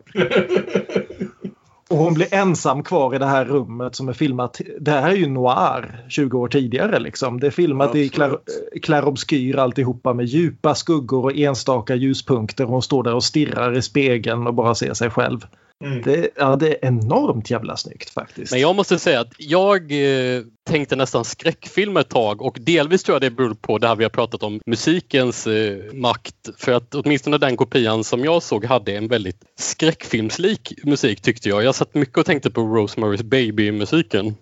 [1.91, 4.61] Och hon blir ensam kvar i det här rummet som är filmat.
[4.81, 7.41] Det här är ju noir 20 år tidigare liksom.
[7.41, 8.13] Det är filmat i Absolut.
[8.13, 8.39] klar,
[8.83, 12.65] klarobskyr alltihopa med djupa skuggor och enstaka ljuspunkter.
[12.65, 15.47] Hon står där och stirrar i spegeln och bara ser sig själv.
[15.85, 16.03] Mm.
[16.03, 18.53] Det, ja, det är enormt jävla snyggt faktiskt.
[18.53, 23.15] Men jag måste säga att jag eh, tänkte nästan skräckfilm ett tag och delvis tror
[23.15, 26.49] jag det beror på det här vi har pratat om musikens eh, makt.
[26.59, 31.65] För att åtminstone den kopian som jag såg hade en väldigt skräckfilmslik musik tyckte jag.
[31.65, 34.35] Jag satt mycket och tänkte på Rosemary's Baby-musiken.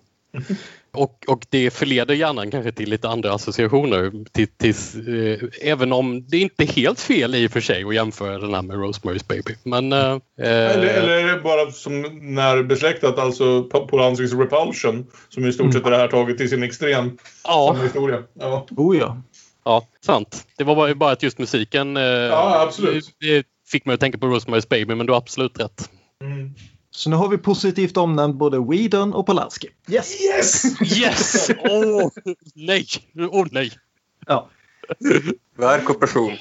[0.95, 4.11] Och, och det förleder hjärnan kanske till lite andra associationer.
[4.31, 4.75] Till, till,
[5.31, 8.53] eh, även om det inte är helt fel i och för sig att jämföra den
[8.53, 9.55] här med Rosemary's Baby.
[9.63, 15.53] Men, eh, eller, eller är det bara som när besläktat, alltså Polanskis Repulsion, som i
[15.53, 17.77] stort sett är det här taget till sin extrem ja.
[17.83, 18.23] historia.
[18.33, 18.67] Ja.
[18.77, 19.21] Oh ja.
[19.65, 20.47] Ja, sant.
[20.57, 23.05] Det var bara, bara att just musiken eh, ja, absolut.
[23.19, 25.89] Det fick mig att tänka på Rosemary's Baby, men du har absolut rätt.
[26.23, 26.53] Mm.
[26.95, 29.69] Så nu har vi positivt omnämnt både Whedon och Polanski.
[29.89, 30.21] Yes!
[30.21, 30.81] Yes!
[30.97, 31.49] Yes!
[31.63, 32.11] Åh, oh,
[32.55, 32.87] nej!
[33.15, 33.71] Åh oh, nej!
[34.27, 34.49] Ja.
[35.57, 36.31] Verk och person.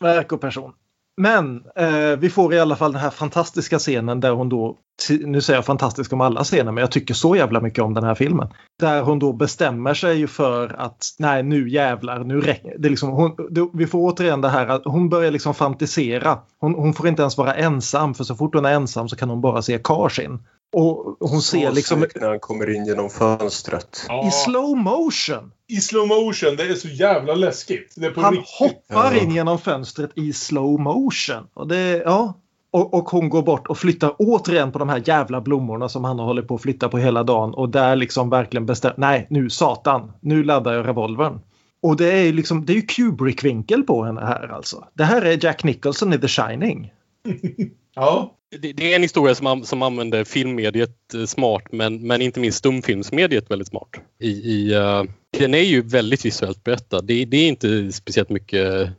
[0.00, 0.72] Verk och person.
[1.18, 4.78] Men eh, vi får i alla fall den här fantastiska scenen där hon då,
[5.20, 8.04] nu säger jag fantastisk om alla scener, men jag tycker så jävla mycket om den
[8.04, 8.48] här filmen.
[8.80, 12.88] Där hon då bestämmer sig för att nej nu jävlar, nu räcker det.
[12.88, 16.38] Liksom, hon, då, vi får återigen det här att hon börjar liksom fantisera.
[16.60, 19.30] Hon, hon, får inte ens vara ensam för så fort hon är ensam så kan
[19.30, 20.38] hon bara se Karsin.
[20.72, 22.06] Och hon ser liksom...
[22.14, 24.06] när han kommer in genom fönstret.
[24.26, 25.52] I slow motion!
[25.68, 26.56] I slow motion.
[26.56, 27.94] Det är så jävla läskigt.
[28.16, 28.54] han riktigt.
[28.58, 31.46] hoppar in genom fönstret i slow motion.
[31.54, 32.34] Och det, ja.
[32.70, 36.18] Och, och, hon går bort och flyttar återigen på de här jävla blommorna som han
[36.18, 37.54] har hållit på att flytta på hela dagen.
[37.54, 41.40] Och där liksom verkligen bestämmer, nej nu satan, nu laddar jag revolvern.
[41.82, 44.84] Och det är ju liksom, det är ju Kubrick-vinkel på henne här alltså.
[44.94, 46.92] Det här är Jack Nicholson i The Shining.
[47.94, 48.37] ja.
[48.50, 52.58] Det, det, är en historia som, som använder filmmediet eh, smart men, men inte minst
[52.58, 53.88] stumfilmsmediet väldigt smart.
[54.18, 55.04] I, i, uh,
[55.38, 57.00] den är ju väldigt visuellt berättad.
[57.00, 58.90] Det, det, är inte speciellt mycket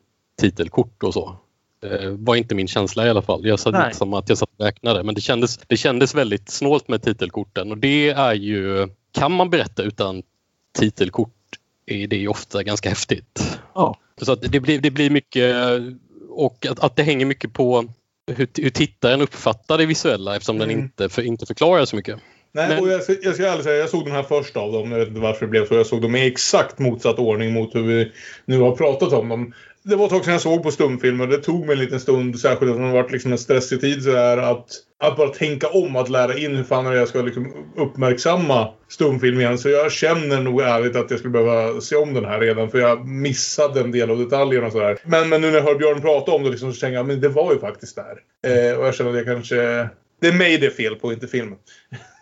[0.42, 1.36] titelkort och så.
[1.82, 3.46] Det var inte min känsla i alla fall.
[3.46, 6.50] Jag satt inte som att jag satt och räknade men det kändes, det kändes väldigt
[6.50, 10.24] snålt med titelkorten och det är ju, kan man berätta utan
[10.80, 11.36] titelkort
[11.86, 13.60] är det ju ofta ganska häftigt.
[13.76, 14.00] Ja.
[14.22, 15.56] Så det, blir, det blir mycket
[16.30, 17.88] och att, att det hänger mycket på
[18.38, 20.68] hur, hur tittaren uppfattar det visuella eftersom mm.
[20.68, 22.20] den inte, för, inte förklarar så mycket.
[22.52, 22.80] Nej, Men...
[22.80, 24.92] och jag, jag ska ärligt säga, jag såg den här först av dem.
[24.92, 25.76] Jag vet inte varför det blev så.
[25.76, 28.12] Jag såg dem i exakt motsatt ordning mot hur vi
[28.46, 29.54] nu har pratat om dem.
[29.84, 31.28] Det var ett tag sedan jag såg på stumfilmer.
[31.28, 34.38] Det tog mig en liten stund, särskilt eftersom det varit liksom en stressig tid sådär.
[34.38, 34.68] att,
[35.00, 39.58] att bara tänka om att lära in hur fan jag ska liksom uppmärksamma stumfilm igen.
[39.58, 42.72] Så jag känner nog ärligt att jag skulle behöva se om den här redan.
[42.72, 44.98] För jag missade en del av detaljerna och sådär.
[45.04, 47.22] Men, men nu när jag hör Björn prata om det liksom, så tänker jag att
[47.22, 48.18] det var ju faktiskt där.
[48.52, 49.90] Eh, och jag känner att jag kanske...
[50.22, 51.58] Det är mig det är fel på, inte filmen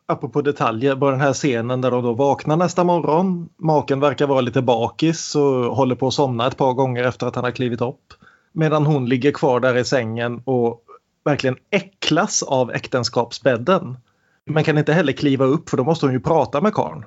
[0.07, 3.49] apropå detaljer, bara den här scenen där de då vaknar nästa morgon.
[3.57, 7.35] Maken verkar vara lite bakis och håller på att somna ett par gånger efter att
[7.35, 8.13] han har klivit upp.
[8.51, 10.81] Medan hon ligger kvar där i sängen och
[11.25, 13.97] verkligen äcklas av äktenskapsbädden.
[14.45, 17.05] Men kan inte heller kliva upp för då måste hon ju prata med karln.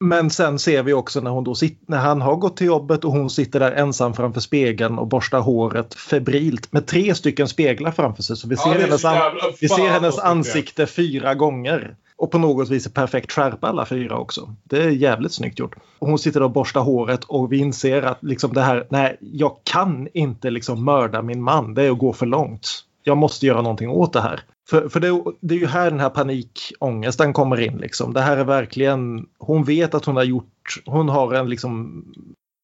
[0.00, 3.04] Men sen ser vi också när, hon då sitter, när han har gått till jobbet
[3.04, 7.90] och hon sitter där ensam framför spegeln och borstar håret febrilt med tre stycken speglar
[7.90, 8.36] framför sig.
[8.36, 11.96] Så vi ser, ja, hennes, an, vi ser hennes ansikte fyra gånger.
[12.16, 14.54] Och på något vis perfekt skärpa alla fyra också.
[14.64, 15.76] Det är jävligt snyggt gjort.
[15.98, 19.56] Och hon sitter och borstar håret och vi inser att liksom det här, nej, jag
[19.62, 21.74] kan inte liksom mörda min man.
[21.74, 22.84] Det är att gå för långt.
[23.08, 24.40] Jag måste göra någonting åt det här.
[24.70, 27.76] För, för det, det, är ju här den här panikångesten kommer in.
[27.76, 28.12] Liksom.
[28.12, 32.04] Det här är verkligen, hon vet att hon har gjort, hon har en liksom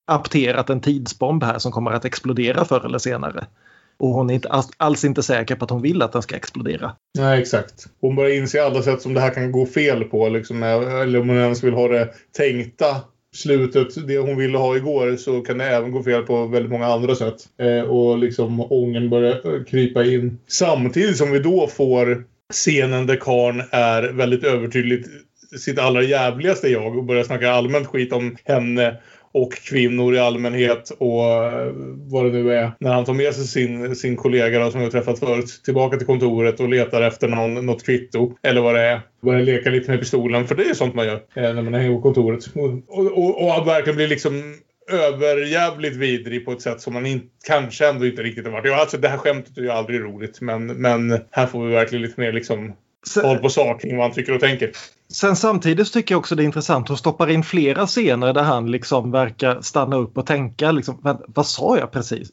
[0.06, 3.46] apterat en tidsbomb här som kommer att explodera förr eller senare.
[3.98, 6.36] Och hon är inte alls, alls inte säker på att hon vill att den ska
[6.36, 6.92] explodera.
[7.18, 7.86] Nej, exakt.
[8.00, 10.28] Hon börjar inse alla sätt som det här kan gå fel på.
[10.28, 12.96] Liksom, eller om hon ens vill ha det tänkta
[13.35, 16.86] slutet, det hon ville ha igår, så kan det även gå fel på väldigt många
[16.86, 17.36] andra sätt.
[17.59, 20.39] Eh, och liksom ången börjar eh, krypa in.
[20.47, 25.09] Samtidigt som vi då får scenen där Karn är väldigt övertydligt
[25.59, 28.97] sitt allra jävligaste jag och börjar snacka allmänt skit om henne
[29.35, 31.73] och kvinnor i allmänhet och eh,
[32.11, 32.73] vad det nu är.
[32.81, 35.97] När han tar med sig sin, sin kollega då, som vi har träffat förut tillbaka
[35.97, 39.01] till kontoret och letar efter någon, något kvitto eller vad det är.
[39.23, 41.89] Börjar leka lite med pistolen för det är sånt man gör eh, när man är
[41.89, 42.44] på kontoret.
[42.55, 44.55] Och, och, och verkligen blir liksom
[44.93, 48.66] överjävligt vidrig på ett sätt som man in, kanske ändå inte riktigt har varit.
[48.66, 52.02] Ja, alltså, det här skämtet är ju aldrig roligt men, men här får vi verkligen
[52.02, 52.73] lite mer liksom
[53.22, 54.70] håll på sak kring vad han tycker och tänker.
[55.12, 56.89] Sen samtidigt tycker jag också det är intressant.
[56.89, 60.72] Hon stoppar in flera scener där han liksom verkar stanna upp och tänka.
[60.72, 62.28] Liksom, vad, vad sa jag precis?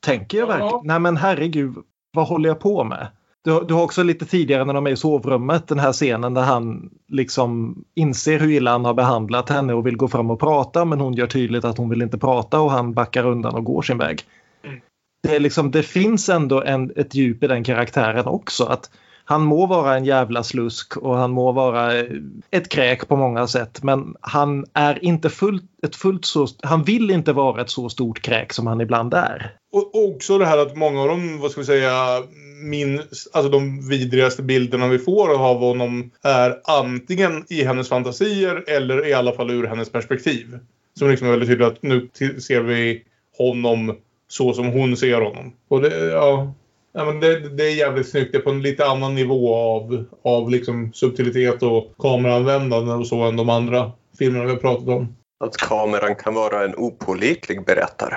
[0.00, 0.80] Tänker jag verkligen?
[0.84, 1.74] Nej men herregud,
[2.12, 3.08] vad håller jag på med?
[3.44, 6.42] Du, du, har också lite tidigare när de är i sovrummet den här scenen där
[6.42, 10.84] han liksom inser hur illa han har behandlat henne och vill gå fram och prata
[10.84, 13.82] men hon gör tydligt att hon vill inte prata och han backar undan och går
[13.82, 14.22] sin väg.
[14.64, 14.80] Mm.
[15.22, 18.64] Det, är liksom, det finns ändå en, ett djup i den karaktären också.
[18.64, 18.90] att
[19.28, 22.06] han må vara en jävla slusk och han må vara eh,
[22.50, 27.10] ett kräk på många sätt men han är inte fullt, ett fullt så, han vill
[27.10, 29.56] inte vara ett så stort kräk som han ibland är.
[29.72, 32.22] Och också det här att många av de, vad ska vi säga,
[32.62, 39.06] min, alltså de vidrigaste bilderna vi får av honom är antingen i hennes fantasier eller
[39.06, 40.58] i alla fall ur hennes perspektiv.
[40.98, 42.08] Som liksom är väldigt tydligt att nu
[42.40, 43.02] ser vi
[43.38, 43.96] honom
[44.28, 45.52] så som hon ser honom.
[45.68, 46.54] Och det, ja,
[46.96, 48.32] ja men det, det är jävligt snyggt.
[48.32, 53.22] Det är på en lite annan nivå av, av liksom subtilitet och kameraanvändande och så
[53.22, 55.16] än de andra filmerna vi har pratat om.
[55.44, 58.14] Att kameran kan vara en opålitlig berättare.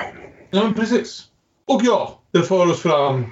[0.49, 1.23] Ja, men precis.
[1.67, 3.25] Och ja, det för oss fram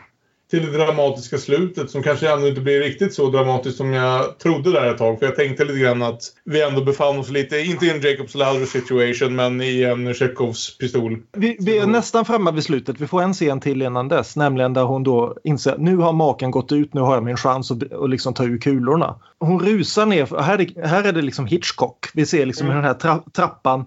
[0.49, 4.71] till det dramatiska slutet som kanske ändå inte blir riktigt så dramatiskt som jag trodde
[4.71, 5.19] där ett tag.
[5.19, 8.35] För jag tänkte lite grann att vi ändå befann oss lite, inte i en Jacobs
[8.35, 11.17] Ladder situation, men i en Tjechovs pistol.
[11.37, 13.01] Vi, vi, är nästan framme vid slutet.
[13.01, 16.13] Vi får en scen till innan dess, nämligen där hon då inser att nu har
[16.13, 19.15] maken gått ut, nu har jag min chans att, att liksom ta ur kulorna.
[19.39, 22.05] Hon rusar ner, här är, här är det liksom Hitchcock.
[22.13, 22.75] Vi ser liksom mm.
[22.75, 23.85] den här tra trappan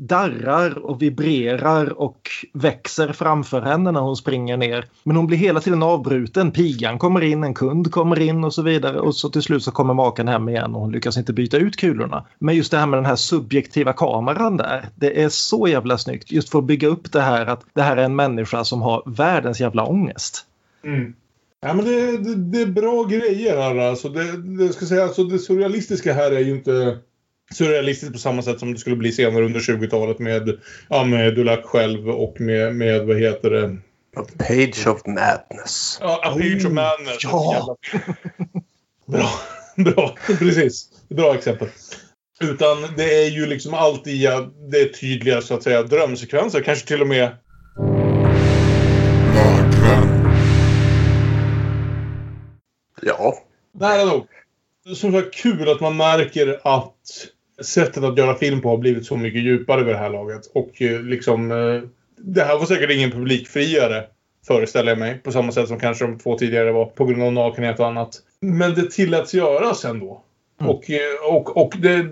[0.00, 4.86] darrar och vibrerar och växer framför henne när hon springer ner.
[5.02, 6.50] Men hon blir hela tiden avbruten.
[6.50, 9.00] Pigan kommer in, en kund kommer in och så vidare.
[9.00, 11.76] Och så till slut så kommer maken hem igen och hon lyckas inte byta ut
[11.76, 12.26] kulorna.
[12.38, 14.88] Men just det här med den här subjektiva kameran där.
[14.94, 16.32] Det är så jävla snyggt.
[16.32, 19.02] Just för att bygga upp det här att det här är en människa som har
[19.06, 20.46] världens jävla ångest.
[20.84, 21.14] Mm.
[21.60, 24.08] Ja, men det, det, det, är bra grejer här alltså.
[24.08, 25.24] Det, det, ska säga, alltså.
[25.24, 26.98] det surrealistiska här är ju inte
[27.54, 31.64] surrealistiskt på samma sätt som det skulle bli senare under 20-talet med, ja, med Dulac
[31.64, 33.76] själv och med, med vad heter det?
[34.16, 35.98] A page of madness.
[36.00, 37.18] Ja, A page oh, of madness.
[37.22, 37.76] Ja.
[39.06, 39.30] Bra,
[39.76, 40.88] bra, precis.
[41.08, 41.68] Bra exempel.
[42.40, 44.28] Utan det är ju liksom alltid
[44.70, 46.62] det tydliga så att säga drömsekvenser.
[46.62, 47.36] Kanske till och med...
[53.02, 53.38] Ja.
[53.72, 54.26] Nära nog.
[54.94, 57.26] Som sagt kul att man märker att
[57.60, 60.50] sättet att göra film på har blivit så mycket djupare vid det här laget.
[60.54, 61.50] Och eh, liksom...
[61.50, 61.88] Eh,
[62.24, 64.04] det här var säkert ingen publikfriare,
[64.46, 65.18] föreställer jag mig.
[65.18, 68.16] På samma sätt som kanske de två tidigare var, på grund av nakenhet och annat.
[68.40, 70.22] Men det tilläts göras ändå.
[70.60, 70.74] Mm.
[70.74, 72.02] Och, eh, och, och det,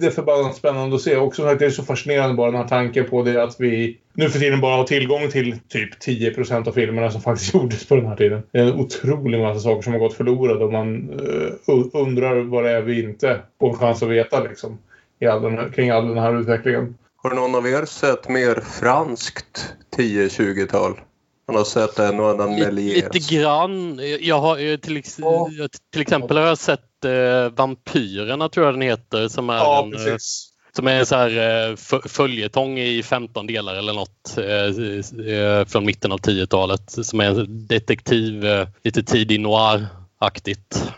[0.00, 1.16] det är förbannat spännande att se.
[1.16, 3.98] Och som sagt, det är så fascinerande bara den här tanken på det att vi
[4.12, 7.96] nu för tiden bara har tillgång till typ 10% av filmerna som faktiskt gjordes på
[7.96, 8.42] den här tiden.
[8.52, 12.64] Det är en otrolig massa saker som har gått förlorade och man uh, undrar vad
[12.64, 14.78] det är vi inte får en chans att veta liksom
[15.20, 16.98] i all den, kring all den här utvecklingen.
[17.22, 21.00] Har någon av er sett mer franskt 10-20-tal?
[21.48, 23.14] Man har sett en och annan Meliers.
[23.14, 24.00] Lite grann.
[24.20, 25.48] Jag har, till, ex ja.
[25.92, 29.28] till exempel har jag sett eh, Vampyrerna tror jag den heter.
[29.28, 30.46] Som är ja, en, precis.
[30.72, 31.76] Som är en så här eh,
[32.06, 36.90] följetong i 15 delar eller något eh, eh, från mitten av 10-talet.
[36.90, 40.92] Som är en detektiv, eh, lite tidig noir-aktigt.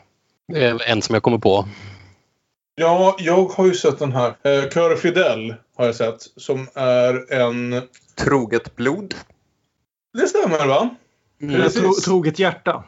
[0.86, 1.69] En som jag kommer på.
[2.74, 4.28] Ja, jag har ju sett den här.
[4.28, 6.20] Eh, Cœur Fidel har jag sett.
[6.36, 7.82] Som är en...
[8.16, 9.15] Troget blod.
[10.19, 10.89] Det stämmer va?
[11.43, 11.70] Mm.
[11.70, 12.85] Tro, troget hjärta.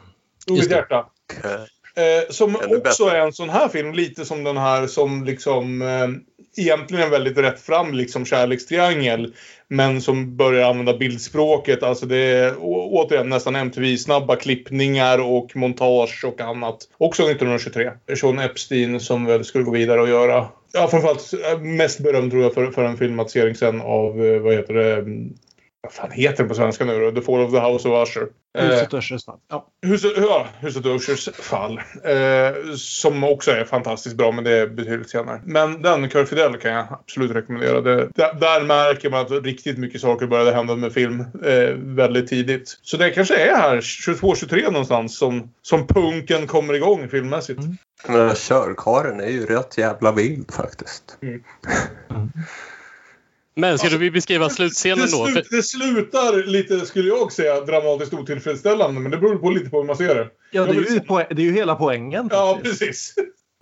[0.47, 1.05] Troget hjärta.
[1.95, 6.07] Eh, som också är en sån här film, lite som den här som liksom eh,
[6.57, 9.33] egentligen en väldigt rätt fram liksom kärlekstriangel.
[9.67, 11.83] Men som börjar använda bildspråket.
[11.83, 16.77] Alltså det är återigen nästan MTV-snabba klippningar och montage och annat.
[16.97, 17.91] Också 1923.
[18.15, 22.43] Sean Epstein som väl skulle gå vidare och göra Ja, framförallt eh, mest berömd tror
[22.43, 25.05] jag för, för en filmatisering sen av, eh, vad heter det,
[25.85, 27.11] vad fan heter det på svenska nu då?
[27.11, 28.27] The Fall of the House of Usher.
[28.57, 29.39] Huset eh, Ushers fall.
[29.49, 29.67] Ja.
[29.81, 31.81] Huset, ja, Huset Ushers fall.
[32.03, 35.41] Eh, som också är fantastiskt bra, men det är betydligt senare.
[35.45, 37.81] Men den, Cœur Fidel, kan jag absolut rekommendera.
[37.81, 42.27] Det, där, där, märker man att riktigt mycket saker började hända med film eh, väldigt
[42.27, 42.79] tidigt.
[42.81, 47.59] Så det kanske är här 22-23 någonstans som, som punken kommer igång filmmässigt.
[47.59, 47.77] Mm.
[48.07, 51.17] Men körkaren är ju rätt jävla vild faktiskt.
[51.21, 51.43] Mm.
[52.09, 52.31] mm.
[53.55, 55.25] Men ska alltså, du beskriva slutscenen då?
[55.25, 59.01] Slut, det slutar lite, skulle jag säga, dramatiskt otillfredsställande.
[59.01, 60.27] Men det beror på lite på hur man ser det.
[60.51, 62.27] Ja, det är, ju, poäng, det är ju hela poängen.
[62.31, 63.15] Ja, precis.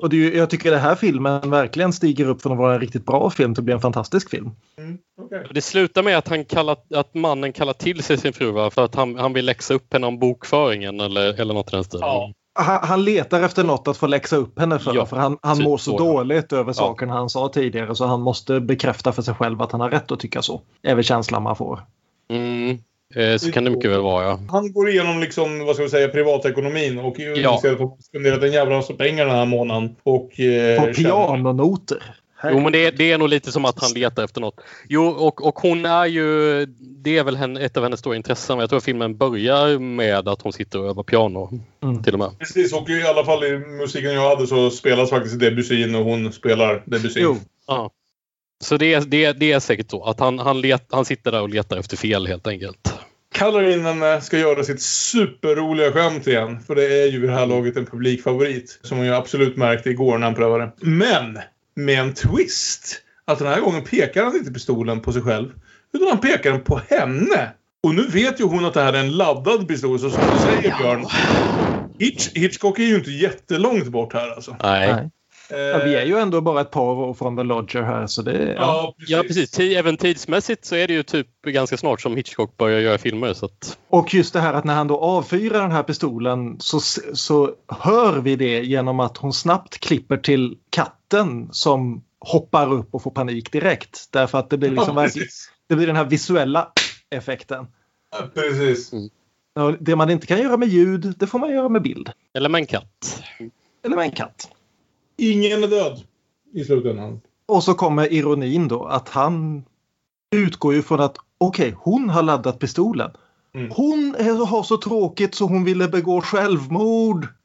[0.04, 2.74] Och det är ju, jag tycker den här filmen verkligen stiger upp från att vara
[2.74, 4.52] en riktigt bra film till att bli en fantastisk film.
[4.78, 5.44] Mm, okay.
[5.54, 8.96] Det slutar med att, han kallar, att mannen kallar till sig sin fru för att
[8.96, 12.08] han, han vill läxa upp henne om bokföringen eller, eller något i den stilen.
[12.08, 12.34] Ja.
[12.56, 14.96] Han, han, letar efter något att få läxa upp henne för.
[14.96, 16.74] Ja, för han, han typ mår så, så dåligt över ja.
[16.74, 20.12] sakerna han sa tidigare så han måste bekräfta för sig själv att han har rätt
[20.12, 20.62] att tycka så.
[20.82, 21.80] är väl känslan man får.
[22.30, 22.78] Mm.
[23.16, 24.40] Eh, så kan det mycket väl vara, ja.
[24.50, 27.54] Han går igenom liksom, vad ska vi säga, privatekonomin och ja.
[27.54, 29.96] inser att han spenderat en jävla massa pengar den här månaden.
[30.04, 32.04] Och, eh, På pianonoter.
[32.52, 34.62] Jo, men det, det, är nog lite som att han letar efter något.
[34.90, 36.66] Jo, och, och hon är ju...
[36.80, 38.60] Det är väl henne, ett av hennes stora intressen.
[38.60, 41.60] Jag tror att filmen börjar med att hon sitter och övar piano.
[41.84, 42.04] Mm.
[42.04, 42.40] Till och med.
[42.40, 46.34] Precis, och i alla fall i musiken jag hade så spelas faktiskt Debussy och hon
[46.34, 47.20] spelar Debussy.
[47.20, 47.38] Jo.
[47.68, 47.92] Ja.
[48.64, 51.50] Så det, det, det är säkert så att han, han, let, han sitter där och
[51.50, 52.94] letar efter fel helt enkelt.
[53.34, 56.60] kallar in henne, ska göra sitt superroliga skämt igen.
[56.60, 58.80] För det är ju vid det här laget en publikfavorit.
[58.82, 60.72] Som hon ju absolut märkte igår när han prövade.
[60.80, 61.40] Men
[61.76, 63.02] med en twist.
[63.26, 65.50] Att den här gången pekar han inte pistolen på sig själv.
[65.94, 67.52] Utan han pekar den på henne.
[67.84, 70.00] Och nu vet ju hon att det här är en laddad pistol.
[70.00, 71.06] Så som du säger Björn.
[72.00, 74.58] Hitch, Hitchcock är ju inte jättelångt bort här alltså.
[74.64, 75.10] Nej.
[75.60, 78.54] Ja, vi är ju ändå bara ett par år från The Lodger här så det...
[78.54, 78.56] Ja.
[78.58, 79.12] Ja, precis.
[79.12, 79.60] Ja, precis.
[79.60, 83.34] Även tidsmässigt så är det ju typ ganska snart som Hitchcock börjar göra filmer.
[83.34, 86.80] Så att, Och just det här att när han då avfyrar den här pistolen så,
[87.14, 93.04] så hör vi det genom att hon snabbt klipper till katten som hoppar upp och
[93.04, 94.08] får panik direkt.
[94.12, 95.28] Därför att det blir liksom Ja, verkligen,
[95.70, 96.72] det blir den här visuella
[97.10, 97.68] effekten.
[98.12, 98.92] Ja, precis.
[99.56, 102.10] Ja, Det man inte kan göra med ljud, det får man göra med bild.
[102.34, 103.22] eller med en katt.
[103.86, 104.50] Eller med en katt.
[105.18, 106.04] Ingen är död
[106.54, 107.22] i slutändan.
[107.46, 109.64] Och så kommer ironin då att han
[110.36, 113.12] utgår ju från att okej, hon har laddat pistolen.
[113.56, 113.72] Mm.
[113.72, 117.28] Hon är, har så tråkigt så hon ville begå självmord.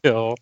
[0.00, 0.36] Ja.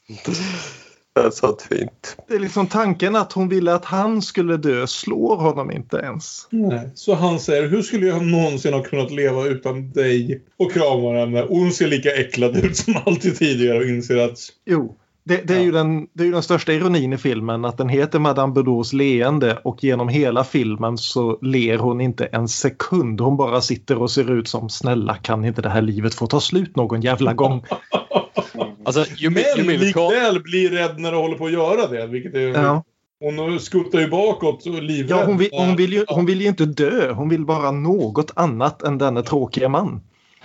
[1.21, 2.17] Det är så fint.
[2.29, 6.47] Det är liksom tanken att hon ville att han skulle dö slår honom inte ens.
[6.51, 6.91] Nej.
[6.95, 10.43] Så han säger, hur skulle jag någonsin ha kunnat leva utan dig?
[10.57, 11.43] Och kramar henne.
[11.43, 14.39] Och hon ser lika äcklad ut som alltid tidigare och inser att...
[14.67, 17.79] Jo, det, det, är, ju den, det är ju den största ironin i filmen att
[17.79, 23.21] den heter Madame Bedours leende och genom hela filmen så ler hon inte en sekund.
[23.21, 26.41] Hon bara sitter och ser ut som snälla kan inte det här livet få ta
[26.41, 27.65] slut någon jävla gång.
[28.85, 29.45] Alltså, ju, ju Men
[29.93, 30.11] pratar...
[30.11, 32.07] likväl blir rädd när du håller på att göra det.
[32.07, 32.41] Vilket är...
[32.41, 32.85] Ja.
[33.21, 35.19] Hon skuttar ju bakåt och livrädd.
[35.19, 37.13] Ja, hon, vill, hon, vill ju, hon vill ju inte dö.
[37.13, 40.01] Hon vill bara något annat än denna tråkiga man.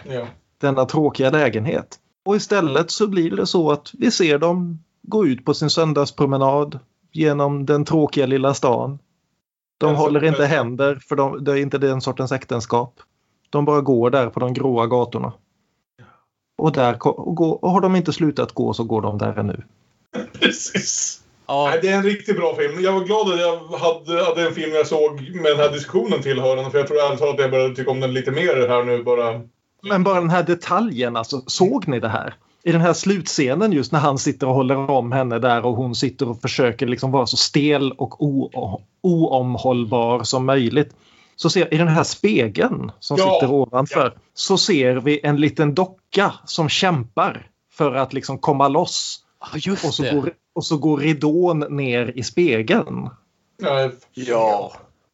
[0.10, 0.28] Ja.
[0.62, 2.00] Denna tråkiga lägenhet.
[2.26, 6.80] Och istället så blir det så att vi ser dem gå ut på sin söndagspromenad
[7.12, 9.00] genom den tråkiga lilla stan.
[9.78, 13.00] De Alltså, håller inte händer för de, det är inte den sortens äktenskap.
[13.50, 15.34] De bara går där på de gråa gatorna.
[16.58, 19.64] Och, där, och, går, och har de inte slutat gå så går de där ännu.
[20.40, 21.22] Precis.
[21.48, 22.84] Ja, Nej, det är en riktigt bra film.
[22.84, 26.22] Jag var glad att jag hade, hade en film jag såg med den här diskussionen
[26.22, 26.72] tillhörande.
[26.72, 29.42] För jag tror ärligt att jag började tycka om den lite mer här nu bara.
[29.82, 32.34] Men bara den här detaljen, alltså, såg ni det här?
[32.64, 35.96] I den här slutscenen just när han sitter och håller om henne där och hon
[35.96, 40.96] sitter och försöker liksom vara så stel och o- oomhållbar som möjligt.
[41.36, 45.76] Så ser i den här spegeln som Ja, sitter ovanför så ser vi en liten
[45.76, 49.26] docka som kämpar för att liksom komma loss.
[49.40, 50.14] Ja, just Och så, det.
[50.14, 53.10] går, och så går ridån ner i spegeln.
[53.58, 54.74] Ja, Ja.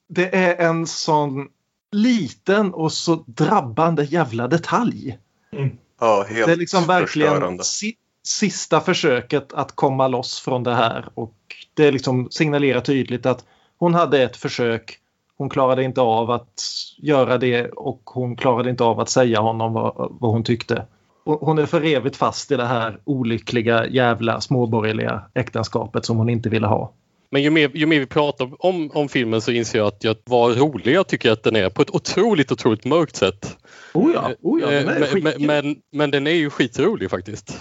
[0.10, 1.48] Det är en sån
[1.92, 5.18] liten och så drabbande jävla detalj.
[6.00, 11.10] Ja, helt Det är liksom verkligen si sista försöket att komma loss från det här.
[11.14, 11.36] Och
[11.74, 13.46] det liksom signalerar tydligt att
[13.78, 14.98] hon hade ett försök.
[15.42, 16.62] Hon klarade inte av att
[16.98, 20.86] göra det och hon klarade inte av att säga honom vad, vad hon tyckte.
[21.26, 26.50] Hon är för evigt fast i det här olyckliga jävla småborgerliga äktenskapet som hon inte
[26.50, 26.94] ville ha.
[27.32, 30.16] Men ju mer, ju mer vi pratar om, om filmen så inser jag att jag
[30.26, 33.58] vad rolig jag tycker att den är på ett otroligt, otroligt mörkt sätt.
[33.94, 37.10] Oh ja, oh ja den är Eh, men, men, men, men den är ju skitrolig
[37.10, 37.60] faktiskt.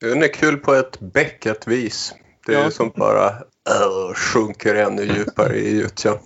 [0.00, 2.14] Den är kul på ett bäcket vis.
[2.46, 2.70] Det är Ja.
[2.70, 3.30] som bara
[3.66, 6.18] äh, sjunker ännu djupare i gyttjan.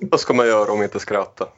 [0.00, 1.48] Vad ska man göra om inte skratta?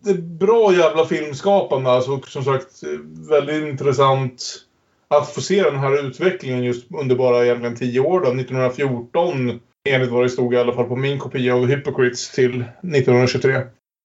[0.00, 1.90] det är bra jävla filmskapande.
[1.90, 2.82] Alltså, och som sagt,
[3.30, 4.64] väldigt intressant
[5.08, 8.20] att få se den här utvecklingen just under bara egentligen 10 år.
[8.20, 8.26] Då.
[8.26, 13.60] 1914, enligt vad det stod i alla fall på min kopia av Hypocrites, till 1923.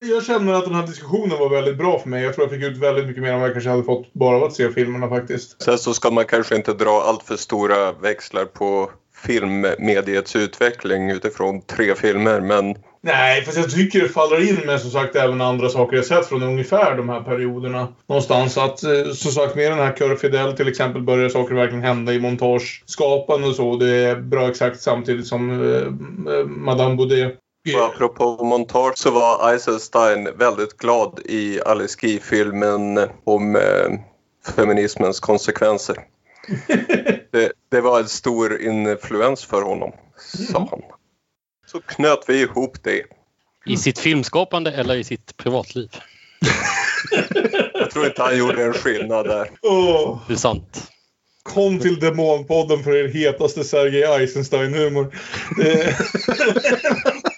[0.05, 2.23] Jag känner att den här diskussionen var väldigt bra för mig.
[2.23, 4.35] Jag tror jag fick ut väldigt mycket mer än vad jag kanske hade fått bara
[4.35, 5.61] av att se filmerna faktiskt.
[5.61, 8.91] Sen så ska man kanske inte dra allt för stora växlar på
[9.25, 12.75] filmmediets utveckling utifrån tre filmer men
[13.05, 16.25] Nej, fast jag tycker det faller in med som sagt även andra saker jag sett
[16.25, 17.87] från ungefär de här perioderna.
[18.09, 21.83] Någonstans att eh, som sagt med den här Cœur Fidel till exempel börjar saker verkligen
[21.83, 23.75] hända i montageskapande och så.
[23.75, 25.77] Det är bra exakt samtidigt som eh,
[26.33, 27.39] eh, Madame Baudet.
[27.75, 33.99] Och apropå montage så var Eisenstein väldigt glad i Alice Guy-filmen om eh,
[34.55, 35.95] feminismens konsekvenser.
[37.33, 39.91] det, det var en stor influens för honom,
[40.51, 40.81] sa han.
[41.65, 43.03] Så knöt vi ihop det.
[43.65, 45.89] I sitt filmskapande eller i sitt privatliv.
[47.73, 49.49] Jag tror inte han gjorde en skillnad där.
[49.61, 50.91] Åh, Det är sant.
[51.43, 55.15] kom till Demonpodden för er hetaste Sergej Eisenstein-humor.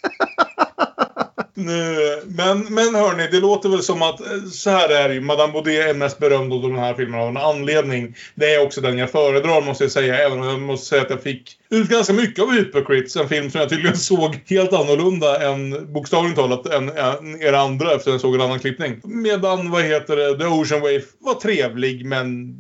[1.58, 5.22] Nu, men Men, hörni, det låter väl som att eh, så här är det ju.
[5.22, 8.16] Madame Baudet är mest berömd av den här filmen av en anledning.
[8.36, 10.26] Det är också den jag föredrar måste jag säga.
[10.26, 13.16] Även om jag måste säga att jag fick ut ganska mycket av Hypocrites.
[13.16, 17.86] En film som jag tydligen såg helt annorlunda än, bokstavligt talat, än, än er andra
[17.86, 19.02] efter att jag såg en annan klippning.
[19.04, 22.56] Medan, vad heter det, The Ocean Wave var trevlig men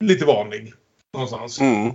[0.00, 0.72] lite vanlig.
[1.14, 1.60] Någonstans.
[1.60, 1.92] Mm.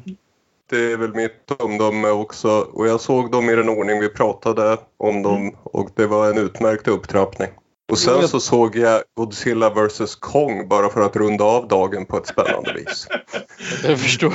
[0.70, 2.50] Det är väl mitt omdöme också.
[2.50, 5.56] Och jag såg dem i den ordning vi pratade om dem Mm.
[5.64, 7.50] och det var en utmärkt upptrappning.
[7.91, 12.18] Och sen så såg jag Godzilla vs Kong bara för att runda av dagen på
[12.18, 13.08] ett spännande vis.
[13.84, 14.34] Jag förstår.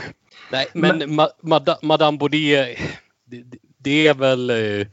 [0.53, 2.79] Nej, men, Ma Mada Madame Baudet,
[3.27, 4.87] det, det- det är väl eh,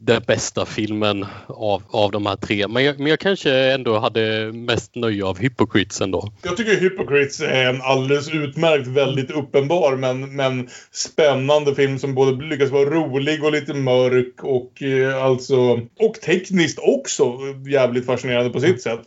[0.00, 2.68] den bästa filmen av, av de här tre.
[2.68, 6.32] Men jag, men jag kanske ändå hade mest nöje av Hypocrites ändå.
[6.42, 12.44] Jag tycker Hypocrites är en alldeles utmärkt, väldigt uppenbar men, men spännande film som både
[12.44, 15.58] lyckas vara rolig och lite mörk och eh, alltså
[15.98, 17.38] och tekniskt också
[17.70, 19.04] jävligt fascinerande på sitt sätt.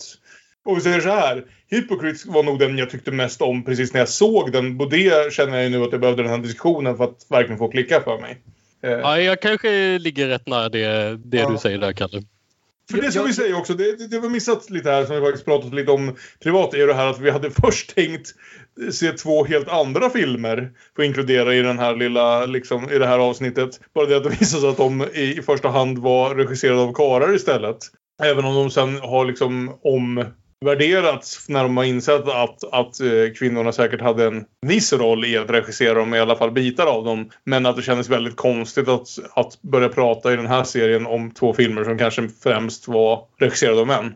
[0.65, 1.45] Och vi säger så här.
[1.69, 4.81] Hypocrites var nog den jag tyckte mest om precis när jag såg den.
[4.81, 7.57] Och det känner jag ju nu att jag behövde den här diskussionen för att verkligen
[7.57, 8.37] få klicka för mig.
[8.83, 11.49] Eh, Ja, jag kanske ligger rätt nära det, det Ja.
[11.49, 12.21] du säger där, Kalle.
[12.91, 15.45] För det ska vi säga också, det, det, vi missat lite här som vi faktiskt
[15.45, 18.27] pratat lite om privat, är det här att vi hade först tänkt
[18.91, 23.05] se två helt andra filmer för att inkludera i den här lilla, liksom, i det
[23.07, 23.79] här avsnittet.
[23.95, 26.93] Bara det att det visade sig att de i, i första hand var regisserade av
[26.93, 27.77] karlar istället.
[28.23, 29.79] Även om de sen har liksom
[30.61, 35.37] omvärderats när de har insett att, att eh, kvinnorna säkert hade en viss roll i
[35.37, 37.29] att regissera dem, i alla fall bitar av dem.
[37.43, 41.31] Men att det kändes väldigt konstigt att, att börja prata i den här serien om
[41.31, 44.15] två filmer som kanske främst var regisserade av män.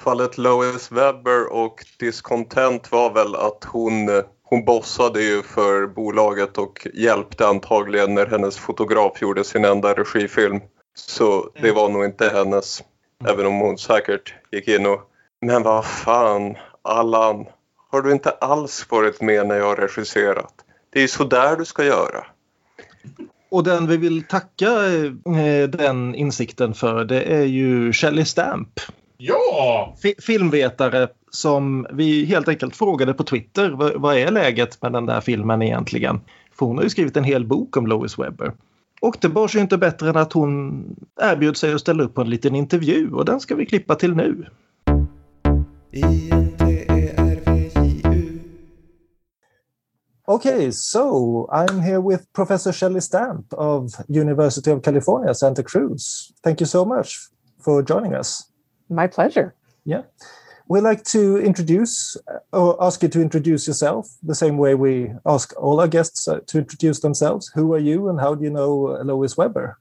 [0.00, 6.86] Fallet Lois Webber och Discontent var väl att hon, hon bossade ju för bolaget och
[6.94, 10.60] hjälpte antagligen när hennes fotograf gjorde sin enda regifilm.
[10.94, 12.82] Så det var nog inte hennes.
[13.28, 15.11] Även om hon säkert gick in och
[15.44, 17.46] Men vad fan, Allan.
[17.90, 20.54] Har du inte alls varit med när jag har regisserat?
[20.90, 22.26] Det är ju så där du ska göra.
[23.50, 28.80] Och den vi vill tacka eh, den insikten för det är ju Shelley Stamp.
[29.16, 29.96] Ja!
[30.02, 35.06] Fi- filmvetare som vi helt enkelt frågade på Twitter vad, vad är läget med den
[35.06, 36.20] där filmen egentligen?
[36.58, 38.52] För hon har ju skrivit en hel bok om Lois Webber.
[39.00, 40.84] Och det bar sig inte bättre än att hon
[41.20, 44.14] erbjöd sig att ställa upp på en liten intervju och den ska vi klippa till
[44.16, 44.46] nu.
[50.26, 56.32] Okay, so I'm here with Professor Shelley Stamp of University of California, Santa Cruz.
[56.42, 57.28] Thank you so much
[57.58, 58.50] for joining us.
[58.88, 59.54] My pleasure.
[59.84, 60.04] Yeah.
[60.66, 62.16] We'd like to introduce
[62.54, 66.40] or ask you to introduce yourself the same way we ask all our guests uh,
[66.46, 67.50] to introduce themselves.
[67.54, 69.78] Who are you and how do you know Lois Weber?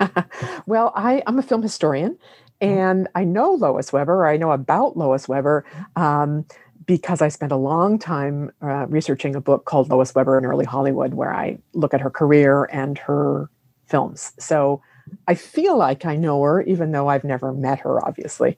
[0.66, 2.18] well, I, I'm a film historian
[2.60, 5.64] and I know Lois Weber, or I know about Lois Weber
[5.96, 6.44] um,
[6.86, 10.64] because I spent a long time uh, researching a book called Lois Weber in Early
[10.64, 13.50] Hollywood, where I look at her career and her
[13.86, 14.32] films.
[14.38, 14.82] So
[15.28, 18.56] I feel like I know her, even though I've never met her, obviously.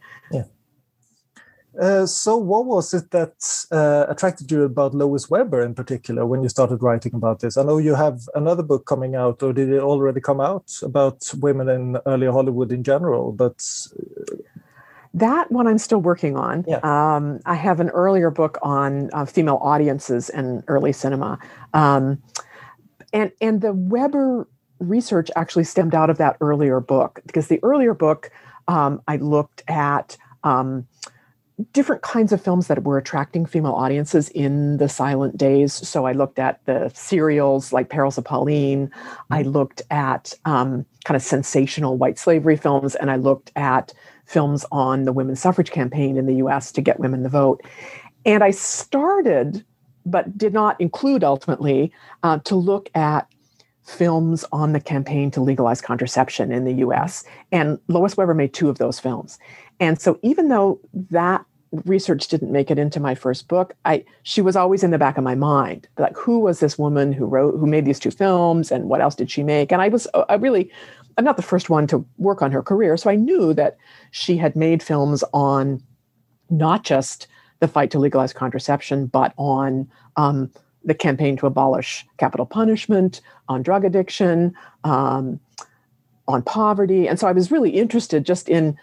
[1.78, 6.42] Uh, so, what was it that uh, attracted you about Lois Weber in particular when
[6.42, 7.56] you started writing about this?
[7.56, 11.22] I know you have another book coming out, or did it already come out about
[11.40, 13.30] women in early Hollywood in general?
[13.30, 13.64] But
[15.14, 16.64] That one I'm still working on.
[16.66, 16.80] Yeah.
[16.82, 21.38] Um, I have an earlier book on uh, female audiences and early cinema,
[21.74, 22.20] um,
[23.12, 24.48] and and the Weber
[24.80, 28.32] research actually stemmed out of that earlier book because the earlier book
[28.66, 30.16] um, I looked at.
[31.72, 35.72] Different kinds of films that were attracting female audiences in the silent days.
[35.72, 38.92] So I looked at the serials like Perils of Pauline.
[39.30, 43.92] I looked at um, kind of sensational white slavery films, and I looked at
[44.24, 47.60] films on the women's suffrage campaign in the US to get women the vote.
[48.24, 49.64] And I started,
[50.06, 53.26] but did not include ultimately, uh, to look at
[53.88, 57.24] films on the campaign to legalize contraception in the US.
[57.50, 59.38] And Lois Weber made two of those films.
[59.80, 60.78] And so even though
[61.10, 61.44] that
[61.84, 65.16] research didn't make it into my first book, I she was always in the back
[65.16, 65.88] of my mind.
[65.96, 69.14] Like who was this woman who wrote who made these two films and what else
[69.14, 69.72] did she make?
[69.72, 70.70] And I was I really
[71.16, 73.76] I'm not the first one to work on her career, so I knew that
[74.10, 75.82] she had made films on
[76.50, 77.26] not just
[77.60, 80.50] the fight to legalize contraception, but on um,
[80.88, 84.54] the campaign to abolish capital punishment, on drug addiction,
[84.84, 85.38] um,
[86.26, 87.06] on poverty.
[87.06, 88.76] And so I was really interested just in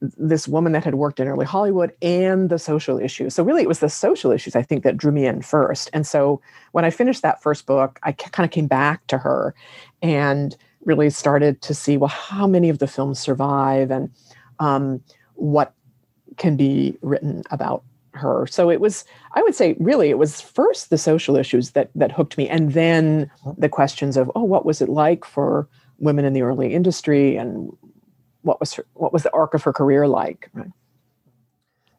[0.00, 3.34] this woman that had worked in early Hollywood and the social issues.
[3.34, 5.88] So really, it was the social issues I think that drew me in first.
[5.94, 6.42] And so
[6.72, 9.54] when I finished that first book, I kind of came back to her
[10.02, 10.54] and
[10.84, 14.10] really started to see well how many of the films survive and
[14.58, 15.02] um,
[15.34, 15.72] what
[16.36, 17.82] can be written about
[18.16, 18.46] her.
[18.46, 22.12] So it was, I would say, really, it was first the social issues that that
[22.12, 25.68] hooked me, and then the questions of, oh, what was it like for
[25.98, 27.70] women in the early industry, and
[28.42, 30.50] what was her, what was the arc of her career like?
[30.52, 30.70] Right.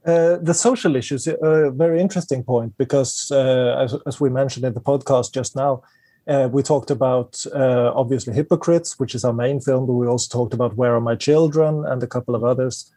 [0.06, 4.66] Uh, the social issues are a very interesting point because, uh, as, as, we mentioned
[4.66, 5.82] in the podcast just now,
[6.30, 10.30] uh, we talked about uh, obviously Hypocrites, which is our main film, but we also
[10.32, 12.90] talked about Where Are My Children and a couple of others.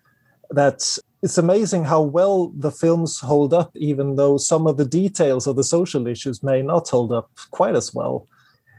[0.50, 5.46] That it's amazing how well the films hold up, even though some of the details
[5.46, 8.26] of the social issues may not hold up quite as well.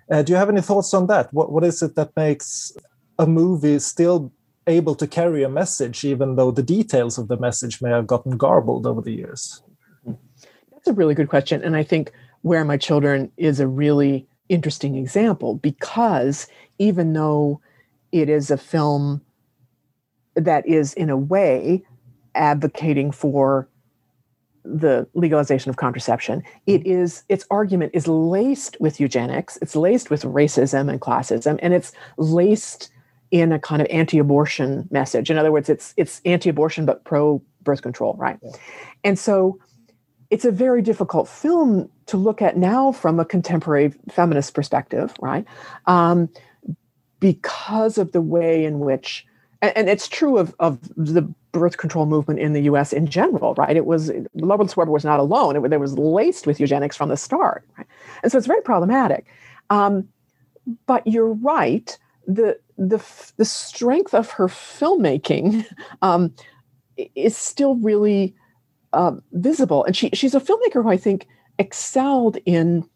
[0.10, 1.32] Uh, do you have any thoughts on that?
[1.34, 2.72] What what is it that makes
[3.20, 4.32] a movie still
[4.68, 8.38] able to carry a message, even though the details of the message may have gotten
[8.38, 9.62] garbled over the years?
[10.06, 11.64] That's a really good question.
[11.64, 12.12] And I think
[12.42, 16.48] Where My Children is a really interesting example because
[16.80, 17.62] even though
[18.12, 19.22] it is a film
[20.36, 21.86] that is, in a way,
[22.36, 23.68] advocating for
[24.64, 30.22] the legalization of contraception it is its argument is laced with eugenics it's laced with
[30.22, 32.92] racism and classism and it's laced
[33.32, 35.32] in a kind of anti-abortion message.
[35.32, 38.38] In other words, it's it's anti-abortion but pro birth control, right?
[38.44, 38.52] Yeah.
[39.04, 39.58] And so
[40.30, 45.46] it's a very difficult film to look at now from a contemporary feminist perspective, right?
[45.88, 46.30] Um,
[47.20, 49.26] because of the way in which,
[49.62, 53.54] and, and, it's true of, of the birth control movement in the US in general,
[53.56, 53.76] right?
[53.76, 55.56] It was, Loveless Weber was not alone.
[55.56, 57.88] It, it was laced with eugenics from the start, right?
[58.24, 59.28] And so it's very problematic.
[59.70, 60.08] Um,
[60.86, 61.98] but you're right
[62.28, 63.04] the the
[63.38, 65.66] the strength of her filmmaking
[66.02, 66.34] um,
[67.16, 68.36] is still really
[68.94, 71.28] uh, visible, and she she's a filmmaker who I think
[71.60, 72.88] excelled in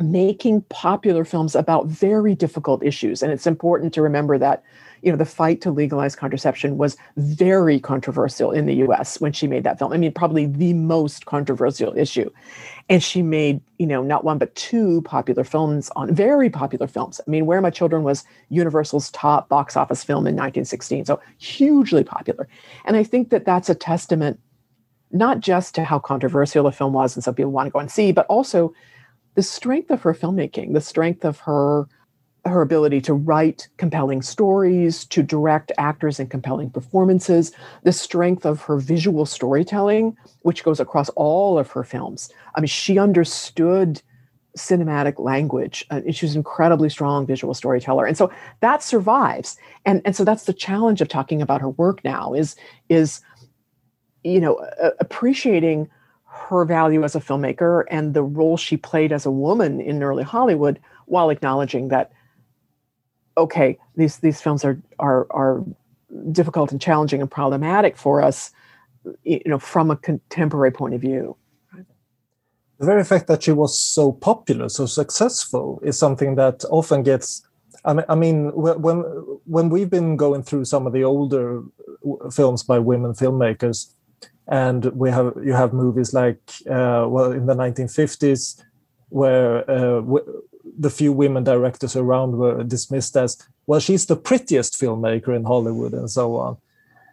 [0.00, 3.20] making popular films about very difficult issues.
[3.20, 4.62] And it's important to remember that
[5.02, 9.46] you know, the fight to legalize contraception was very controversial in the US when she
[9.46, 9.92] made that film.
[9.92, 12.30] I mean, probably the most controversial issue.
[12.88, 17.20] And she made, you know, not one, but two popular films on very popular films.
[17.26, 21.04] I mean, Where My Children was Universal's top box office film in 1916.
[21.04, 22.48] So hugely popular.
[22.84, 24.40] And I think that that's a testament
[25.10, 27.90] not just to how controversial the film was and some people want to go and
[27.90, 28.74] see, but also
[29.34, 31.86] the strength of her filmmaking, the strength of her
[32.48, 37.52] her ability to write compelling stories, to direct actors in compelling performances,
[37.84, 42.30] the strength of her visual storytelling, which goes across all of her films.
[42.54, 44.02] I mean, she understood
[44.56, 45.86] cinematic language.
[45.90, 48.06] Uh, she was an incredibly strong visual storyteller.
[48.06, 49.56] And so that survives.
[49.84, 52.56] And, and so that's the challenge of talking about her work now is,
[52.88, 53.20] is
[54.24, 55.88] you know, uh, appreciating
[56.24, 60.24] her value as a filmmaker and the role she played as a woman in early
[60.24, 62.12] Hollywood while acknowledging that
[63.38, 65.64] okay, these these films are are are
[66.32, 68.50] difficult and challenging and problematic for us,
[69.24, 71.36] you know, from a contemporary point of view.
[72.78, 77.42] The very fact that she was so popular, so successful, is something that often gets.
[77.84, 78.98] I mean, when
[79.46, 81.62] when we've been going through some of the older
[82.32, 83.94] films by women filmmakers,
[84.48, 88.62] and we have you have movies like uh, well in the 1950s
[89.10, 90.02] where uh,
[90.78, 93.36] the few women directors around were dismissed as
[93.66, 96.56] well she's the prettiest filmmaker in hollywood and so on.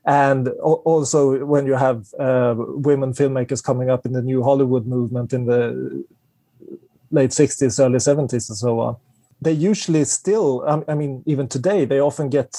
[0.08, 5.34] And also when you have uh, women filmmakers coming up in the new hollywood movement
[5.34, 6.06] in the
[7.12, 8.98] late 60s early 70s and so on
[9.42, 12.56] they usually still i mean even today they often get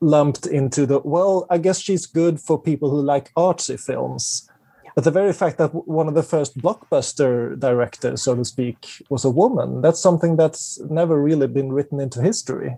[0.00, 4.48] lumped into the well i guess she's good for people who like artsy films
[4.94, 9.24] but the very fact that one of the first blockbuster directors, so to speak, was
[9.24, 12.76] a woman, that's something that's never really been written into history.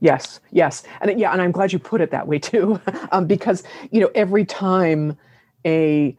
[0.00, 0.82] Yes, yes.
[1.00, 2.80] And yeah, and I'm glad you put it that way too,
[3.12, 5.16] um, because, you know, every time
[5.64, 6.16] a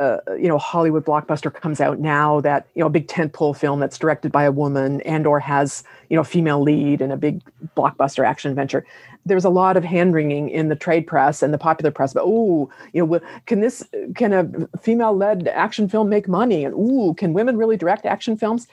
[0.00, 3.80] uh, you know Hollywood blockbuster comes out now that you know a big tentpole film
[3.80, 7.42] that's directed by a woman and or has you know female lead in a big
[7.76, 8.84] blockbuster action adventure.
[9.26, 12.22] There's a lot of hand wringing in the trade press and the popular press but
[12.24, 17.14] oh you know can this can a female led action film make money and ooh
[17.14, 18.66] can women really direct action films?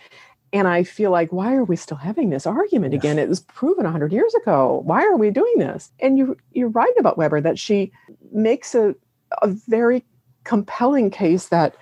[0.53, 3.19] And I feel like, why are we still having this argument again?
[3.19, 4.81] It was proven 100 years ago.
[4.85, 5.91] Why are we doing this?
[5.99, 7.91] And you, you're right about Weber that she
[8.31, 8.95] makes a,
[9.41, 10.05] a very
[10.47, 11.75] compelling case that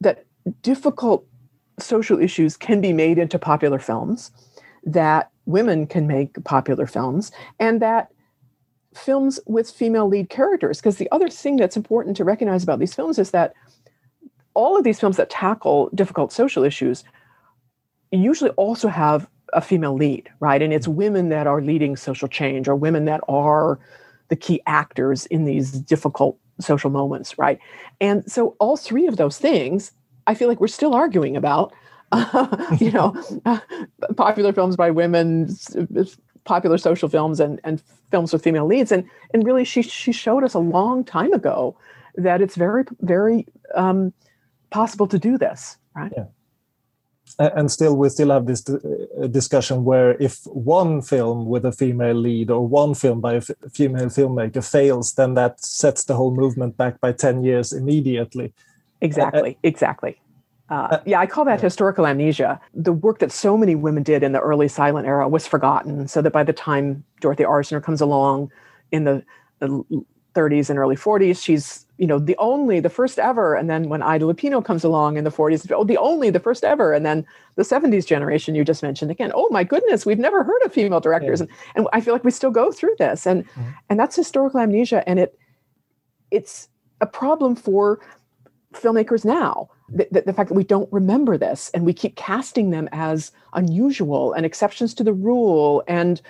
[0.00, 0.26] that
[0.62, 1.24] difficult
[1.78, 4.32] social issues can be made into popular films,
[4.84, 7.30] that women can make popular films,
[7.60, 8.08] and that
[8.94, 10.78] films with female lead characters.
[10.78, 13.54] Because the other thing that's important to recognize about these films is that
[14.54, 17.04] all of these films that tackle difficult social issues
[18.10, 20.60] usually also have a female lead, right?
[20.60, 23.78] And it's women that are leading social change or women that are
[24.28, 27.58] the key actors in these difficult social moments, right?
[28.00, 29.92] And so all three of those things,
[30.26, 31.72] I feel like we're still arguing about.
[32.12, 33.58] Uh, you know, uh,
[34.16, 35.54] popular films by women,
[36.44, 40.44] popular social films, and and films with female leads, and and really, she she showed
[40.44, 41.76] us a long time ago
[42.16, 44.12] that it's very very um,
[44.70, 46.12] possible to do this, right?
[46.14, 46.24] Yeah
[47.38, 52.14] and still we still have this uh, discussion where if one film with a female
[52.14, 56.76] lead or one film by a female filmmaker fails then that sets the whole movement
[56.76, 58.52] back by 10 years immediately.
[59.00, 60.20] Exactly uh, exactly.
[60.68, 62.58] Uh, yeah, I call that historical amnesia.
[62.72, 66.22] The work that so many women did in the early silent era was forgotten, so
[66.22, 68.50] that by the time Dorothy Arzner comes along
[68.90, 69.22] in the,
[69.58, 69.84] the
[70.34, 74.02] 30s and early 40s, she's you know the only the first ever and then when
[74.02, 77.24] ida lupino comes along in the 40s oh the only the first ever and then
[77.54, 80.98] the 70s generation you just mentioned again oh my goodness we've never heard of female
[80.98, 81.46] directors yeah.
[81.46, 83.70] and, and i feel like we still go through this and mm-hmm.
[83.88, 85.38] and that's historical amnesia and it
[86.32, 86.68] it's
[87.00, 88.00] a problem for
[88.72, 92.70] filmmakers now the, the, the fact that we don't remember this and we keep casting
[92.70, 96.20] them as unusual and exceptions to the rule and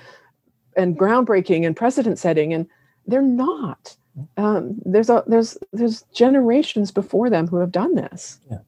[0.77, 2.67] and groundbreaking and precedent setting and
[3.07, 3.97] they're not
[4.37, 8.39] um, there's a there's there's generations before them who have done this.
[8.51, 8.59] Yeah.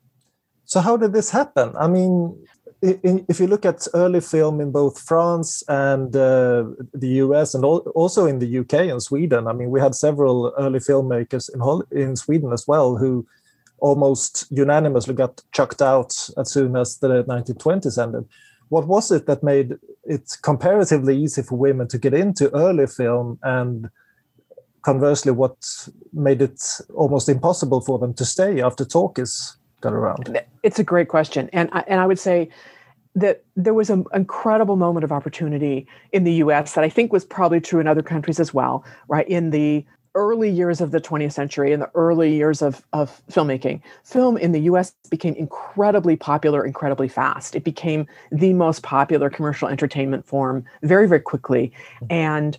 [0.64, 1.72] So how did this happen?
[1.78, 2.36] I mean,
[2.80, 8.26] if you look at early film in both France and uh, the US, and also
[8.26, 12.52] in the UK and Sweden, I mean, we had several early filmmakers in in Sweden
[12.52, 13.26] as well who
[13.78, 18.24] almost unanimously got chucked out as soon as the 1920s ended.
[18.70, 23.38] What was it that made it comparatively easy for women to get into early film
[23.42, 23.90] and
[24.84, 30.38] conversely, what made it almost impossible for them to stay after talkies got around?
[30.62, 32.48] It's a great question, and I, and I would say
[33.16, 36.74] that there was an incredible moment of opportunity in the U.S.
[36.74, 38.84] that I think was probably true in other countries as well.
[39.08, 39.84] Right in the
[40.16, 44.52] early years of the 20th century, in the early years of, of filmmaking, film in
[44.52, 47.56] the US became incredibly popular, incredibly fast.
[47.56, 51.72] It became the most popular commercial entertainment form very, very quickly.
[51.96, 52.06] Mm-hmm.
[52.10, 52.58] And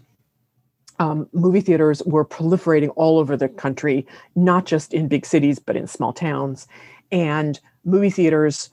[0.99, 4.05] um, movie theaters were proliferating all over the country,
[4.35, 6.67] not just in big cities, but in small towns.
[7.11, 8.69] And movie theaters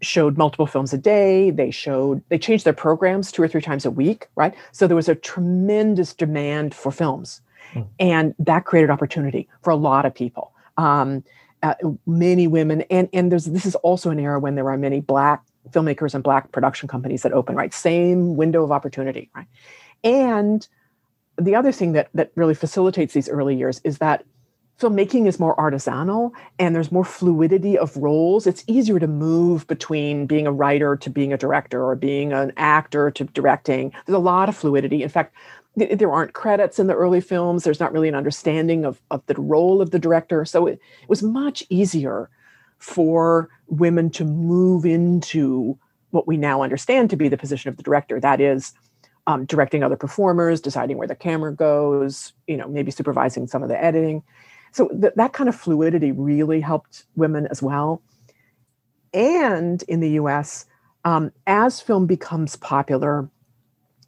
[0.00, 1.50] showed multiple films a day.
[1.50, 4.54] They showed, they changed their programs two or three times a week, right?
[4.72, 7.40] So there was a tremendous demand for films.
[7.74, 7.86] Mm.
[7.98, 10.52] And that created opportunity for a lot of people.
[10.76, 11.24] Um,
[11.62, 11.74] uh,
[12.06, 15.42] many women, and, and there's, this is also an era when there are many Black
[15.70, 17.74] filmmakers and Black production companies that open, right?
[17.74, 19.46] Same window of opportunity, right?
[20.04, 20.66] And
[21.38, 24.24] the other thing that that really facilitates these early years is that
[24.80, 28.46] filmmaking is more artisanal and there's more fluidity of roles.
[28.46, 32.52] It's easier to move between being a writer to being a director or being an
[32.56, 33.92] actor to directing.
[34.06, 35.02] There's a lot of fluidity.
[35.02, 35.34] In fact,
[35.78, 37.64] th- there aren't credits in the early films.
[37.64, 40.44] There's not really an understanding of, of the role of the director.
[40.44, 42.30] So it, it was much easier
[42.78, 45.76] for women to move into
[46.10, 48.20] what we now understand to be the position of the director.
[48.20, 48.72] That is,
[49.28, 53.68] um, directing other performers, deciding where the camera goes, you know, maybe supervising some of
[53.68, 54.22] the editing.
[54.72, 58.00] So th- that kind of fluidity really helped women as well.
[59.12, 60.64] And in the US,
[61.04, 63.28] um, as film becomes popular,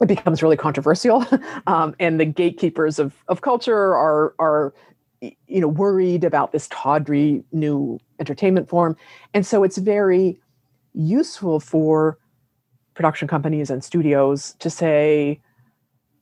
[0.01, 1.23] it becomes really controversial.
[1.67, 4.73] um, and the gatekeepers of, of culture are, are
[5.21, 8.97] you know, worried about this tawdry new entertainment form.
[9.35, 10.39] And so it's very
[10.95, 12.17] useful for
[12.93, 15.39] production companies and studios to say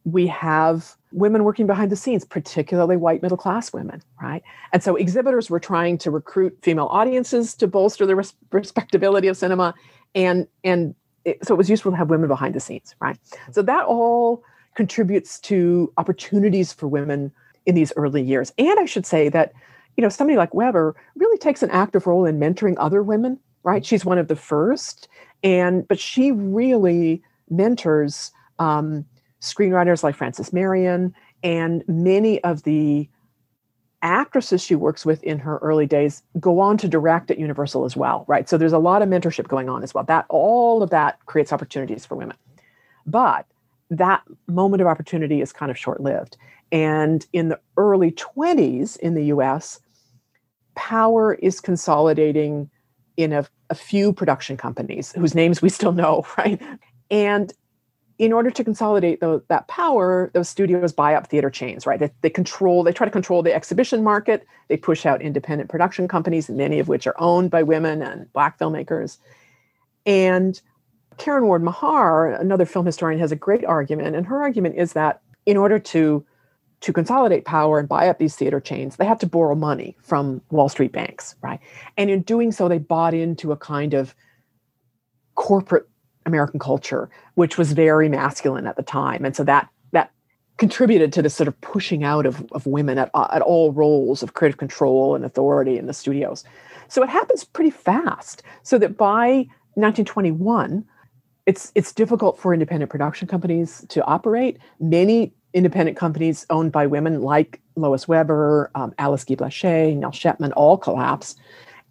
[0.05, 4.43] we have women working behind the scenes, particularly white middle class women, right?
[4.71, 9.37] And so exhibitors were trying to recruit female audiences to bolster the res- respectability of
[9.37, 9.73] cinema,
[10.15, 13.17] and and it, so it was useful to have women behind the scenes, right?
[13.51, 14.43] So that all
[14.75, 17.31] contributes to opportunities for women
[17.65, 18.53] in these early years.
[18.57, 19.51] And I should say that
[19.97, 23.85] you know somebody like Weber really takes an active role in mentoring other women, right?
[23.85, 25.07] She's one of the first
[25.43, 29.05] and but she really mentors um,
[29.41, 31.13] screenwriters like Frances Marion
[31.43, 33.09] and many of the
[34.01, 37.97] actresses she works with in her early days go on to direct at Universal as
[37.97, 38.47] well, right?
[38.47, 40.03] So there's a lot of mentorship going on as well.
[40.05, 42.37] That all of that creates opportunities for women.
[43.05, 43.45] But
[43.89, 46.37] that moment of opportunity is kind of short-lived.
[46.71, 49.79] And in the early 20s in the US,
[50.75, 52.69] power is consolidating
[53.17, 56.61] in a, a few production companies whose names we still know, right?
[57.11, 57.53] And
[58.17, 61.99] in order to consolidate the, that power, those studios buy up theater chains, right?
[61.99, 64.45] They, they, control, they try to control the exhibition market.
[64.67, 68.59] They push out independent production companies, many of which are owned by women and Black
[68.59, 69.19] filmmakers.
[70.05, 70.61] And
[71.17, 74.17] Karen Ward Mahar, another film historian, has a great argument.
[74.17, 76.25] And her argument is that in order to
[76.81, 80.41] to consolidate power and buy up these theater chains, they had to borrow money from
[80.49, 81.60] Wall Street banks, right?
[81.97, 84.15] And in doing so, they bought into a kind of
[85.35, 85.88] corporate
[86.26, 89.26] American culture, which was very masculine at the time.
[89.26, 90.11] And so that that
[90.57, 94.34] contributed to this sort of pushing out of, of women at, at all roles of
[94.34, 96.43] creative control and authority in the studios.
[96.88, 98.43] So it happens pretty fast.
[98.64, 100.85] So that by 1921,
[101.45, 104.60] it's it's difficult for independent production companies to operate.
[104.80, 110.51] Many independent companies owned by women like Lois Weber, um, Alice Guy Blaché, Nell Shepman
[110.55, 111.35] all collapse.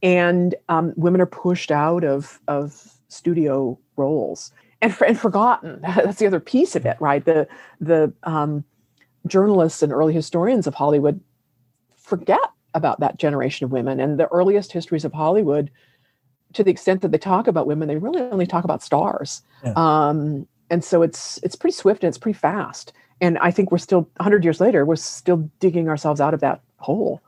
[0.03, 5.81] And um, women are pushed out of, of studio roles and, for, and forgotten.
[5.83, 7.25] That's the other piece of it, right?
[7.25, 7.49] The,
[7.81, 8.65] the um,
[9.27, 11.21] journalists and early historians of Hollywood
[11.97, 12.41] forget
[12.75, 13.99] about that generation of women.
[13.99, 15.71] And the earliest histories of Hollywood,
[16.53, 19.43] to the extent that they talk about women, they really only talk about stars.
[19.65, 19.73] Yeah.
[19.75, 23.79] Um, and so it's it's pretty swift and it's pretty fast and I think we're
[23.79, 27.21] still 100 years later, we're still digging ourselves out of that hole.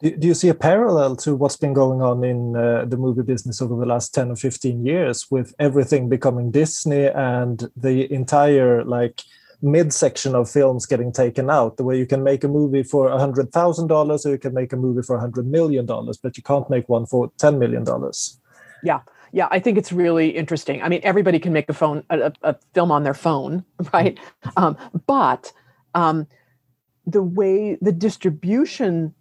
[0.00, 3.62] Do, you see a parallel to what's been going on in uh, the movie business
[3.62, 9.22] over the last 10 or 15 years with everything becoming Disney and the entire like
[9.62, 13.18] midsection of films getting taken out the way you can make a movie for a
[13.18, 16.36] hundred thousand dollars or you can make a movie for a hundred million dollars but
[16.36, 18.40] you can't make one for 10 million dollars
[18.82, 18.98] yeah
[19.32, 20.82] yeah, I think it's really interesting.
[20.82, 24.18] I mean, everybody can make a phone a, a film on their phone, right?
[24.56, 24.76] Um,
[25.06, 25.52] but
[25.94, 26.26] um,
[27.06, 29.14] the way the distribution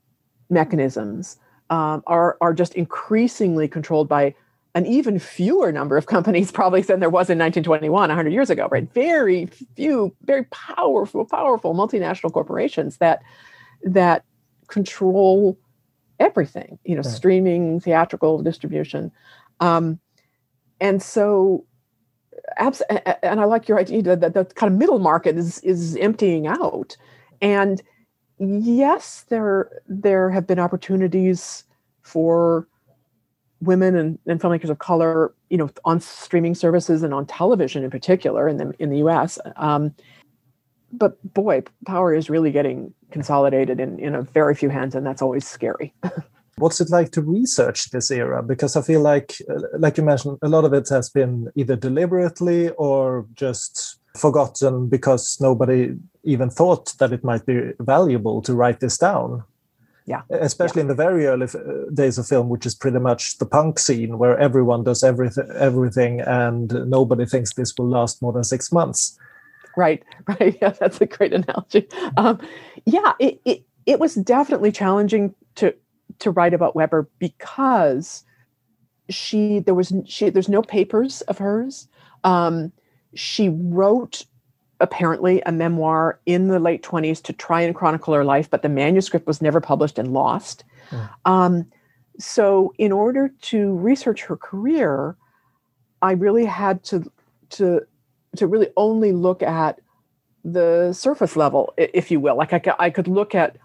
[0.49, 1.37] mechanisms
[1.69, 4.35] um, are are just increasingly controlled by
[4.75, 8.67] an even fewer number of companies probably than there was in 1921 100 years ago
[8.69, 13.21] right very few very powerful powerful multinational corporations that
[13.83, 14.25] that
[14.67, 15.57] control
[16.19, 17.11] everything you know right.
[17.11, 19.11] streaming theatrical distribution
[19.61, 19.99] um,
[20.81, 21.65] and so,
[22.57, 22.81] abs-
[23.23, 26.97] and I like your idea that the kind of middle market is is emptying out.
[27.41, 27.81] And
[28.39, 31.63] yes, there there have been opportunities
[32.01, 32.67] for
[33.61, 37.91] women and, and filmmakers of color, you know, on streaming services and on television in
[37.91, 39.37] particular in the in the U.S.
[39.57, 39.93] Um,
[40.91, 45.21] but boy, power is really getting consolidated in in a very few hands, and that's
[45.21, 45.93] always scary.
[46.61, 48.41] what's it like to research this era?
[48.43, 51.75] Because i feel like uh, like you mentioned a lot of it has been either
[51.75, 58.79] deliberately or just forgotten because nobody even thought that it might be valuable to write
[58.79, 59.43] this down.
[60.05, 60.21] Yeah.
[60.29, 60.83] Especially yeah.
[60.83, 64.17] in the very early uh, days of film which is pretty much the punk scene
[64.17, 69.17] where everyone does everything everything and nobody thinks this will last more than six months.
[69.77, 70.03] Right.
[70.27, 70.57] Right.
[70.61, 71.87] Yeah that's a great analogy.
[72.17, 72.39] Um,
[72.85, 75.73] yeah it, it it was definitely challenging to
[76.21, 78.23] to write about Weber because
[79.09, 81.87] she there was she there's no papers of hers.
[82.23, 82.71] Um,
[83.13, 84.25] she wrote
[84.79, 88.69] apparently a memoir in the late 20s to try and chronicle her life, but the
[88.69, 90.63] manuscript was never published and lost.
[90.89, 91.09] Mm.
[91.25, 91.65] Um,
[92.19, 95.15] so, in order to research her career,
[96.01, 97.11] I really had to
[97.51, 97.81] to
[98.37, 99.79] to really only look at
[100.43, 102.35] the surface level, if you will.
[102.35, 103.57] Like I, I could look at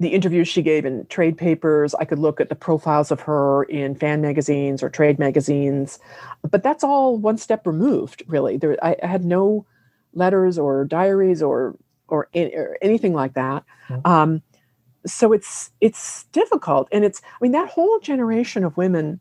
[0.00, 1.94] the interviews she gave in trade papers.
[1.94, 5.98] I could look at the profiles of her in fan magazines or trade magazines,
[6.50, 8.22] but that's all one step removed.
[8.26, 9.66] Really, there I, I had no
[10.12, 11.76] letters or diaries or
[12.08, 13.64] or, or anything like that.
[13.88, 14.10] Mm-hmm.
[14.10, 14.42] Um,
[15.06, 19.20] so it's it's difficult, and it's I mean that whole generation of women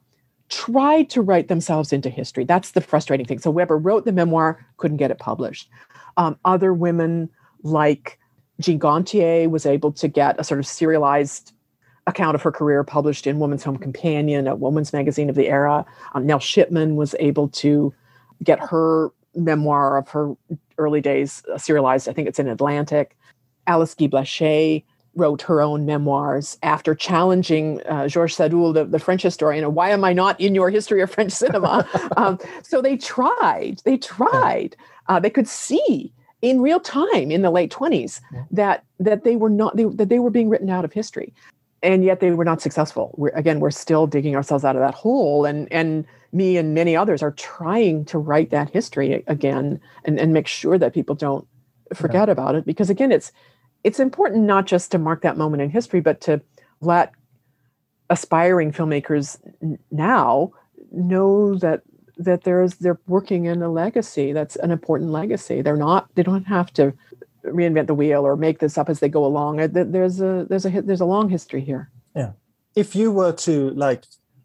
[0.50, 2.46] tried to write themselves into history.
[2.46, 3.40] That's the frustrating thing.
[3.40, 5.70] So Weber wrote the memoir, couldn't get it published.
[6.18, 7.30] Um, other women
[7.64, 8.20] like
[8.64, 11.54] Jean Gontier was able to get a sort of serialized
[12.08, 15.86] account of her career published in Woman's Home Companion, a woman's magazine of the era.
[16.14, 17.94] Um, Nell Shipman was able to
[18.44, 20.34] get her memoir of her
[20.78, 22.10] early days uh, serialized.
[22.10, 23.16] I think it's in Atlantic.
[23.68, 24.84] Alice Guy Blaché
[25.16, 30.04] wrote her own memoirs after challenging uh, Georges Sadoul, the, the, French historian, why am
[30.04, 31.88] I not in your history of French cinema?
[32.18, 34.76] um, so they tried, they tried.
[35.08, 36.12] Uh, they could see
[36.44, 38.44] in real time in the late 20s yeah.
[38.52, 41.34] that that they were not they, that they were being written out of history
[41.82, 44.94] and yet they were not successful we're, again we're still digging ourselves out of that
[44.94, 50.20] hole and and me and many others are trying to write that history again and,
[50.20, 51.48] and make sure that people don't
[51.94, 52.34] forget yeah.
[52.34, 53.32] about it because again it's
[53.86, 56.42] it's important not just to mark that moment in history but to
[56.82, 57.14] let
[58.10, 59.40] aspiring filmmakers
[59.92, 60.52] now
[60.92, 61.84] know that
[62.18, 66.46] that there's they're working in a legacy that's an important legacy they're not they don't
[66.46, 66.94] have to
[67.46, 70.66] reinvent the wheel or make this up as they go along uh, there's a there's
[70.66, 72.32] a there's a long history here yeah
[72.76, 74.04] if you were to like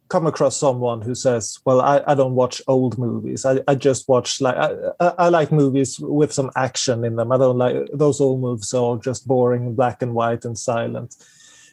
[0.09, 3.45] come across someone who says, "Well, I, I don't watch old movies.
[3.45, 7.31] I, I just watch like I, I like movies with some action in them.
[7.31, 11.17] I don't like those old movies are just boring, black and white and silent."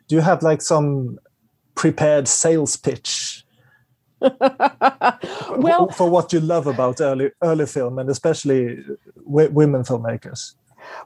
[0.07, 1.17] Do you have like some
[1.73, 3.34] prepared sales pitch?
[5.57, 8.83] well, for what you love about early early film and especially
[9.25, 10.53] women filmmakers.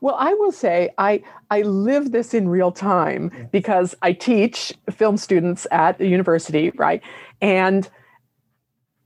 [0.02, 5.18] Well, I will say I I live this in real time because I teach film
[5.18, 7.02] students at the university, right?
[7.42, 7.90] And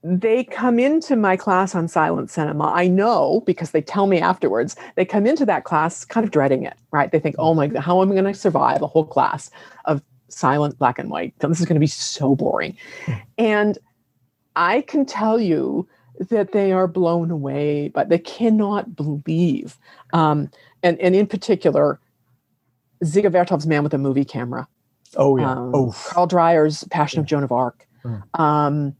[0.03, 2.71] they come into my class on silent cinema.
[2.73, 4.75] I know because they tell me afterwards.
[4.95, 7.11] They come into that class kind of dreading it, right?
[7.11, 7.43] They think, mm.
[7.43, 9.49] "Oh my god, how am I going to survive a whole class
[9.85, 11.33] of silent black and white?
[11.39, 12.75] This is going to be so boring."
[13.05, 13.13] Hmm.
[13.37, 13.77] And
[14.55, 15.87] I can tell you
[16.29, 19.77] that they are blown away, but they cannot believe.
[20.13, 20.49] Um,
[20.83, 21.99] and, and in particular,
[23.03, 24.67] Dziga Vertov's Man with a Movie Camera.
[25.15, 25.51] Oh, yeah.
[25.51, 25.95] Um, oh.
[26.09, 27.21] Carl Dreyer's Passion yeah.
[27.21, 27.87] of Joan of Arc.
[28.03, 28.39] Mm.
[28.39, 28.95] Um,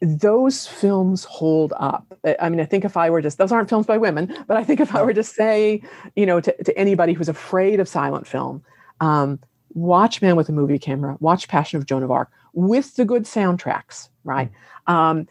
[0.00, 2.06] those films hold up.
[2.38, 4.64] I mean, I think if I were just, those aren't films by women, but I
[4.64, 5.82] think if I were to say,
[6.14, 8.62] you know, to, to anybody who's afraid of silent film,
[9.00, 9.40] um,
[9.74, 13.24] watch Man with a Movie Camera, watch Passion of Joan of Arc with the good
[13.24, 14.50] soundtracks, right?
[14.86, 15.26] Um,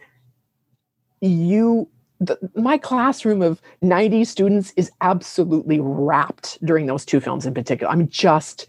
[1.20, 1.88] you
[2.20, 7.92] the, my classroom of 90 students is absolutely wrapped during those two films in particular.
[7.92, 8.68] I mean, just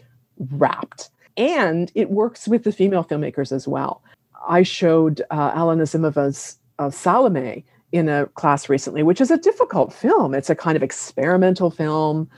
[0.52, 1.10] wrapped.
[1.36, 4.02] And it works with the female filmmakers as well.
[4.48, 9.92] I showed uh, Alan Azimova's uh, Salome in a class recently, which is a difficult
[9.92, 10.34] film.
[10.34, 12.28] It's a kind of experimental film,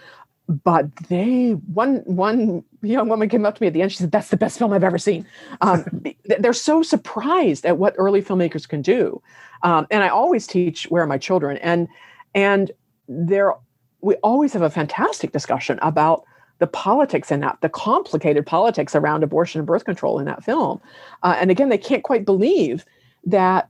[0.49, 3.93] but they one one young woman came up to me at the end.
[3.93, 5.27] She said, "That's the best film I've ever seen."
[5.61, 5.85] Um,
[6.39, 9.23] they're so surprised at what early filmmakers can do.
[9.63, 11.89] Um, and I always teach where are my children, and
[12.35, 12.71] and
[13.09, 13.55] there
[14.01, 16.25] we always have a fantastic discussion about
[16.59, 20.81] the politics in that, the complicated politics around abortion and birth control in that film.
[21.23, 22.85] Uh, and again, they can't quite believe
[23.25, 23.69] that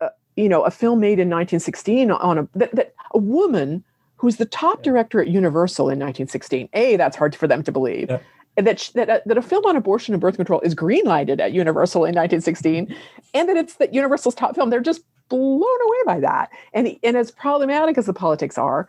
[0.00, 3.84] uh, you know a film made in 1916 on a that, that a woman
[4.22, 6.68] who's the top director at Universal in 1916.
[6.72, 8.08] A, that's hard for them to believe.
[8.08, 8.20] Yeah
[8.56, 12.04] that that, uh, that a film on abortion and birth control is greenlighted at Universal
[12.04, 12.94] in 1916,
[13.34, 14.70] and that it's that Universal's top film.
[14.70, 16.50] They're just blown away by that.
[16.74, 18.88] And and as problematic as the politics are,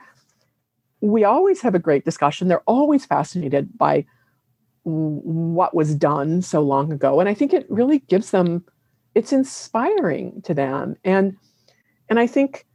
[1.01, 2.47] we always have a great discussion.
[2.47, 4.05] They're always fascinated by
[4.84, 8.65] what was done so long ago, and I think it really gives them.
[9.15, 11.38] It's inspiring to them, and
[12.10, 12.65] and I think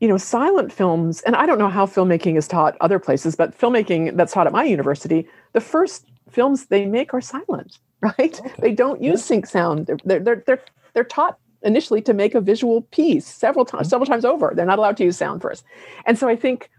[0.00, 3.56] you know, silent films, and I don't know how filmmaking is taught other places, but
[3.56, 8.40] filmmaking that's taught at my university, the first films they make are silent, right?
[8.40, 8.52] Okay.
[8.58, 9.26] They don't use yeah.
[9.26, 9.86] sync sound.
[9.86, 10.64] They're, they're, they're,
[10.94, 13.90] they're taught initially to make a visual piece several times, mm-hmm.
[13.90, 14.52] several times over.
[14.54, 15.64] They're not allowed to use sound first.
[16.06, 16.70] And so I think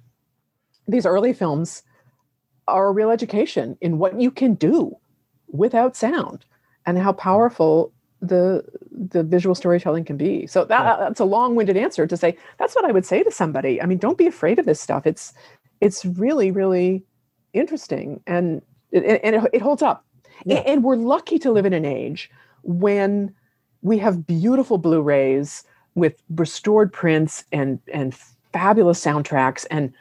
[0.88, 1.84] these early films
[2.68, 4.98] are a real education in what you can do
[5.48, 6.46] without sound
[6.86, 10.46] and how powerful the the visual storytelling can be.
[10.46, 13.82] So that, that's a long-winded answer to say that's what I would say to somebody.
[13.82, 15.08] I mean, don't be afraid of this stuff.
[15.08, 15.34] It's
[15.82, 17.04] it's really really
[17.54, 18.62] interesting and
[18.92, 20.06] it, and it, it holds up.
[20.46, 20.58] Yeah.
[20.58, 22.30] And, and we're lucky to live in an age
[22.64, 23.34] when
[23.82, 25.64] we have beautiful Blu-rays
[25.96, 28.16] with restored prints and and
[28.54, 29.94] fabulous soundtracks and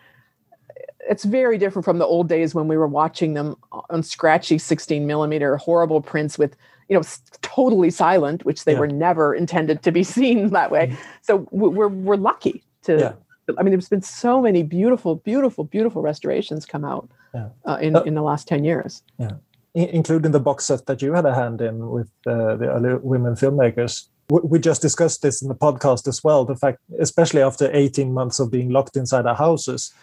[1.09, 5.07] it's very different from the old days when we were watching them on scratchy 16
[5.07, 6.57] millimeter horrible prints with
[6.91, 7.03] you know
[7.41, 8.81] totally silent which they yeah.
[8.81, 11.03] were never intended to be seen that way mm-hmm.
[11.23, 13.13] so we're we're lucky to yeah.
[13.59, 17.49] i mean there's been so many beautiful beautiful beautiful restorations come out yeah.
[17.65, 19.31] uh, in uh, in the last 10 years yeah
[19.73, 23.35] including the box set that you had a hand in with uh, the early women
[23.35, 28.13] filmmakers we just discussed this in the podcast as well the fact especially after 18
[28.13, 29.95] months of being locked inside our houses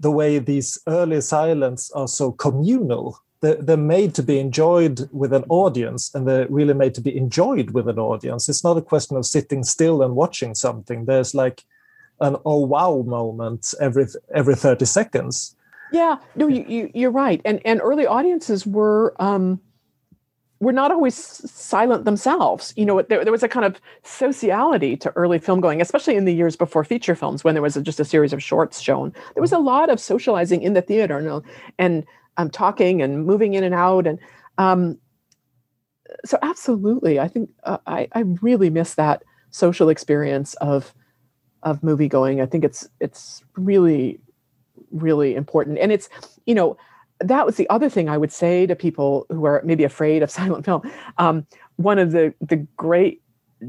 [0.00, 5.32] the way these early silents are so communal they're, they're made to be enjoyed with
[5.32, 8.48] an audience and they're really made to be enjoyed with an audience.
[8.48, 11.04] It's not a question of sitting still and watching something.
[11.04, 11.64] There's like
[12.20, 15.54] an oh wow moment every every 30 seconds.
[15.92, 16.16] Yeah.
[16.34, 17.40] No you, you you're right.
[17.44, 19.60] And and early audiences were um
[20.58, 22.72] were not always silent themselves.
[22.76, 26.24] You know, there, there was a kind of sociality to early film going, especially in
[26.24, 29.12] the years before feature films, when there was a, just a series of shorts shown.
[29.34, 31.44] There was a lot of socializing in the theater and,
[31.78, 32.06] and
[32.36, 34.18] um, talking and moving in and out and
[34.58, 34.98] um,
[36.24, 40.94] so absolutely i think uh, I, I really miss that social experience of
[41.62, 42.40] of movie going.
[42.40, 44.20] I think it's it's really
[44.90, 45.78] really important.
[45.78, 46.08] And it's
[46.46, 46.76] you know
[47.20, 50.30] that was the other thing i would say to people who are maybe afraid of
[50.38, 50.82] silent film.
[51.18, 51.46] Um,
[51.76, 53.22] one of the the great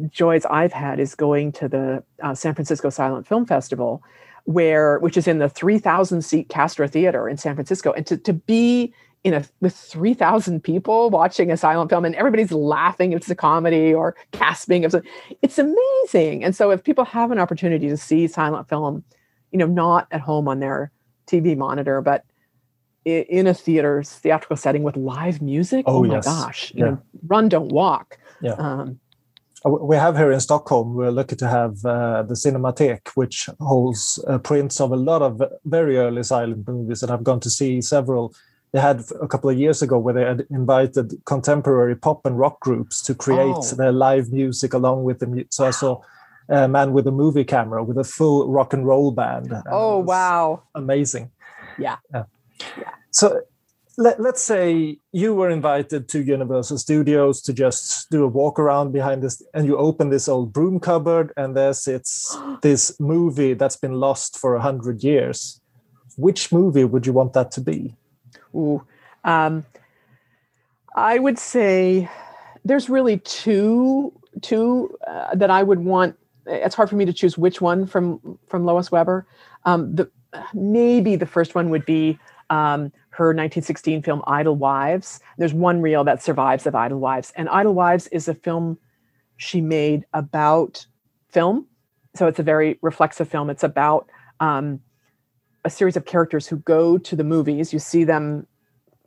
[0.10, 4.04] joys i've had is going to the uh, san francisco silent film festival
[4.48, 8.32] where which is in the 3000 seat Castro Theater in San Francisco and to, to
[8.32, 8.94] be
[9.26, 13.36] in a with 3000 people watching a silent film and everybody's laughing if it's a
[13.36, 15.06] comedy or gasping if it's,
[15.42, 19.04] it's amazing and so if people have an opportunity to see silent film
[19.52, 20.94] you know not at home on their
[21.28, 22.24] tv monitor but
[23.04, 26.26] in a theater theatrical setting with live music oh, oh my yes.
[26.26, 26.86] gosh yeah.
[26.86, 28.98] you know run don't walk yeah um,
[29.68, 34.38] we have here in Stockholm, we're lucky to have uh, the Cinematheque, which holds uh,
[34.38, 38.34] prints of a lot of very early silent movies that I've gone to see several.
[38.72, 42.60] They had a couple of years ago where they had invited contemporary pop and rock
[42.60, 43.76] groups to create oh.
[43.76, 45.48] their live music along with the music.
[45.52, 46.02] So I saw
[46.50, 49.54] a man with a movie camera with a full rock and roll band.
[49.72, 50.64] Oh, wow.
[50.76, 51.32] Amazing.
[51.78, 51.98] Yeah.
[52.14, 52.24] yeah.
[52.78, 52.92] yeah.
[53.12, 53.42] So
[53.98, 58.92] let, us say you were invited to Universal Studios to just do a walk around
[58.92, 63.76] behind this, and you open this old broom cupboard, and there sits this movie that's
[63.76, 65.60] been lost for a hundred years.
[66.16, 67.96] Which movie would you want that to be?
[68.56, 68.84] Ooh,
[69.24, 69.66] um,
[70.96, 72.10] I would say
[72.64, 76.18] there's really two two uh, that I would want.
[76.46, 79.26] It's hard for me to choose which one from from Lois Weber.
[79.66, 80.10] Um, the
[80.54, 82.20] maybe the first one would be
[82.50, 85.20] um, her 1916 film Idle Wives.
[85.40, 88.78] There's one reel that survives of Idle Wives, and Idle Wives is a film
[89.38, 90.86] she made about
[91.30, 91.66] film.
[92.16, 93.50] So it's a very reflexive film.
[93.50, 94.08] It's about
[94.40, 94.82] um,
[95.66, 97.74] a series of characters who go to the movies.
[97.74, 98.46] You see them,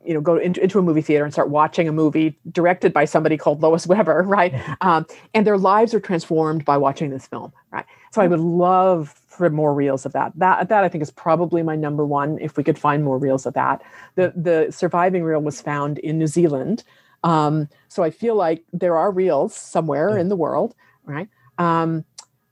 [0.05, 3.05] you know, go into, into a movie theater and start watching a movie directed by
[3.05, 4.53] somebody called Lois Weber, right?
[4.81, 7.85] Um, and their lives are transformed by watching this film, right?
[8.11, 10.33] So I would love for more reels of that.
[10.35, 12.37] That that I think is probably my number one.
[12.39, 13.81] If we could find more reels of that,
[14.15, 16.83] the the surviving reel was found in New Zealand,
[17.23, 20.75] um, so I feel like there are reels somewhere in the world,
[21.05, 21.29] right?
[21.57, 22.05] Um,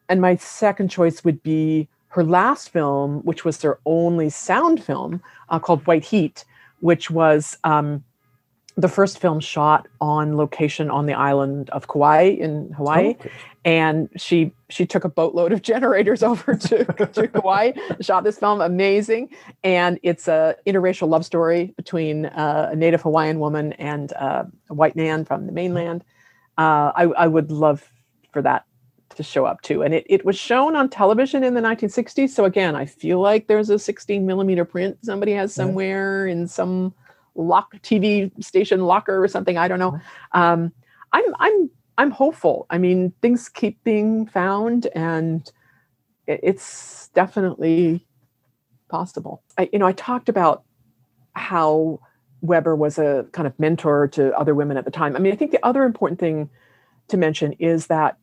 [0.07, 5.21] and my second choice would be her last film, which was their only sound film,
[5.49, 6.43] uh, called White Heat,
[6.79, 8.03] which was um,
[8.79, 13.07] the first film shot on location on the island of Kauai in Hawaii.
[13.07, 13.31] Oh, okay.
[13.65, 18.61] And she she took a boatload of generators over to, to Kauai, shot this film,
[18.61, 19.29] amazing.
[19.63, 24.73] And it's a interracial love story between uh, a native Hawaiian woman and uh, a
[24.73, 26.05] white man from the mainland.
[26.57, 27.91] Uh, I, I would love
[28.31, 28.65] for that
[29.19, 29.83] to show up to.
[29.83, 32.29] And it, it was shown on television in the 1960s.
[32.29, 36.93] So again, I feel like there's a 16 millimeter print somebody has somewhere in some
[37.35, 39.57] lock TV station locker or something.
[39.57, 39.99] I don't know.
[40.31, 40.71] Um,
[41.11, 42.65] I'm I'm I'm hopeful.
[42.69, 45.51] I mean, things keep being found, and
[46.25, 48.07] it's definitely
[48.87, 49.43] possible.
[49.57, 50.63] I, you know, I talked about
[51.33, 51.99] how
[52.41, 55.17] Weber was a kind of mentor to other women at the time.
[55.17, 56.49] I mean, I think the other important thing
[57.09, 58.17] to mention is that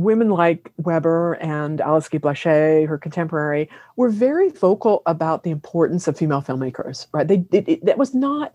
[0.00, 6.08] women like Weber and Alice Guy Blaché, her contemporary, were very vocal about the importance
[6.08, 7.06] of female filmmakers.
[7.12, 7.28] Right?
[7.28, 8.54] They it, it, that was not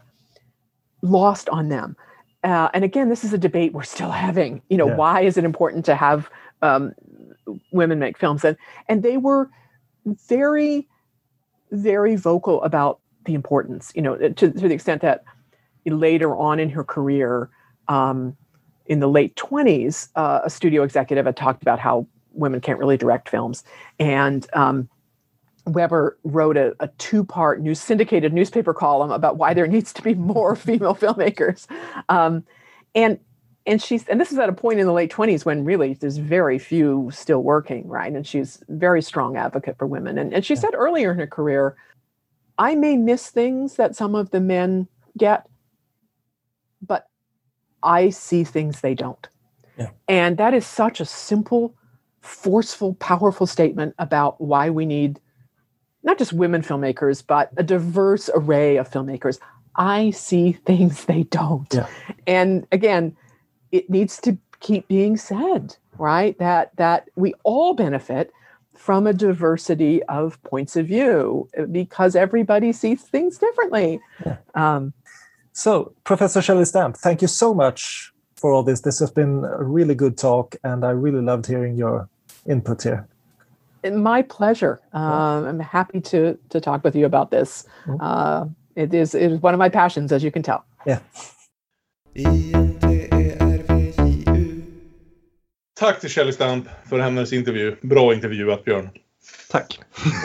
[1.01, 1.95] lost on them.
[2.43, 4.61] Uh, and again, this is a debate we're still having.
[4.69, 4.95] You know, yeah.
[4.95, 6.29] why is it important to have
[6.61, 6.93] um,
[7.71, 8.43] women make films?
[8.43, 8.57] And
[8.89, 9.49] and they were
[10.27, 10.87] very,
[11.71, 13.91] very vocal about the importance.
[13.95, 15.23] You know, to, to the extent that
[15.85, 17.49] later on in her career.
[17.87, 18.35] Um,
[18.85, 22.97] in the late 20s, uh, a studio executive had talked about how women can't really
[22.97, 23.63] direct films.
[23.99, 24.89] And um,
[25.65, 30.01] Weber wrote a, a two part news syndicated newspaper column about why there needs to
[30.01, 31.67] be more female filmmakers.
[32.09, 32.43] Um,
[32.93, 33.19] and
[33.65, 36.17] and she's and this is at a point in the late 20s when really there's
[36.17, 40.55] very few still working right and she's very strong advocate for women and, and she
[40.55, 41.75] said earlier in her career
[42.57, 44.87] i may miss things that some of the men
[45.17, 45.47] get
[46.81, 47.07] but
[47.85, 49.27] I see things they don't.
[49.77, 49.89] Yeah.
[50.07, 51.75] And that is such a simple,
[52.21, 55.19] forceful, powerful statement about why we need
[56.03, 59.39] not just women filmmakers, but a diverse array of filmmakers.
[59.75, 61.73] I see things they don't.
[61.73, 61.87] Yeah.
[62.27, 63.15] And again,
[63.71, 66.37] it needs to keep being said, right?
[66.39, 68.31] That that we all benefit
[68.75, 73.99] from a diversity of points of view because everybody sees things differently.
[74.25, 74.37] Yeah.
[74.53, 74.93] Um,
[75.55, 78.81] so, Professor Shelley Stamp, thank you so much for all this.
[78.81, 82.09] This has been a really good talk, and I really loved hearing your
[82.45, 83.07] input here.
[83.89, 84.81] My pleasure.
[84.91, 87.65] Um, I'm happy to to talk with you about this.
[87.85, 87.97] Mm.
[88.01, 88.45] Uh,
[88.75, 90.65] it is it is one of my passions, as you can tell.
[90.85, 90.99] Yeah.
[95.79, 97.75] Tack till Shelley Stamp för hennes intervju.
[97.81, 98.89] Bra intervjuat, Björn.
[99.51, 99.79] Tack.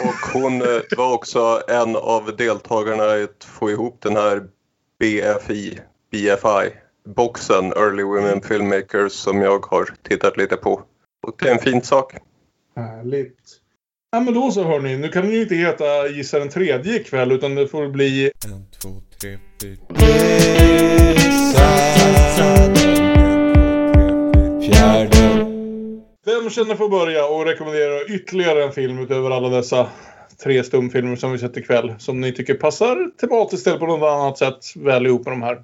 [0.05, 4.43] Och hon eh, var också en av deltagarna i att få ihop den här
[5.01, 5.79] BFI,
[6.11, 6.69] BFI,
[7.15, 10.81] boxen Early Women Filmmakers som jag har tittat lite på.
[11.27, 12.13] Och det är en fin sak.
[12.75, 13.39] Härligt.
[14.11, 14.97] Ja, men då så hörni.
[14.97, 18.31] Nu kan det ju inte heta Gissa den tredje ikväll utan det får bli...
[18.45, 18.89] En, två,
[19.21, 19.77] tre, fyra.
[24.61, 25.45] Fjärde.
[26.25, 29.89] Vem känner för att börja och rekommendera ytterligare en film utöver alla dessa
[30.43, 34.37] tre stumfilmer som vi sett ikväll som ni tycker passar tematiskt eller på något annat
[34.37, 35.63] sätt väl ihop med de här?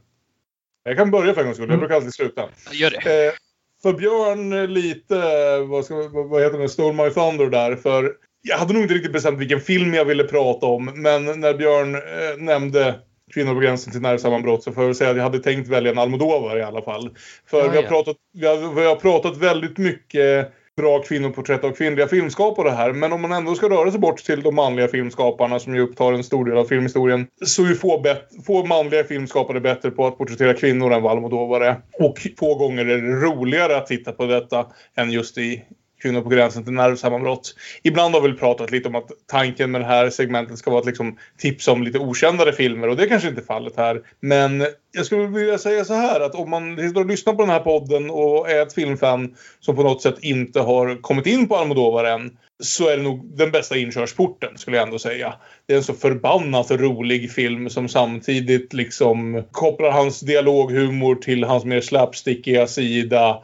[0.84, 1.70] Jag kan börja för en gångs skull.
[1.70, 2.49] Jag brukar alltid sluta.
[2.72, 3.28] Gör det.
[3.28, 3.34] Eh,
[3.82, 5.16] för Björn lite,
[5.60, 7.76] vad, ska, vad heter det, Stole My Thunder där.
[7.76, 10.86] För jag hade nog inte riktigt bestämt vilken film jag ville prata om.
[10.86, 12.95] Men när Björn eh, nämnde
[13.34, 15.91] Kvinnor på gränsen till nervsammanbrott så får jag väl säga att jag hade tänkt välja
[15.91, 17.10] en Almodovar i alla fall.
[17.49, 17.90] För Ja, vi, har ja.
[17.90, 22.94] pratat, vi, har, vi har pratat väldigt mycket bra kvinnoporträtt av kvinnliga filmskapare här.
[22.94, 26.14] Men om man ändå ska röra sig bort till de manliga filmskaparna som ju upptar
[26.14, 27.28] en stor del av filmhistorien.
[27.45, 28.06] Så är få,
[28.45, 31.76] få manliga filmskapare bättre på att porträttera kvinnor än vad Almodovar är.
[31.99, 35.64] Och få gånger är det roligare att titta på detta än just i
[36.02, 37.56] Kvinnor på gränsen till nervsammanbrott.
[37.84, 40.86] Ibland har vi pratat lite om att tanken med det här segmentet ska vara att
[40.86, 44.02] liksom tipsa om lite okändare filmer och det är kanske inte är fallet här.
[44.19, 47.52] Men jag skulle vilja säga så här att om man sitter och lyssnar på den
[47.52, 51.56] här podden och är ett filmfan som på något sätt inte har kommit in på
[51.56, 55.34] Almodovar än så är det nog den bästa inkörsporten skulle jag ändå säga.
[55.65, 61.65] Det är en så förbannat rolig film som samtidigt liksom kopplar hans dialoghumor till hans
[61.65, 63.44] mer slapstickiga sida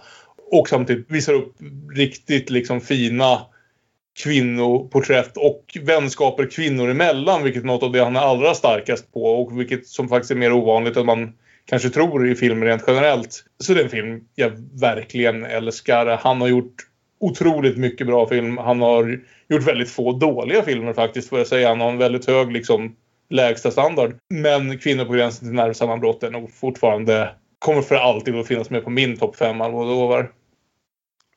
[0.53, 1.55] och samtidigt visar upp
[1.95, 3.41] riktigt liksom fina
[4.23, 9.23] kvinnoporträtt och vänskaper kvinnor emellan, vilket är något av det han är allra starkast på
[9.23, 11.33] och vilket som faktiskt är mer ovanligt än man
[11.65, 13.43] kanske tror i filmer rent generellt.
[13.59, 14.51] Så det är en film jag
[14.81, 16.19] verkligen älskar.
[16.21, 16.75] Han har gjort
[17.19, 18.57] otroligt mycket bra film.
[18.57, 19.19] Han har
[19.49, 21.69] gjort väldigt få dåliga filmer faktiskt, får jag säga.
[21.69, 22.95] Han har en väldigt hög liksom
[23.29, 24.15] lägsta standard.
[24.29, 28.83] Men Kvinnor på gränsen till nervsammanbrott är nog fortfarande kommer för alltid att finnas med
[28.83, 30.31] på min topp fem Almodovar.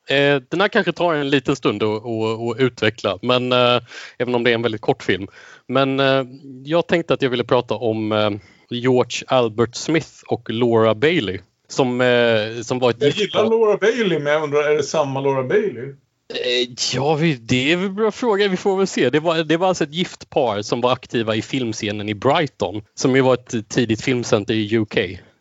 [0.09, 3.79] Eh, den här kanske tar en liten stund att, att, att utveckla, men eh,
[4.17, 5.27] även om det är en väldigt kort film.
[5.67, 6.23] Men eh,
[6.63, 8.29] jag tänkte att jag ville prata om eh,
[8.69, 13.49] George Albert Smith och Laura Bailey som, eh, som var ett Jag gift gillar par.
[13.49, 15.83] Laura Bailey, men jag undrar, är det samma Laura Bailey?
[16.29, 18.47] Eh, Ja, det är en bra fråga.
[18.47, 19.09] Vi får väl se.
[19.09, 22.81] Det var, det var alltså ett gift par som var aktiva i filmscenen i Brighton
[22.95, 24.97] som ju var ett tidigt filmcenter i UK.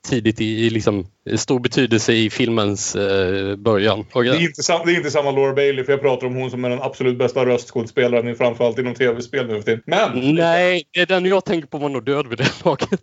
[0.07, 1.07] Tidigt i, i liksom,
[1.37, 4.07] stor betydelse i filmens eh, början.
[4.13, 6.51] Och, Det är, inte det är inte samma Laura Bailey, för jag pratar om hon
[6.51, 9.83] som är den absolut bästa röstskådespelaren, framförallt inom tv-spel nu för tiden.
[9.87, 10.35] Men!
[10.35, 13.01] Nej, den jag tänker på var nog död vid det laget.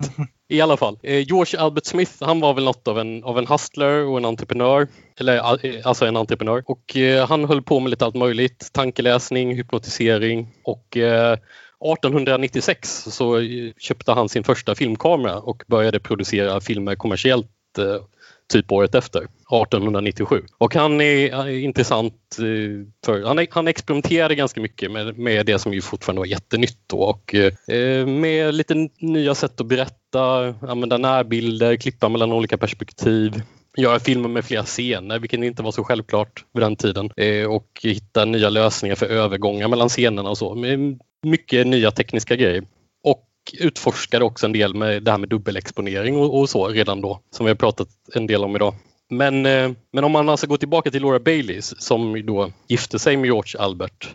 [0.50, 1.00] I alla fall.
[1.04, 4.26] Eh, George Albert Smith, han var väl något av en, av en hustler och en
[4.26, 4.88] entreprenör.
[5.20, 6.64] Eller eh, alltså en entreprenör.
[6.66, 8.70] Och eh, han höll på med lite allt möjligt.
[8.74, 11.38] Tankeläsning, hypnotisering och eh,
[11.84, 13.42] 1896 så
[13.78, 18.06] köpte han sin första filmkamera och började producera filmer kommersiellt eh,
[18.54, 20.42] typ året efter, 1897.
[20.58, 25.74] Och han är, intressant eh, för han, han experimenterade ganska mycket med, med det som
[25.74, 31.76] ju fortfarande var jättenytt då och eh, med lite nya sätt att berätta, använda närbilder,
[31.76, 33.42] klippa mellan olika perspektiv
[33.78, 37.10] göra filmer med flera scener, vilket inte var så självklart vid den tiden.
[37.18, 40.56] Eh, och hitta nya lösningar för övergångar mellan scenerna och så.
[40.56, 42.64] Med mycket nya tekniska grejer.
[43.04, 43.30] Och
[43.60, 47.45] utforskade också en del med det här med dubbelexponering och, och så redan då, som
[47.45, 48.76] vi har pratat en del om idag.
[49.10, 53.18] Men, eh, men om man alltså går tillbaka till Laura Baileys som då gifte sig
[53.18, 54.14] med George Albert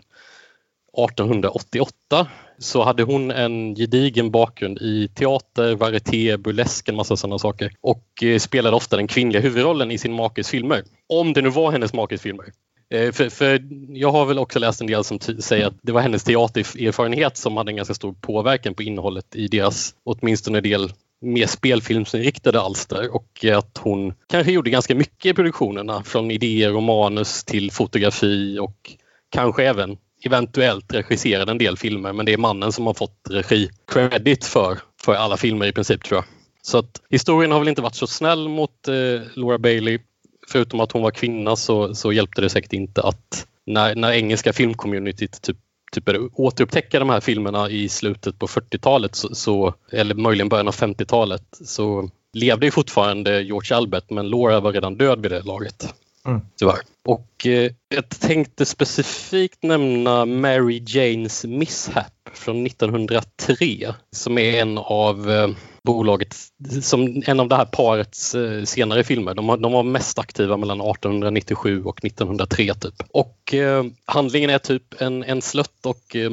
[0.97, 2.27] 1888
[2.59, 8.23] så hade hon en gedigen bakgrund i teater, varieté, burlesk, en massa sådana saker och
[8.23, 10.83] eh, spelade ofta den kvinnliga huvudrollen i sin makes filmer.
[11.09, 12.45] Om det nu var hennes makes filmer.
[12.93, 16.01] Eh, för, för jag har väl också läst en del som säger att det var
[16.01, 21.47] hennes teatererfarenhet som hade en ganska stor påverkan på innehållet i deras, åtminstone del, mer
[21.47, 27.43] spelfilmsinriktade alster och att hon kanske gjorde ganska mycket i produktionerna från idéer och manus
[27.43, 28.95] till fotografi och
[29.29, 34.45] kanske även eventuellt regisserade en del filmer men det är mannen som har fått regi-credit
[34.45, 36.25] för, för alla filmer i princip tror jag.
[36.61, 39.99] Så att historien har väl inte varit så snäll mot eh, Laura Bailey.
[40.47, 44.53] Förutom att hon var kvinna så, så hjälpte det säkert inte att när, när engelska
[44.53, 45.57] filmcommunityt typ,
[45.91, 50.67] typ började återupptäcka de här filmerna i slutet på 40-talet så, så, eller möjligen början
[50.67, 55.41] av 50-talet så levde ju fortfarande George Albert men Laura var redan död vid det
[55.41, 55.93] laget.
[56.29, 56.41] Mm.
[56.59, 56.79] Tyvärr.
[57.05, 65.31] Och eh, jag tänkte specifikt nämna Mary Janes Mishap från 1903 som är en av
[65.31, 65.49] eh,
[65.83, 66.35] bolaget,
[66.81, 69.33] som en av det här parets eh, senare filmer.
[69.33, 73.03] De, de var mest aktiva mellan 1897 och 1903 typ.
[73.09, 76.29] Och eh, handlingen är typ en, en slött och eh,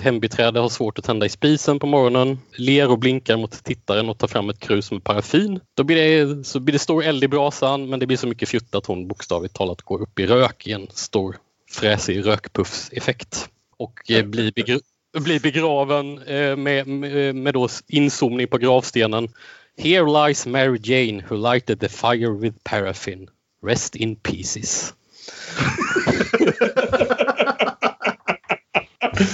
[0.00, 4.18] hembiträde har svårt att tända i spisen på morgonen, ler och blinkar mot tittaren och
[4.18, 5.60] tar fram ett krus med paraffin.
[5.76, 8.48] Då blir det, så blir det stor eld i brasan men det blir så mycket
[8.48, 11.36] fjutt att hon bokstavligt talat går upp i rök i en stor
[11.70, 13.48] fräsig rökpuffseffekt.
[13.78, 14.80] och eh, blir, begr
[15.18, 19.28] blir begraven eh, med, med, med då inzoomning på gravstenen.
[19.76, 23.28] Here lies Mary Jane who lighted the fire with paraffin.
[23.62, 24.94] Rest in pieces.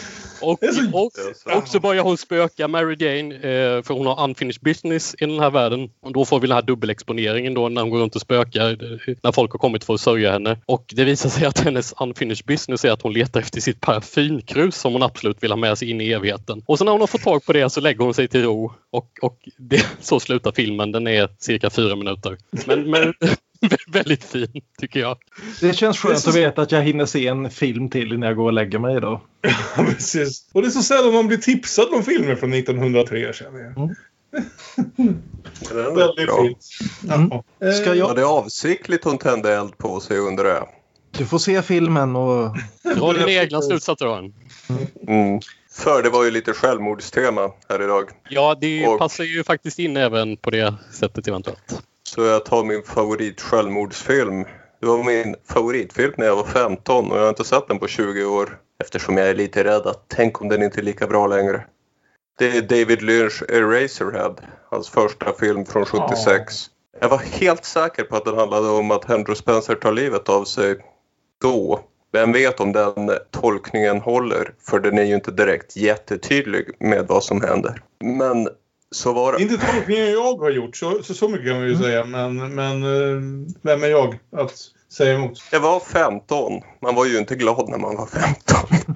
[0.42, 0.60] Och,
[0.94, 1.12] och,
[1.58, 5.40] och så börjar hon spöka Mary Jane eh, för hon har unfinished business i den
[5.40, 5.90] här världen.
[6.02, 9.16] Och då får vi den här dubbelexponeringen då när hon går runt och spökar eh,
[9.24, 10.58] när folk har kommit för att sörja henne.
[10.66, 14.76] Och det visar sig att hennes unfinished business är att hon letar efter sitt parafinkrus
[14.76, 16.64] som hon absolut vill ha med sig in i evigheten.
[16.66, 18.74] Och så när hon har fått tag på det så lägger hon sig till ro
[18.92, 20.92] och, och det, så slutar filmen.
[20.92, 22.38] Den är cirka fyra minuter.
[22.66, 23.14] Men, men
[23.88, 25.18] väldigt fin tycker jag.
[25.62, 28.28] Det känns Det skönt så- att veta att jag hinner se en film till innan
[28.28, 29.22] jag går och lägger mig idag.
[29.78, 30.50] Ja, precis.
[30.54, 33.74] Och det är så sällan man blir tipsad om filmer från 1903 känner jag.
[35.70, 36.44] Den är Väldigt bra.
[36.44, 36.68] fint.
[37.14, 37.30] Mm.
[37.60, 37.72] Ja.
[37.74, 40.68] Ska jag- Var det avsiktligt hon tände eld på sig undrar jag?
[41.18, 42.56] Du får se filmen och...
[42.96, 44.34] Dra dina egna slutsatser Ron.
[45.08, 45.40] Mm.
[45.74, 48.04] För det var ju lite självmordstema här idag.
[48.30, 51.84] Ja, det Och- passar ju faktiskt in även på det sättet eventuellt.
[52.16, 54.46] Så jag tar min favorit självmordsfilm.
[54.80, 57.88] Det var min favoritfilm när jag var 15 och jag har inte sett den på
[57.88, 58.58] 20 år.
[58.84, 61.66] Eftersom jag är lite rädd att tänk om den inte är lika bra längre.
[62.40, 64.36] Det är David Lynch Eraserhead,
[64.70, 66.66] hans första film från 76.
[67.00, 70.44] Jag var helt säker på att den handlade om att Henry Spencer tar livet av
[70.44, 70.76] sig
[71.42, 71.80] då.
[72.14, 74.54] Vem vet om den tolkningen håller?
[74.60, 77.82] För den är ju inte direkt jättetydlig med vad som händer.
[78.04, 78.48] Men
[78.92, 79.42] så var det.
[79.42, 82.06] Inte tolkningen jag har gjort, så, så, så mycket kan man ju säga.
[82.06, 83.22] Men, men eh,
[83.62, 84.54] vem är jag att
[84.94, 85.44] säga emot?
[85.52, 86.62] Jag var 15.
[86.82, 88.96] Man var ju inte glad när man var 15.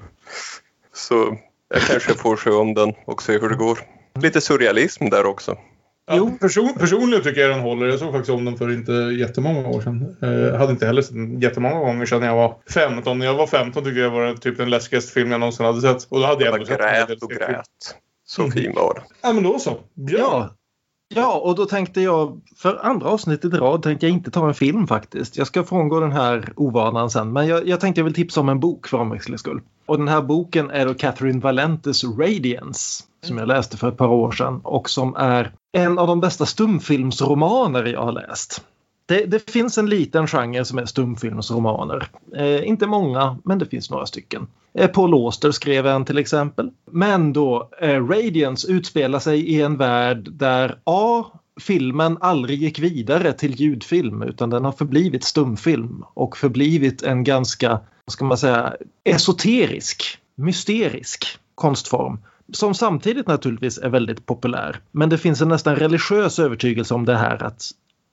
[0.94, 1.36] Så
[1.68, 3.78] jag kanske får se om den och se hur det går.
[4.22, 5.58] Lite surrealism där också.
[6.08, 6.38] Ja, Jo.
[6.40, 7.86] person, personligen tycker jag den håller.
[7.86, 10.16] Jag såg faktiskt om den för inte jättemånga år sedan.
[10.22, 13.18] Eh, hade inte heller sett den jättemånga gånger sedan jag var 15.
[13.18, 15.80] När jag var 15 tycker jag var det typ den läskigaste film jag någonsin hade
[15.80, 16.06] sett.
[16.10, 17.52] Och då hade jag Jag ändå sett grät och skräckfilm.
[17.52, 17.66] grät.
[18.26, 19.04] Så fin var den.
[19.22, 19.78] Ja, men då så.
[19.94, 20.22] Björn.
[20.30, 20.50] Ja.
[21.14, 24.54] Ja, och då tänkte jag för andra avsnittet i rad tänkte jag inte ta en
[24.54, 25.36] film faktiskt.
[25.36, 28.48] Jag ska frångå den här ovanan sen, men jag, jag tänkte jag vill tipsa om
[28.48, 29.60] en bok för omväxlings skull.
[29.86, 34.08] Och den här boken är då Catherine Valentes Radiance som jag läste för ett par
[34.08, 38.64] år sedan och som är en av de bästa stumfilmsromaner jag har läst.
[39.06, 42.08] Det, det finns en liten genre som är stumfilmsromaner.
[42.36, 44.46] Eh, inte många, men det finns några stycken.
[44.74, 46.70] Eh, Paul Auster skrev en till exempel.
[46.90, 51.24] Men då eh, Radiance utspelar sig i en värld där A.
[51.60, 57.68] Filmen aldrig gick vidare till ljudfilm utan den har förblivit stumfilm och förblivit en ganska,
[58.04, 61.24] vad ska man säga, esoterisk, mysterisk
[61.54, 62.18] konstform
[62.52, 64.80] som samtidigt naturligtvis är väldigt populär.
[64.90, 67.62] Men det finns en nästan religiös övertygelse om det här att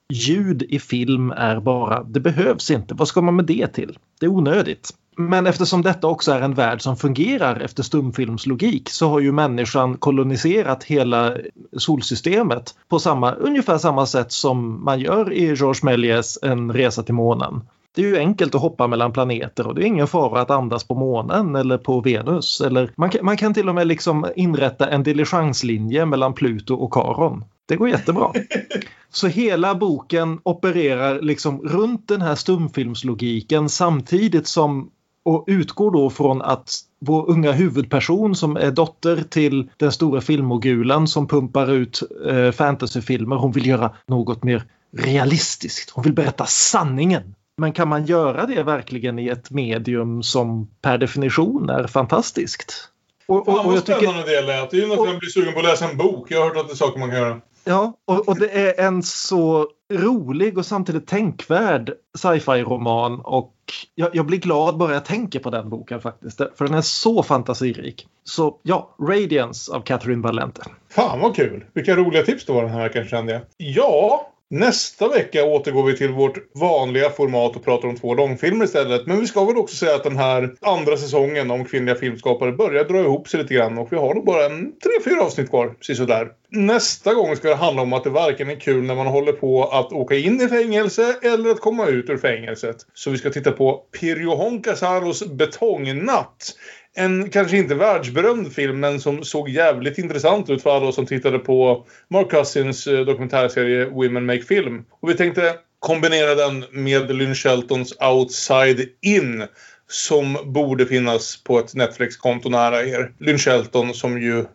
[0.10, 2.94] ljud i film är bara, det behövs inte.
[2.94, 3.98] Vad ska man med det till?
[4.20, 4.94] Det är onödigt.
[5.18, 9.98] Men eftersom detta också är en värld som fungerar efter stumfilmslogik så har ju människan
[9.98, 11.38] koloniserat hela
[11.78, 17.14] solsystemet på samma, ungefär samma sätt som man gör i Georges Méliès En resa till
[17.14, 17.62] månen.
[17.96, 20.84] Det är ju enkelt att hoppa mellan planeter och det är ingen fara att andas
[20.84, 22.62] på månen eller på Venus.
[22.62, 26.94] Eller man, kan, man kan till och med liksom inrätta en diligenslinje mellan Pluto och
[26.94, 27.44] Charon.
[27.68, 28.32] Det går jättebra.
[29.14, 34.91] Så hela boken opererar liksom runt den här stumfilmslogiken samtidigt som
[35.26, 41.07] och utgår då från att vår unga huvudperson som är dotter till den stora filmmogulen
[41.07, 43.35] som pumpar ut eh, fantasyfilmer.
[43.35, 44.64] Hon vill göra något mer
[44.98, 45.90] realistiskt.
[45.90, 47.35] Hon vill berätta sanningen.
[47.57, 52.90] Men kan man göra det verkligen i ett medium som per definition är fantastiskt?
[53.27, 54.72] Och, Fan och, och vad jag tycker, spännande det lät.
[54.72, 56.31] Det är ju något jag blir sugen på att läsa en bok.
[56.31, 57.41] Jag har hört att det är saker man kan göra.
[57.64, 63.53] Ja, och, och det är en så rolig och samtidigt tänkvärd sci-fi-roman och
[63.95, 66.38] jag, jag blir glad bara jag tänker på den boken faktiskt.
[66.38, 68.07] För den är så fantasirik.
[68.23, 70.61] Så ja, Radiance av Catherine Valente.
[70.90, 71.65] Fan vad kul!
[71.73, 73.41] Vilka roliga tips det var den här veckan kände jag.
[73.57, 79.08] Ja, nästa vecka återgår vi till vårt vanliga format och pratar om två långfilmer istället.
[79.08, 82.84] Men vi ska väl också säga att den här andra säsongen om kvinnliga filmskapare börjar
[82.84, 85.76] dra ihop sig lite grann och vi har nog bara en tre, fyra avsnitt kvar.
[85.82, 86.28] Sisådär.
[86.50, 89.64] Nästa gång ska det handla om att det varken är kul när man håller på
[89.64, 92.76] att åka in i fängelse eller att komma ut ur fängelset.
[92.94, 96.56] Så vi ska titta på Pirjo Honkasaros Betongnatt.
[96.95, 101.06] En kanske inte världsberömd film men som såg jävligt intressant ut för alla oss som
[101.06, 104.86] tittade på Mark Cousins eh, dokumentärserie Women Make Film.
[104.90, 109.44] Och vi tänkte kombinera den med Lynn Sheltons Outside In
[109.88, 113.14] som borde finnas på ett Netflix-konto nära er.
[113.20, 114.45] Lynn Shelton som ju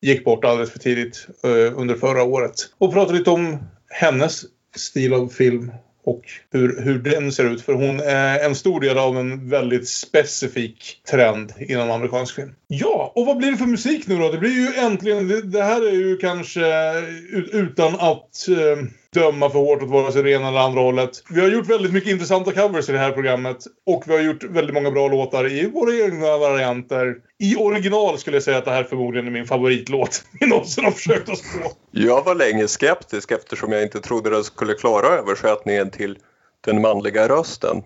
[0.00, 2.54] gick bort alldeles för tidigt eh, under förra året.
[2.78, 3.58] Och prata lite om
[3.88, 4.44] hennes
[4.76, 5.72] stil av film
[6.04, 6.22] och
[6.52, 7.62] hur, hur den ser ut.
[7.62, 12.54] För hon är en stor del av en väldigt specifik trend inom amerikansk film.
[12.66, 14.32] Ja, och vad blir det för musik nu då?
[14.32, 16.92] Det blir ju äntligen, det, det här är ju kanske
[17.52, 21.10] utan att eh, döma för hårt åt vare sig det ena eller andra hållet.
[21.30, 23.56] Vi har gjort väldigt mycket intressanta covers i det här programmet.
[23.86, 27.16] Och vi har gjort väldigt många bra låtar i våra egna varianter.
[27.38, 30.90] I original skulle jag säga att det här förmodligen är min favoritlåt vi någonsin har
[30.90, 31.72] försökt oss på.
[31.90, 36.18] Jag var länge skeptisk eftersom jag inte trodde den skulle klara översättningen till
[36.60, 37.82] den manliga rösten.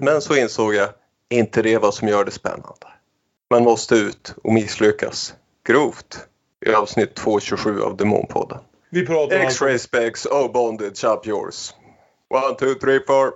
[0.00, 0.88] Men så insåg jag,
[1.30, 2.86] inte det vad som gör det spännande.
[3.50, 5.34] Man måste ut och misslyckas.
[5.66, 6.18] Grovt.
[6.66, 8.58] I avsnitt 227 av Demonpodden.
[8.90, 11.74] Vi pratar X-ray specs, oh bondage, up yours.
[12.28, 13.32] One, two, three, four.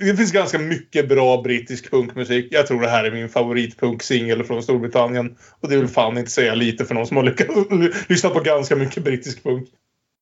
[0.00, 2.48] Det finns ganska mycket bra brittisk punkmusik.
[2.50, 5.36] Jag tror det här är min favoritpunksingel från Storbritannien.
[5.60, 7.50] Och det vill fan inte säga lite för någon som har lyckats
[8.08, 9.68] lyssna på ganska mycket brittisk punk.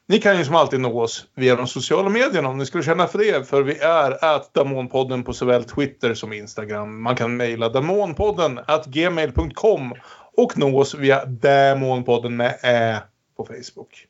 [0.09, 3.07] Ni kan ju som alltid nå oss via de sociala medierna om ni skulle känna
[3.07, 3.49] för det.
[3.49, 7.03] För vi är at Damonpodden på såväl Twitter som Instagram.
[7.03, 9.95] Man kan mejla damonpodden at gmail.com
[10.37, 12.99] och nå oss via Damonpodden med Ä
[13.37, 14.07] på Facebook.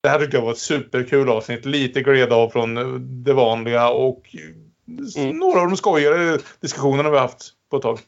[0.00, 1.64] Det här tyckte jag var ett superkul avsnitt.
[1.64, 2.74] Lite gled av från
[3.24, 4.36] det vanliga och
[5.16, 5.36] mm.
[5.38, 7.98] några av de skojigare diskussionerna vi haft på ett tag.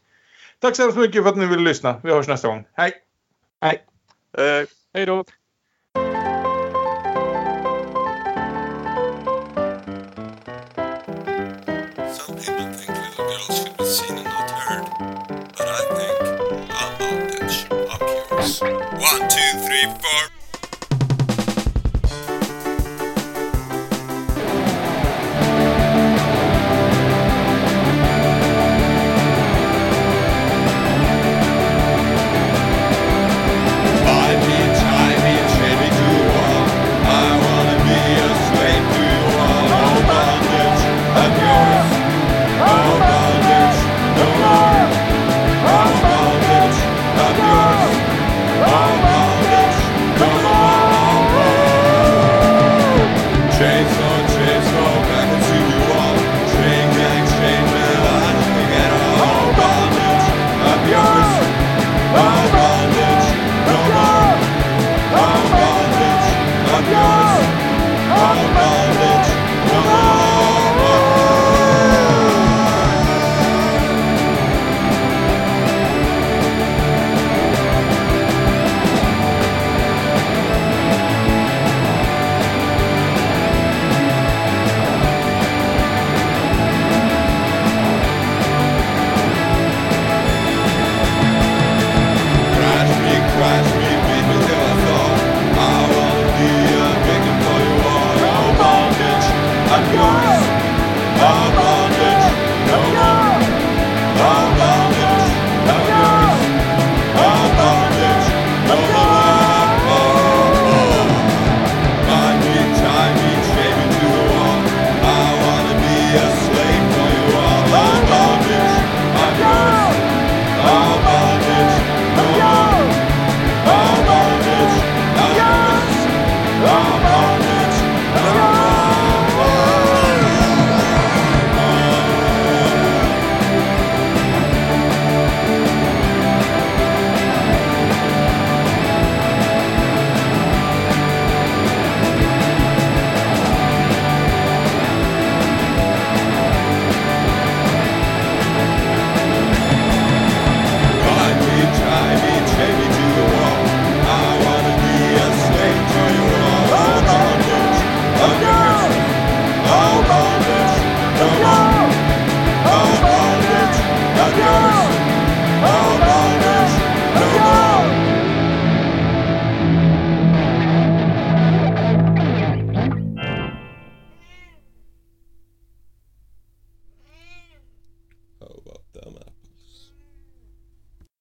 [0.58, 2.00] Tack så hemskt mycket för att ni ville lyssna.
[2.04, 2.64] Vi hörs nästa gång.
[2.72, 2.92] Hej!
[3.60, 3.84] Hej!
[4.38, 5.24] Eh, hej då!
[19.12, 20.39] One, two, three, four.